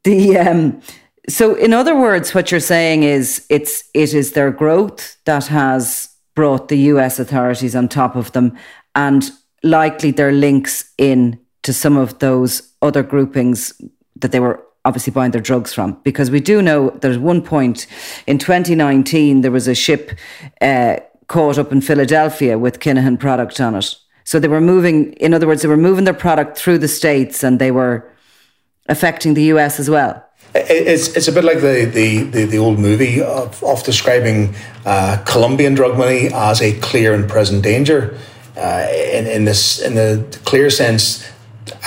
the 0.03 0.37
um, 0.37 0.81
so, 1.29 1.55
in 1.55 1.73
other 1.73 1.95
words, 1.95 2.35
what 2.35 2.51
you're 2.51 2.59
saying 2.59 3.03
is 3.03 3.45
it's 3.49 3.85
it 3.93 4.13
is 4.13 4.33
their 4.33 4.51
growth 4.51 5.17
that 5.25 5.47
has 5.47 6.09
brought 6.35 6.67
the 6.67 6.77
US 6.77 7.19
authorities 7.19 7.75
on 7.75 7.87
top 7.87 8.15
of 8.15 8.31
them, 8.33 8.57
and 8.95 9.31
likely 9.63 10.11
their 10.11 10.31
links 10.31 10.91
in 10.97 11.39
to 11.61 11.71
some 11.71 11.95
of 11.95 12.19
those 12.19 12.73
other 12.81 13.03
groupings 13.03 13.81
that 14.17 14.31
they 14.31 14.39
were 14.39 14.61
obviously 14.85 15.11
buying 15.11 15.31
their 15.31 15.41
drugs 15.41 15.73
from. 15.73 15.93
Because 16.03 16.29
we 16.29 16.41
do 16.41 16.61
know 16.61 16.89
there's 16.89 17.17
one 17.17 17.41
point 17.41 17.87
in 18.27 18.37
2019 18.37 19.41
there 19.41 19.51
was 19.51 19.67
a 19.67 19.75
ship 19.75 20.11
uh, 20.61 20.97
caught 21.27 21.57
up 21.57 21.71
in 21.71 21.79
Philadelphia 21.79 22.57
with 22.57 22.79
Kinahan 22.79 23.17
product 23.17 23.61
on 23.61 23.75
it. 23.75 23.95
So 24.25 24.39
they 24.39 24.47
were 24.47 24.61
moving, 24.61 25.13
in 25.13 25.33
other 25.33 25.47
words, 25.47 25.61
they 25.61 25.67
were 25.67 25.77
moving 25.77 26.03
their 26.03 26.13
product 26.13 26.57
through 26.57 26.79
the 26.79 26.87
states 26.87 27.43
and 27.43 27.59
they 27.59 27.71
were 27.71 28.09
affecting 28.89 29.33
the 29.33 29.43
US 29.43 29.79
as 29.79 29.89
well. 29.89 30.23
It's 30.55 31.07
it's 31.15 31.27
a 31.27 31.31
bit 31.31 31.43
like 31.43 31.61
the 31.61 31.85
the, 31.85 32.23
the, 32.23 32.45
the 32.45 32.57
old 32.59 32.77
movie 32.77 33.21
of, 33.21 33.63
of 33.63 33.83
describing 33.83 34.53
uh, 34.85 35.17
Colombian 35.25 35.73
drug 35.73 35.97
money 35.97 36.29
as 36.31 36.61
a 36.61 36.79
clear 36.79 37.13
and 37.13 37.27
present 37.27 37.63
danger. 37.63 38.17
Uh, 38.55 38.87
in, 38.91 39.25
in 39.25 39.45
this 39.45 39.81
in 39.81 39.95
the 39.95 40.23
clear 40.45 40.69
sense, 40.69 41.27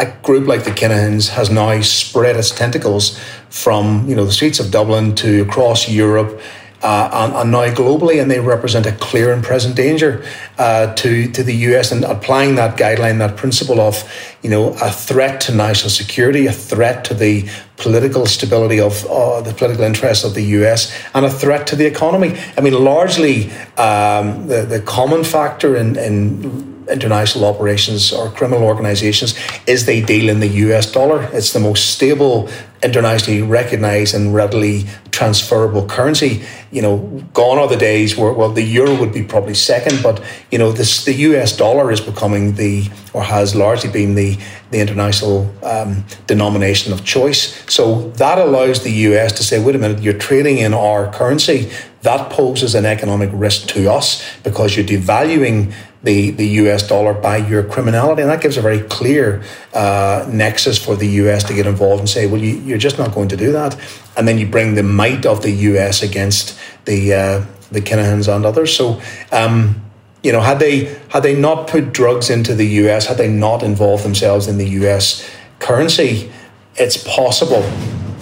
a 0.00 0.06
group 0.22 0.48
like 0.48 0.64
the 0.64 0.72
Kinahans 0.72 1.28
has 1.28 1.48
now 1.48 1.80
spread 1.80 2.36
its 2.36 2.50
tentacles 2.50 3.18
from 3.50 4.08
you 4.08 4.16
know 4.16 4.24
the 4.24 4.32
streets 4.32 4.58
of 4.58 4.72
Dublin 4.72 5.14
to 5.16 5.42
across 5.42 5.88
Europe. 5.88 6.40
Uh, 6.86 7.10
and, 7.12 7.34
and, 7.34 7.50
now 7.50 7.66
globally, 7.74 8.22
and 8.22 8.30
they 8.30 8.38
represent 8.38 8.86
a 8.86 8.92
clear 8.92 9.32
and 9.32 9.42
present 9.42 9.74
danger 9.74 10.24
uh, 10.56 10.94
to 10.94 11.26
to 11.32 11.42
the 11.42 11.54
US. 11.70 11.90
And 11.90 12.04
applying 12.04 12.54
that 12.54 12.78
guideline, 12.78 13.18
that 13.18 13.36
principle 13.36 13.80
of 13.80 14.04
you 14.42 14.50
know 14.50 14.72
a 14.80 14.90
threat 14.90 15.40
to 15.42 15.54
national 15.54 15.90
security, 15.90 16.46
a 16.46 16.52
threat 16.52 17.04
to 17.06 17.14
the 17.14 17.48
political 17.76 18.24
stability 18.26 18.78
of 18.78 19.04
uh, 19.06 19.40
the 19.40 19.52
political 19.52 19.84
interests 19.84 20.24
of 20.24 20.34
the 20.34 20.44
US, 20.60 20.92
and 21.12 21.26
a 21.26 21.30
threat 21.30 21.66
to 21.66 21.76
the 21.76 21.86
economy. 21.86 22.38
I 22.56 22.60
mean, 22.60 22.74
largely 22.74 23.50
um, 23.76 24.46
the 24.46 24.64
the 24.68 24.80
common 24.80 25.24
factor 25.24 25.74
in 25.74 25.96
in 25.96 26.75
international 26.88 27.44
operations 27.44 28.12
or 28.12 28.30
criminal 28.30 28.64
organizations 28.64 29.34
is 29.66 29.86
they 29.86 30.00
deal 30.00 30.28
in 30.28 30.40
the 30.40 30.48
US 30.48 30.90
dollar. 30.90 31.24
It's 31.32 31.52
the 31.52 31.60
most 31.60 31.90
stable, 31.94 32.48
internationally 32.82 33.42
recognized 33.42 34.14
and 34.14 34.34
readily 34.34 34.84
transferable 35.10 35.86
currency. 35.86 36.44
You 36.70 36.82
know, 36.82 36.98
gone 37.32 37.58
are 37.58 37.68
the 37.68 37.76
days 37.76 38.16
where 38.16 38.32
well 38.32 38.52
the 38.52 38.62
euro 38.62 38.94
would 39.00 39.12
be 39.12 39.22
probably 39.22 39.54
second, 39.54 40.02
but 40.02 40.22
you 40.50 40.58
know 40.58 40.72
this 40.72 41.04
the 41.04 41.14
US 41.30 41.56
dollar 41.56 41.90
is 41.90 42.00
becoming 42.00 42.54
the 42.54 42.88
or 43.14 43.22
has 43.22 43.54
largely 43.54 43.90
been 43.90 44.14
the 44.14 44.38
the 44.70 44.80
international 44.80 45.50
um, 45.64 46.04
denomination 46.26 46.92
of 46.92 47.04
choice. 47.04 47.64
So 47.72 48.10
that 48.22 48.38
allows 48.38 48.82
the 48.82 48.92
US 49.08 49.32
to 49.32 49.42
say, 49.42 49.62
wait 49.62 49.74
a 49.74 49.78
minute, 49.78 50.02
you're 50.02 50.18
trading 50.18 50.58
in 50.58 50.74
our 50.74 51.10
currency. 51.12 51.70
That 52.02 52.30
poses 52.30 52.74
an 52.74 52.84
economic 52.84 53.30
risk 53.32 53.68
to 53.68 53.90
us 53.90 54.22
because 54.42 54.76
you're 54.76 54.86
devaluing 54.86 55.72
the, 56.02 56.30
the 56.30 56.46
US 56.46 56.86
dollar 56.86 57.14
by 57.14 57.38
your 57.38 57.62
criminality. 57.62 58.22
And 58.22 58.30
that 58.30 58.40
gives 58.40 58.56
a 58.56 58.62
very 58.62 58.80
clear 58.80 59.42
uh, 59.74 60.26
nexus 60.30 60.82
for 60.82 60.96
the 60.96 61.08
US 61.22 61.44
to 61.44 61.54
get 61.54 61.66
involved 61.66 62.00
and 62.00 62.08
say, 62.08 62.26
well, 62.26 62.40
you, 62.40 62.58
you're 62.58 62.78
just 62.78 62.98
not 62.98 63.12
going 63.12 63.28
to 63.28 63.36
do 63.36 63.52
that. 63.52 63.78
And 64.16 64.26
then 64.26 64.38
you 64.38 64.46
bring 64.46 64.74
the 64.74 64.82
might 64.82 65.26
of 65.26 65.42
the 65.42 65.50
US 65.50 66.02
against 66.02 66.58
the, 66.84 67.14
uh, 67.14 67.44
the 67.70 67.80
Kinahans 67.80 68.34
and 68.34 68.44
others. 68.44 68.76
So, 68.76 69.00
um, 69.32 69.82
you 70.22 70.32
know, 70.32 70.40
had 70.40 70.58
they 70.58 70.98
had 71.08 71.22
they 71.22 71.38
not 71.38 71.68
put 71.68 71.92
drugs 71.92 72.30
into 72.30 72.54
the 72.54 72.66
US, 72.66 73.06
had 73.06 73.16
they 73.16 73.28
not 73.28 73.62
involved 73.62 74.04
themselves 74.04 74.48
in 74.48 74.58
the 74.58 74.68
US 74.80 75.28
currency, 75.60 76.32
it's 76.74 76.96
possible 76.96 77.62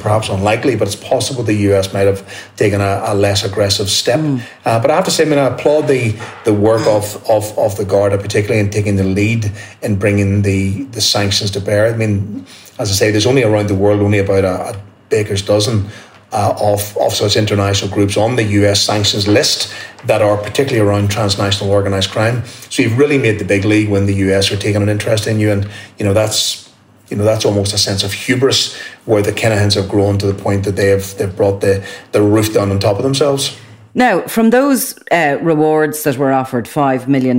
perhaps 0.05 0.29
unlikely, 0.29 0.77
but 0.77 0.87
it's 0.87 0.97
possible 0.97 1.43
the 1.43 1.55
US 1.71 1.93
might 1.95 2.07
have 2.07 2.23
taken 2.57 2.83
a, 2.83 3.03
a 3.07 3.15
less 3.15 3.43
aggressive 3.43 3.89
step. 3.89 4.21
Mm. 4.21 4.43
Uh, 4.67 4.79
but 4.79 4.91
I 4.91 4.97
have 4.97 5.07
to 5.07 5.11
say, 5.11 5.25
I 5.25 5.27
mean, 5.27 5.39
I 5.39 5.47
applaud 5.47 5.89
the, 5.89 6.15
the 6.45 6.53
work 6.53 6.87
of, 6.87 7.05
of, 7.29 7.59
of 7.59 7.77
the 7.79 7.87
Garda, 7.87 8.19
particularly 8.19 8.61
in 8.61 8.69
taking 8.69 8.97
the 8.97 9.05
lead 9.05 9.51
in 9.81 9.99
bringing 9.99 10.43
the, 10.43 10.85
the 10.85 11.01
sanctions 11.01 11.51
to 11.53 11.61
bear. 11.61 11.93
I 11.93 11.97
mean, 11.97 12.47
as 12.79 12.91
I 12.91 12.95
say, 12.95 13.11
there's 13.11 13.27
only 13.27 13.45
around 13.45 13.69
the 13.69 13.75
world 13.75 14.03
only 14.03 14.19
about 14.19 14.45
a, 14.45 14.77
a 14.77 14.83
baker's 15.09 15.41
dozen 15.41 15.89
uh, 16.33 16.55
of, 16.61 16.97
of 16.99 17.15
such 17.15 17.37
international 17.37 17.91
groups 17.91 18.19
on 18.19 18.37
the 18.37 18.45
US 18.61 18.83
sanctions 18.83 19.27
list 19.27 19.73
that 20.05 20.21
are 20.21 20.37
particularly 20.37 20.87
around 20.87 21.11
transnational 21.11 21.73
organized 21.73 22.11
crime. 22.11 22.45
So 22.69 22.83
you've 22.83 22.99
really 22.99 23.17
made 23.17 23.39
the 23.39 23.45
big 23.45 23.65
league 23.65 23.89
when 23.89 24.05
the 24.05 24.15
US 24.27 24.53
are 24.53 24.57
taking 24.57 24.83
an 24.83 24.91
interest 24.91 25.27
in 25.27 25.41
you, 25.41 25.51
and 25.51 25.67
you 25.99 26.05
know 26.05 26.13
that's 26.13 26.71
you 27.09 27.17
know 27.17 27.25
that's 27.25 27.45
almost 27.45 27.73
a 27.73 27.79
sense 27.79 28.03
of 28.03 28.13
hubris 28.13 28.77
where 29.07 29.23
the 29.23 29.33
Kinahans 29.33 29.75
have 29.75 29.89
grown 29.89 30.19
to 30.19 30.27
the 30.27 30.35
point 30.35 30.65
that 30.65 30.77
they 30.77 30.89
have 30.89 31.17
they've 31.19 31.35
brought 31.35 31.61
the, 31.61 31.87
the 32.13 32.23
roof 32.23 32.55
down 32.55 32.71
on 32.71 32.79
top 32.79 32.97
of 32.97 33.03
themselves. 33.03 33.57
Now, 33.97 34.23
from 34.23 34.51
those 34.51 34.99
uh, 35.13 35.39
rewards 35.41 36.03
that 36.03 36.17
were 36.17 36.33
offered, 36.33 36.65
$5 36.65 37.07
million 37.07 37.39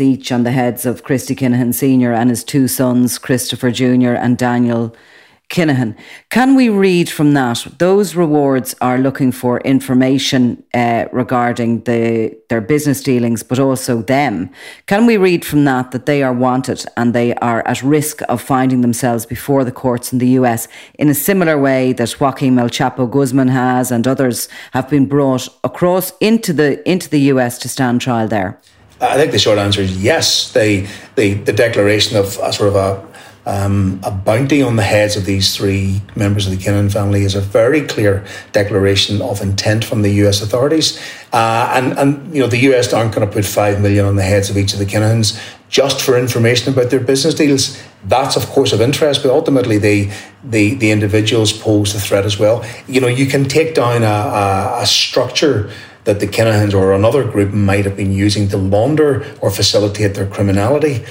each 0.00 0.30
on 0.30 0.44
the 0.44 0.52
heads 0.52 0.86
of 0.86 1.02
Christy 1.02 1.34
Kinahan 1.34 1.74
Sr. 1.74 2.12
and 2.12 2.30
his 2.30 2.44
two 2.44 2.68
sons, 2.68 3.18
Christopher 3.18 3.72
Jr. 3.72 4.12
and 4.12 4.38
Daniel 4.38 4.94
Kinahan. 5.48 5.94
Can 6.28 6.56
we 6.56 6.68
read 6.68 7.08
from 7.08 7.34
that? 7.34 7.66
Those 7.78 8.16
rewards 8.16 8.74
are 8.80 8.98
looking 8.98 9.30
for 9.30 9.60
information 9.60 10.64
uh, 10.74 11.04
regarding 11.12 11.84
the 11.84 12.36
their 12.48 12.60
business 12.60 13.00
dealings, 13.00 13.44
but 13.44 13.60
also 13.60 14.02
them. 14.02 14.50
Can 14.86 15.06
we 15.06 15.16
read 15.16 15.44
from 15.44 15.64
that 15.64 15.92
that 15.92 16.06
they 16.06 16.24
are 16.24 16.32
wanted 16.32 16.84
and 16.96 17.14
they 17.14 17.32
are 17.36 17.66
at 17.66 17.80
risk 17.82 18.22
of 18.28 18.42
finding 18.42 18.80
themselves 18.80 19.24
before 19.24 19.62
the 19.62 19.70
courts 19.70 20.12
in 20.12 20.18
the 20.18 20.30
US 20.40 20.66
in 20.98 21.08
a 21.08 21.14
similar 21.14 21.56
way 21.56 21.92
that 21.92 22.20
Joaquin 22.20 22.58
El 22.58 22.68
Chapo 22.68 23.08
Guzman 23.08 23.48
has 23.48 23.92
and 23.92 24.06
others 24.06 24.48
have 24.72 24.90
been 24.90 25.06
brought 25.06 25.48
across 25.62 26.12
into 26.18 26.52
the 26.52 26.86
into 26.88 27.08
the 27.08 27.20
US 27.32 27.56
to 27.58 27.68
stand 27.68 28.00
trial 28.00 28.26
there? 28.26 28.58
I 29.00 29.16
think 29.16 29.30
the 29.30 29.38
short 29.38 29.58
answer 29.58 29.82
is 29.82 30.02
yes. 30.02 30.52
They, 30.52 30.88
the 31.14 31.34
the 31.34 31.52
declaration 31.52 32.16
of 32.16 32.38
a 32.42 32.52
sort 32.52 32.68
of 32.70 32.76
a 32.76 33.15
um, 33.46 34.00
a 34.02 34.10
bounty 34.10 34.60
on 34.60 34.74
the 34.74 34.82
heads 34.82 35.16
of 35.16 35.24
these 35.24 35.56
three 35.56 36.02
members 36.16 36.46
of 36.46 36.52
the 36.52 36.62
Kinahan 36.62 36.92
family 36.92 37.22
is 37.22 37.36
a 37.36 37.40
very 37.40 37.80
clear 37.86 38.26
declaration 38.50 39.22
of 39.22 39.40
intent 39.40 39.84
from 39.84 40.02
the 40.02 40.10
US 40.24 40.42
authorities. 40.42 41.00
Uh, 41.32 41.72
and, 41.74 41.96
and, 41.96 42.34
you 42.34 42.40
know, 42.40 42.48
the 42.48 42.58
US 42.72 42.92
aren't 42.92 43.14
going 43.14 43.26
to 43.26 43.32
put 43.32 43.44
five 43.44 43.80
million 43.80 44.04
on 44.04 44.16
the 44.16 44.24
heads 44.24 44.50
of 44.50 44.56
each 44.56 44.72
of 44.72 44.80
the 44.80 44.84
Kinahans 44.84 45.40
just 45.68 46.00
for 46.00 46.18
information 46.18 46.72
about 46.72 46.90
their 46.90 47.00
business 47.00 47.34
deals. 47.34 47.80
That's, 48.04 48.36
of 48.36 48.46
course, 48.46 48.72
of 48.72 48.80
interest, 48.80 49.22
but 49.22 49.30
ultimately, 49.30 49.78
they, 49.78 50.12
the, 50.42 50.74
the 50.74 50.90
individuals 50.90 51.52
pose 51.52 51.92
the 51.92 52.00
threat 52.00 52.24
as 52.24 52.38
well. 52.38 52.64
You 52.88 53.00
know, 53.00 53.08
you 53.08 53.26
can 53.26 53.44
take 53.44 53.74
down 53.74 54.02
a, 54.02 54.06
a, 54.06 54.82
a 54.82 54.86
structure 54.86 55.70
that 56.04 56.20
the 56.20 56.26
Kinahans 56.26 56.72
or 56.72 56.94
another 56.94 57.24
group 57.24 57.52
might 57.52 57.84
have 57.84 57.96
been 57.96 58.12
using 58.12 58.48
to 58.48 58.56
launder 58.56 59.26
or 59.40 59.50
facilitate 59.50 60.14
their 60.14 60.26
criminality. 60.26 61.04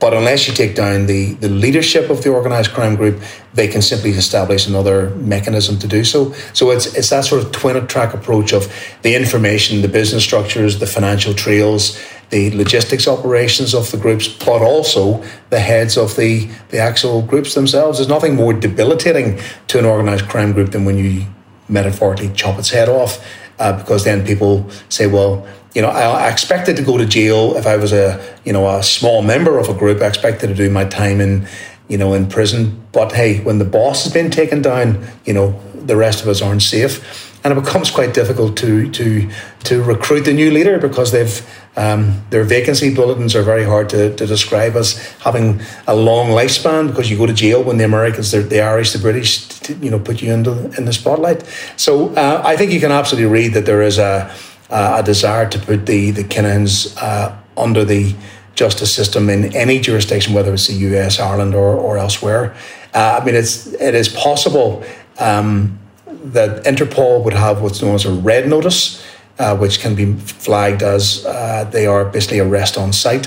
But 0.00 0.14
unless 0.14 0.48
you 0.48 0.54
take 0.54 0.74
down 0.74 1.06
the, 1.06 1.34
the 1.34 1.50
leadership 1.50 2.08
of 2.08 2.22
the 2.22 2.30
organised 2.30 2.72
crime 2.72 2.96
group, 2.96 3.20
they 3.52 3.68
can 3.68 3.82
simply 3.82 4.10
establish 4.12 4.66
another 4.66 5.10
mechanism 5.10 5.78
to 5.78 5.86
do 5.86 6.04
so. 6.04 6.32
So 6.54 6.70
it's 6.70 6.86
it's 6.94 7.10
that 7.10 7.26
sort 7.26 7.44
of 7.44 7.52
twin 7.52 7.86
track 7.86 8.14
approach 8.14 8.52
of 8.54 8.72
the 9.02 9.14
information, 9.14 9.82
the 9.82 9.88
business 9.88 10.24
structures, 10.24 10.78
the 10.78 10.86
financial 10.86 11.34
trails, 11.34 12.00
the 12.30 12.50
logistics 12.52 13.06
operations 13.06 13.74
of 13.74 13.90
the 13.90 13.98
groups, 13.98 14.26
but 14.28 14.62
also 14.62 15.22
the 15.50 15.60
heads 15.60 15.98
of 15.98 16.16
the, 16.16 16.48
the 16.70 16.78
actual 16.78 17.22
groups 17.22 17.54
themselves. 17.54 17.98
There's 17.98 18.08
nothing 18.08 18.36
more 18.36 18.52
debilitating 18.54 19.40
to 19.68 19.78
an 19.78 19.84
organised 19.84 20.28
crime 20.28 20.52
group 20.52 20.70
than 20.70 20.84
when 20.84 20.96
you 20.96 21.26
metaphorically 21.68 22.30
chop 22.34 22.58
its 22.58 22.70
head 22.70 22.88
off, 22.88 23.24
uh, 23.58 23.76
because 23.76 24.04
then 24.04 24.24
people 24.24 24.68
say, 24.88 25.06
well, 25.06 25.46
you 25.74 25.82
know, 25.82 25.88
I, 25.88 26.26
I, 26.26 26.28
expected 26.30 26.76
to 26.76 26.82
go 26.82 26.98
to 26.98 27.06
jail 27.06 27.56
if 27.56 27.66
I 27.66 27.76
was 27.76 27.92
a, 27.92 28.20
you 28.44 28.52
know, 28.52 28.68
a 28.68 28.82
small 28.82 29.22
member 29.22 29.58
of 29.58 29.68
a 29.68 29.74
group. 29.74 30.02
I 30.02 30.06
expected 30.06 30.48
to 30.48 30.54
do 30.54 30.68
my 30.68 30.84
time 30.84 31.20
in, 31.20 31.46
you 31.88 31.96
know, 31.96 32.12
in 32.14 32.28
prison. 32.28 32.84
But 32.92 33.12
hey, 33.12 33.40
when 33.40 33.58
the 33.58 33.64
boss 33.64 34.04
has 34.04 34.12
been 34.12 34.30
taken 34.30 34.62
down, 34.62 35.06
you 35.24 35.32
know, 35.32 35.60
the 35.74 35.96
rest 35.96 36.22
of 36.22 36.28
us 36.28 36.42
aren't 36.42 36.62
safe, 36.62 37.40
and 37.44 37.56
it 37.56 37.62
becomes 37.62 37.90
quite 37.90 38.14
difficult 38.14 38.56
to 38.58 38.90
to 38.90 39.30
to 39.64 39.82
recruit 39.82 40.24
the 40.24 40.32
new 40.32 40.50
leader 40.50 40.78
because 40.78 41.12
they've 41.12 41.46
um, 41.76 42.22
their 42.30 42.42
vacancy 42.42 42.92
bulletins 42.92 43.36
are 43.36 43.42
very 43.42 43.64
hard 43.64 43.88
to, 43.90 44.14
to 44.16 44.26
describe 44.26 44.74
as 44.74 44.98
having 45.20 45.60
a 45.86 45.94
long 45.94 46.28
lifespan 46.28 46.88
because 46.88 47.10
you 47.10 47.16
go 47.16 47.26
to 47.26 47.32
jail 47.32 47.62
when 47.62 47.78
the 47.78 47.84
Americans, 47.84 48.32
the 48.32 48.60
Irish, 48.60 48.92
the 48.92 48.98
British, 48.98 49.46
you 49.80 49.90
know, 49.90 50.00
put 50.00 50.20
you 50.20 50.32
into 50.32 50.52
in 50.76 50.84
the 50.84 50.92
spotlight. 50.92 51.46
So 51.76 52.12
uh, 52.16 52.42
I 52.44 52.56
think 52.56 52.72
you 52.72 52.80
can 52.80 52.90
absolutely 52.90 53.30
read 53.30 53.54
that 53.54 53.66
there 53.66 53.82
is 53.82 53.98
a 53.98 54.34
uh, 54.70 54.96
a 55.00 55.02
desire 55.02 55.48
to 55.48 55.58
put 55.58 55.86
the 55.86 56.10
the 56.10 56.24
Kinahans 56.24 56.96
uh, 57.00 57.36
under 57.56 57.84
the 57.84 58.14
justice 58.54 58.94
system 58.94 59.30
in 59.30 59.54
any 59.56 59.80
jurisdiction, 59.80 60.34
whether 60.34 60.52
it's 60.52 60.66
the 60.66 60.74
U.S., 60.74 61.18
Ireland, 61.18 61.54
or 61.54 61.74
or 61.74 61.98
elsewhere. 61.98 62.54
Uh, 62.94 63.18
I 63.20 63.24
mean, 63.24 63.34
it's 63.34 63.66
it 63.66 63.94
is 63.94 64.08
possible 64.08 64.84
um, 65.18 65.78
that 66.06 66.64
Interpol 66.64 67.24
would 67.24 67.34
have 67.34 67.62
what's 67.62 67.82
known 67.82 67.94
as 67.94 68.04
a 68.04 68.12
red 68.12 68.48
notice. 68.48 69.04
Uh, 69.38 69.56
which 69.56 69.80
can 69.80 69.94
be 69.94 70.12
flagged 70.44 70.82
as 70.82 71.24
uh, 71.24 71.64
they 71.72 71.86
are 71.86 72.04
basically 72.04 72.40
arrest 72.40 72.76
on 72.76 72.92
sight. 72.92 73.26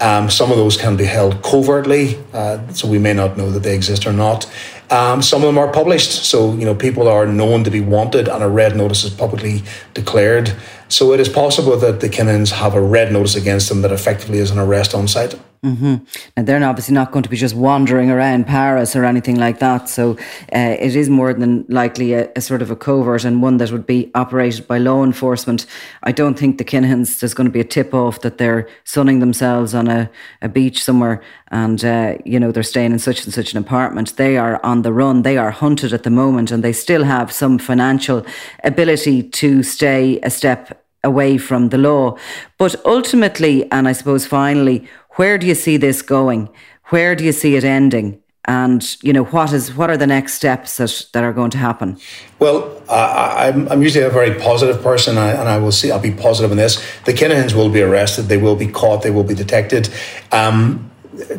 Um, 0.00 0.28
some 0.28 0.50
of 0.50 0.56
those 0.56 0.76
can 0.76 0.96
be 0.96 1.04
held 1.04 1.42
covertly, 1.42 2.18
uh, 2.32 2.66
so 2.72 2.88
we 2.88 2.98
may 2.98 3.12
not 3.12 3.36
know 3.36 3.50
that 3.50 3.62
they 3.62 3.74
exist 3.74 4.06
or 4.06 4.12
not. 4.12 4.50
Um, 4.90 5.22
some 5.22 5.42
of 5.42 5.46
them 5.46 5.58
are 5.58 5.72
published, 5.72 6.24
so 6.24 6.52
you 6.54 6.64
know 6.64 6.74
people 6.74 7.08
are 7.08 7.26
known 7.26 7.64
to 7.64 7.70
be 7.70 7.80
wanted, 7.80 8.28
and 8.28 8.42
a 8.42 8.48
red 8.48 8.76
notice 8.76 9.04
is 9.04 9.10
publicly 9.10 9.62
declared. 9.94 10.54
So 10.88 11.12
it 11.12 11.20
is 11.20 11.28
possible 11.28 11.76
that 11.78 12.00
the 12.00 12.08
Kinahans 12.08 12.50
have 12.52 12.74
a 12.74 12.80
red 12.80 13.12
notice 13.12 13.34
against 13.34 13.68
them 13.68 13.82
that 13.82 13.92
effectively 13.92 14.38
is 14.38 14.50
an 14.50 14.58
arrest 14.58 14.94
on 14.94 15.08
sight. 15.08 15.38
Mm-hmm. 15.64 16.04
And 16.36 16.46
they're 16.46 16.62
obviously 16.62 16.94
not 16.94 17.10
going 17.10 17.22
to 17.22 17.30
be 17.30 17.38
just 17.38 17.54
wandering 17.54 18.10
around 18.10 18.46
Paris 18.46 18.94
or 18.94 19.06
anything 19.06 19.36
like 19.36 19.60
that. 19.60 19.88
So 19.88 20.18
uh, 20.54 20.76
it 20.78 20.94
is 20.94 21.08
more 21.08 21.32
than 21.32 21.64
likely 21.70 22.12
a, 22.12 22.30
a, 22.36 22.42
sort 22.42 22.60
of 22.60 22.70
a 22.70 22.76
covert 22.76 23.24
and 23.24 23.40
one 23.40 23.56
that 23.56 23.72
would 23.72 23.86
be 23.86 24.10
operated 24.14 24.68
by 24.68 24.76
law 24.76 25.02
enforcement. 25.02 25.64
I 26.02 26.12
don't 26.12 26.38
think 26.38 26.58
the 26.58 26.64
Kinahans, 26.64 27.18
there's 27.18 27.32
going 27.32 27.46
to 27.46 27.50
be 27.52 27.60
a 27.60 27.64
tip 27.64 27.94
off 27.94 28.20
that 28.20 28.36
they're 28.36 28.68
sunning 28.84 29.20
themselves 29.20 29.74
on 29.74 29.88
a, 29.88 30.10
a 30.42 30.50
beach 30.50 30.84
somewhere 30.84 31.22
and, 31.48 31.82
uh, 31.82 32.18
you 32.26 32.38
know, 32.38 32.52
they're 32.52 32.62
staying 32.62 32.92
in 32.92 32.98
such 32.98 33.24
and 33.24 33.32
such 33.32 33.52
an 33.52 33.58
apartment. 33.58 34.16
They 34.16 34.36
are 34.36 34.60
on 34.62 34.82
the 34.82 34.92
run. 34.92 35.22
They 35.22 35.38
are 35.38 35.50
hunted 35.50 35.94
at 35.94 36.02
the 36.02 36.10
moment 36.10 36.50
and 36.50 36.62
they 36.62 36.74
still 36.74 37.04
have 37.04 37.32
some 37.32 37.56
financial 37.58 38.26
ability 38.64 39.22
to 39.22 39.62
stay 39.62 40.20
a 40.22 40.28
step 40.28 40.84
away 41.04 41.38
from 41.38 41.68
the 41.68 41.78
law. 41.78 42.16
But 42.58 42.74
ultimately, 42.84 43.70
and 43.70 43.86
I 43.86 43.92
suppose 43.92 44.26
finally, 44.26 44.88
where 45.14 45.38
do 45.38 45.46
you 45.46 45.54
see 45.54 45.76
this 45.76 46.02
going? 46.02 46.48
Where 46.86 47.14
do 47.14 47.24
you 47.24 47.32
see 47.32 47.56
it 47.56 47.64
ending? 47.64 48.20
and 48.46 49.02
you 49.02 49.10
know 49.10 49.24
what 49.24 49.52
is 49.54 49.74
what 49.74 49.88
are 49.88 49.96
the 49.96 50.06
next 50.06 50.34
steps 50.34 50.76
that, 50.76 51.06
that 51.12 51.24
are 51.24 51.32
going 51.32 51.50
to 51.50 51.56
happen 51.56 51.96
well 52.38 52.82
I, 52.90 53.48
am 53.48 53.62
I'm, 53.62 53.72
I'm 53.72 53.82
usually 53.82 54.04
a 54.04 54.10
very 54.10 54.38
positive 54.38 54.82
person 54.82 55.16
and 55.16 55.48
I 55.48 55.56
will 55.56 55.72
see 55.72 55.90
I'll 55.90 55.98
be 55.98 56.10
positive 56.10 56.50
in 56.50 56.58
this 56.58 56.76
the 57.06 57.14
Kinahans 57.14 57.54
will 57.54 57.70
be 57.70 57.80
arrested 57.80 58.24
they 58.24 58.36
will 58.36 58.56
be 58.56 58.66
caught 58.66 59.02
they 59.02 59.10
will 59.10 59.24
be 59.24 59.34
detected 59.34 59.88
um, 60.30 60.90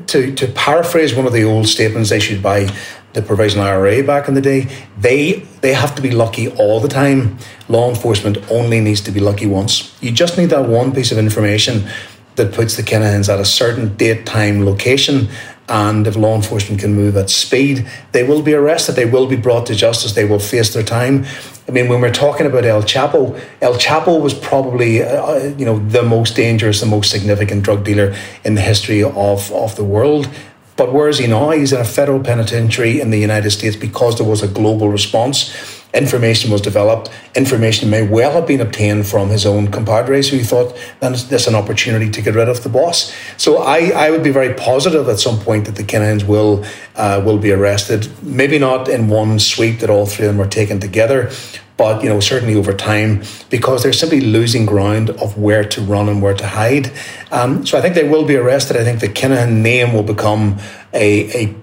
to, 0.07 0.33
to 0.33 0.47
paraphrase 0.47 1.13
one 1.13 1.27
of 1.27 1.33
the 1.33 1.43
old 1.43 1.67
statements 1.67 2.11
issued 2.11 2.41
by 2.41 2.69
the 3.13 3.21
provisional 3.21 3.65
IRA 3.65 4.03
back 4.03 4.27
in 4.27 4.33
the 4.33 4.41
day, 4.41 4.67
they 4.97 5.45
they 5.61 5.73
have 5.73 5.95
to 5.95 6.01
be 6.01 6.11
lucky 6.11 6.49
all 6.49 6.81
the 6.81 6.89
time. 6.89 7.37
Law 7.69 7.89
enforcement 7.89 8.37
only 8.51 8.81
needs 8.81 9.01
to 9.01 9.11
be 9.11 9.21
lucky 9.21 9.47
once. 9.47 9.95
You 10.01 10.11
just 10.11 10.37
need 10.37 10.49
that 10.49 10.67
one 10.67 10.91
piece 10.91 11.13
of 11.13 11.17
information 11.17 11.87
that 12.35 12.53
puts 12.53 12.75
the 12.75 12.83
Kinahans 12.83 13.31
at 13.31 13.39
a 13.39 13.45
certain 13.45 13.95
date, 13.95 14.25
time, 14.25 14.65
location. 14.65 15.29
And 15.67 16.05
if 16.05 16.15
law 16.15 16.35
enforcement 16.35 16.79
can 16.79 16.93
move 16.93 17.17
at 17.17 17.29
speed, 17.29 17.87
they 18.11 18.23
will 18.23 18.43
be 18.43 18.53
arrested. 18.53 18.95
They 18.95 19.05
will 19.05 19.25
be 19.25 19.35
brought 19.35 19.65
to 19.67 19.75
justice. 19.75 20.13
They 20.13 20.25
will 20.25 20.39
face 20.39 20.73
their 20.73 20.83
time. 20.83 21.25
I 21.67 21.71
mean, 21.71 21.89
when 21.89 22.01
we're 22.01 22.13
talking 22.13 22.45
about 22.45 22.65
El 22.65 22.83
Chapo, 22.83 23.41
El 23.61 23.73
Chapo 23.75 24.21
was 24.21 24.35
probably, 24.35 25.01
uh, 25.01 25.25
uh 25.25 25.55
you 25.57 25.65
know, 25.65 25.79
the 25.79 26.03
most 26.03 26.35
dangerous, 26.35 26.81
the 26.81 26.85
most 26.85 27.09
significant 27.09 27.63
drug 27.63 27.83
dealer 27.83 28.15
in 28.43 28.53
the 28.53 28.61
history 28.61 29.01
of, 29.01 29.51
of 29.51 29.75
the 29.75 29.83
world. 29.83 30.29
But 30.77 30.93
where 30.93 31.07
is 31.07 31.17
he 31.17 31.27
now? 31.27 31.51
He's 31.51 31.73
in 31.73 31.79
a 31.79 31.85
federal 31.85 32.21
penitentiary 32.21 32.99
in 33.01 33.09
the 33.09 33.17
United 33.17 33.51
States 33.51 33.75
because 33.75 34.17
there 34.17 34.27
was 34.27 34.43
a 34.43 34.47
global 34.47 34.89
response 34.89 35.74
information 35.95 36.51
was 36.51 36.61
developed. 36.61 37.09
Information 37.35 37.89
may 37.89 38.05
well 38.07 38.33
have 38.33 38.45
been 38.45 38.61
obtained 38.61 39.07
from 39.07 39.29
his 39.29 39.45
own 39.45 39.71
compadres 39.71 40.29
who 40.29 40.39
thought 40.43 40.75
this 41.01 41.47
an 41.47 41.55
opportunity 41.55 42.09
to 42.11 42.21
get 42.21 42.35
rid 42.35 42.49
of 42.49 42.63
the 42.63 42.69
boss. 42.69 43.13
So 43.37 43.59
I, 43.59 43.91
I 43.95 44.11
would 44.11 44.23
be 44.23 44.31
very 44.31 44.53
positive 44.53 45.07
at 45.07 45.19
some 45.19 45.39
point 45.39 45.65
that 45.65 45.75
the 45.75 45.83
Kinahans 45.83 46.27
will 46.27 46.65
uh, 46.95 47.21
will 47.25 47.37
be 47.37 47.51
arrested. 47.51 48.09
Maybe 48.21 48.59
not 48.59 48.87
in 48.87 49.07
one 49.07 49.39
sweep 49.39 49.79
that 49.79 49.89
all 49.89 50.05
three 50.05 50.25
of 50.27 50.33
them 50.33 50.41
are 50.45 50.49
taken 50.49 50.79
together, 50.79 51.31
but 51.77 52.03
you 52.03 52.09
know 52.09 52.19
certainly 52.19 52.55
over 52.55 52.73
time 52.73 53.23
because 53.49 53.83
they're 53.83 53.93
simply 53.93 54.21
losing 54.21 54.65
ground 54.65 55.09
of 55.09 55.37
where 55.37 55.63
to 55.63 55.81
run 55.81 56.09
and 56.09 56.21
where 56.21 56.35
to 56.35 56.47
hide. 56.47 56.91
Um, 57.31 57.65
so 57.65 57.77
I 57.77 57.81
think 57.81 57.95
they 57.95 58.07
will 58.07 58.25
be 58.25 58.35
arrested. 58.35 58.77
I 58.77 58.83
think 58.83 58.99
the 58.99 59.09
Kinahan 59.09 59.61
name 59.61 59.93
will 59.93 60.03
become 60.03 60.59
a, 60.93 61.45
a 61.45 61.55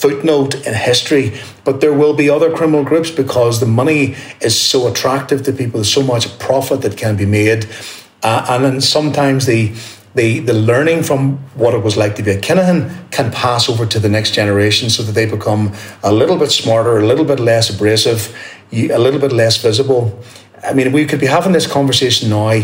footnote 0.00 0.54
in 0.66 0.74
history, 0.74 1.38
but 1.64 1.80
there 1.80 1.92
will 1.92 2.14
be 2.14 2.30
other 2.30 2.50
criminal 2.50 2.84
groups 2.84 3.10
because 3.10 3.60
the 3.60 3.66
money 3.66 4.16
is 4.40 4.58
so 4.58 4.88
attractive 4.88 5.42
to 5.42 5.52
people. 5.52 5.78
There's 5.78 5.92
so 5.92 6.02
much 6.02 6.38
profit 6.38 6.80
that 6.82 6.96
can 6.96 7.16
be 7.16 7.26
made, 7.26 7.68
uh, 8.22 8.46
and 8.48 8.64
then 8.64 8.80
sometimes 8.80 9.46
the 9.46 9.72
the, 10.14 10.40
the 10.40 10.54
learning 10.54 11.04
from 11.04 11.36
what 11.54 11.72
it 11.72 11.84
was 11.84 11.96
like 11.96 12.16
to 12.16 12.22
be 12.24 12.32
a 12.32 12.40
Kinahan 12.40 13.10
can 13.12 13.30
pass 13.30 13.68
over 13.68 13.86
to 13.86 14.00
the 14.00 14.08
next 14.08 14.34
generation 14.34 14.90
so 14.90 15.04
that 15.04 15.12
they 15.12 15.24
become 15.24 15.72
a 16.02 16.12
little 16.12 16.36
bit 16.36 16.50
smarter, 16.50 16.98
a 16.98 17.06
little 17.06 17.24
bit 17.24 17.38
less 17.38 17.70
abrasive, 17.70 18.36
a 18.72 18.98
little 18.98 19.20
bit 19.20 19.30
less 19.30 19.56
visible. 19.62 20.20
I 20.64 20.72
mean, 20.72 20.90
we 20.90 21.06
could 21.06 21.20
be 21.20 21.26
having 21.26 21.52
this 21.52 21.66
conversation 21.66 22.30
now 22.30 22.60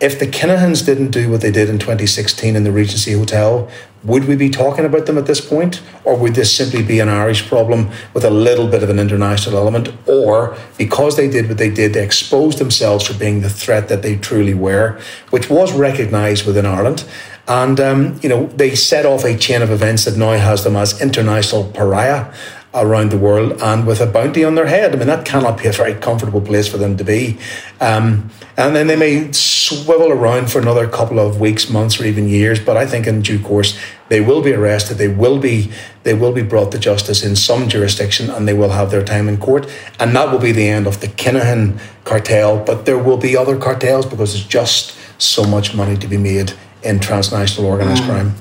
if 0.00 0.18
the 0.18 0.26
Kinahans 0.26 0.84
didn't 0.84 1.12
do 1.12 1.30
what 1.30 1.40
they 1.40 1.52
did 1.52 1.68
in 1.68 1.78
2016 1.78 2.56
in 2.56 2.64
the 2.64 2.72
Regency 2.72 3.12
Hotel, 3.12 3.70
would 4.02 4.26
we 4.26 4.36
be 4.36 4.50
talking 4.50 4.84
about 4.84 5.06
them 5.06 5.16
at 5.16 5.26
this 5.26 5.40
point? 5.40 5.80
Or 6.04 6.16
would 6.16 6.34
this 6.34 6.54
simply 6.54 6.82
be 6.82 7.00
an 7.00 7.08
Irish 7.08 7.48
problem 7.48 7.90
with 8.12 8.24
a 8.24 8.30
little 8.30 8.66
bit 8.66 8.82
of 8.82 8.90
an 8.90 8.98
international 8.98 9.56
element? 9.56 9.88
Or 10.06 10.56
because 10.76 11.16
they 11.16 11.28
did 11.28 11.48
what 11.48 11.58
they 11.58 11.70
did, 11.70 11.94
they 11.94 12.04
exposed 12.04 12.58
themselves 12.58 13.06
for 13.06 13.14
being 13.14 13.40
the 13.40 13.48
threat 13.48 13.88
that 13.88 14.02
they 14.02 14.16
truly 14.16 14.52
were, 14.52 15.00
which 15.30 15.48
was 15.48 15.72
recognised 15.72 16.44
within 16.44 16.66
Ireland. 16.66 17.04
And, 17.46 17.78
um, 17.80 18.20
you 18.22 18.28
know, 18.28 18.46
they 18.48 18.74
set 18.74 19.06
off 19.06 19.24
a 19.24 19.36
chain 19.36 19.62
of 19.62 19.70
events 19.70 20.04
that 20.06 20.16
now 20.16 20.32
has 20.32 20.64
them 20.64 20.76
as 20.76 21.00
international 21.00 21.70
pariah 21.72 22.32
around 22.74 23.10
the 23.10 23.18
world 23.18 23.60
and 23.62 23.86
with 23.86 24.00
a 24.00 24.06
bounty 24.06 24.44
on 24.44 24.54
their 24.54 24.66
head. 24.66 24.92
I 24.92 24.96
mean, 24.96 25.06
that 25.06 25.24
cannot 25.24 25.62
be 25.62 25.68
a 25.68 25.72
very 25.72 25.94
comfortable 25.94 26.40
place 26.40 26.66
for 26.68 26.76
them 26.76 26.96
to 26.96 27.04
be. 27.04 27.38
Um, 27.80 28.30
and 28.56 28.74
then 28.74 28.86
they 28.86 28.96
may 28.96 29.32
swivel 29.32 30.12
around 30.12 30.50
for 30.50 30.60
another 30.60 30.88
couple 30.88 31.18
of 31.18 31.40
weeks, 31.40 31.70
months, 31.70 32.00
or 32.00 32.04
even 32.04 32.28
years. 32.28 32.60
But 32.60 32.76
I 32.76 32.86
think 32.86 33.06
in 33.06 33.22
due 33.22 33.38
course 33.38 33.78
they 34.08 34.20
will 34.20 34.42
be 34.42 34.52
arrested. 34.52 34.98
They 34.98 35.08
will 35.08 35.38
be 35.38 35.72
they 36.02 36.14
will 36.14 36.32
be 36.32 36.42
brought 36.42 36.70
to 36.72 36.78
justice 36.78 37.24
in 37.24 37.34
some 37.34 37.68
jurisdiction, 37.68 38.28
and 38.30 38.46
they 38.46 38.52
will 38.52 38.70
have 38.70 38.90
their 38.90 39.04
time 39.04 39.28
in 39.28 39.38
court. 39.38 39.70
And 39.98 40.14
that 40.14 40.30
will 40.30 40.38
be 40.38 40.52
the 40.52 40.68
end 40.68 40.86
of 40.86 41.00
the 41.00 41.08
Kinahan 41.08 41.78
cartel. 42.04 42.62
But 42.62 42.84
there 42.84 42.98
will 42.98 43.16
be 43.16 43.36
other 43.36 43.56
cartels 43.58 44.06
because 44.06 44.34
there's 44.34 44.46
just 44.46 44.96
so 45.18 45.44
much 45.44 45.74
money 45.74 45.96
to 45.96 46.06
be 46.06 46.16
made 46.18 46.52
in 46.82 47.00
transnational 47.00 47.70
organised 47.70 48.02
mm. 48.02 48.08
crime. 48.08 48.34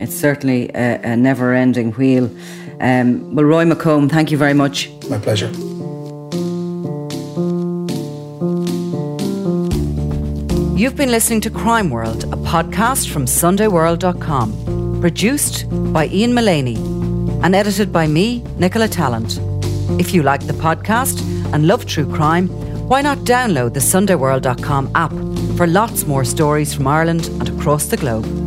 It's 0.00 0.16
certainly 0.16 0.70
a, 0.74 1.00
a 1.12 1.16
never-ending 1.16 1.92
wheel. 1.92 2.28
Um, 2.80 3.34
well, 3.34 3.44
Roy 3.44 3.64
McComb, 3.64 4.10
thank 4.10 4.30
you 4.30 4.38
very 4.38 4.54
much. 4.54 4.90
My 5.08 5.18
pleasure. 5.18 5.50
You've 10.76 10.96
been 10.96 11.10
listening 11.10 11.40
to 11.42 11.50
Crime 11.50 11.88
World, 11.88 12.24
a 12.24 12.36
podcast 12.36 13.08
from 13.10 13.26
SundayWorld.com, 13.26 15.00
produced 15.00 15.64
by 15.92 16.08
Ian 16.08 16.34
Mullaney 16.34 16.76
and 17.42 17.54
edited 17.54 17.92
by 17.92 18.06
me, 18.06 18.42
Nicola 18.58 18.88
Tallant. 18.88 19.38
If 20.00 20.12
you 20.12 20.22
like 20.22 20.46
the 20.46 20.52
podcast 20.52 21.20
and 21.54 21.66
love 21.66 21.86
true 21.86 22.12
crime, 22.12 22.48
why 22.88 23.02
not 23.02 23.18
download 23.18 23.74
the 23.74 23.80
SundayWorld.com 23.80 24.90
app 24.94 25.12
for 25.56 25.66
lots 25.66 26.06
more 26.06 26.24
stories 26.24 26.74
from 26.74 26.86
Ireland 26.86 27.28
and 27.28 27.48
across 27.48 27.86
the 27.86 27.96
globe? 27.96 28.43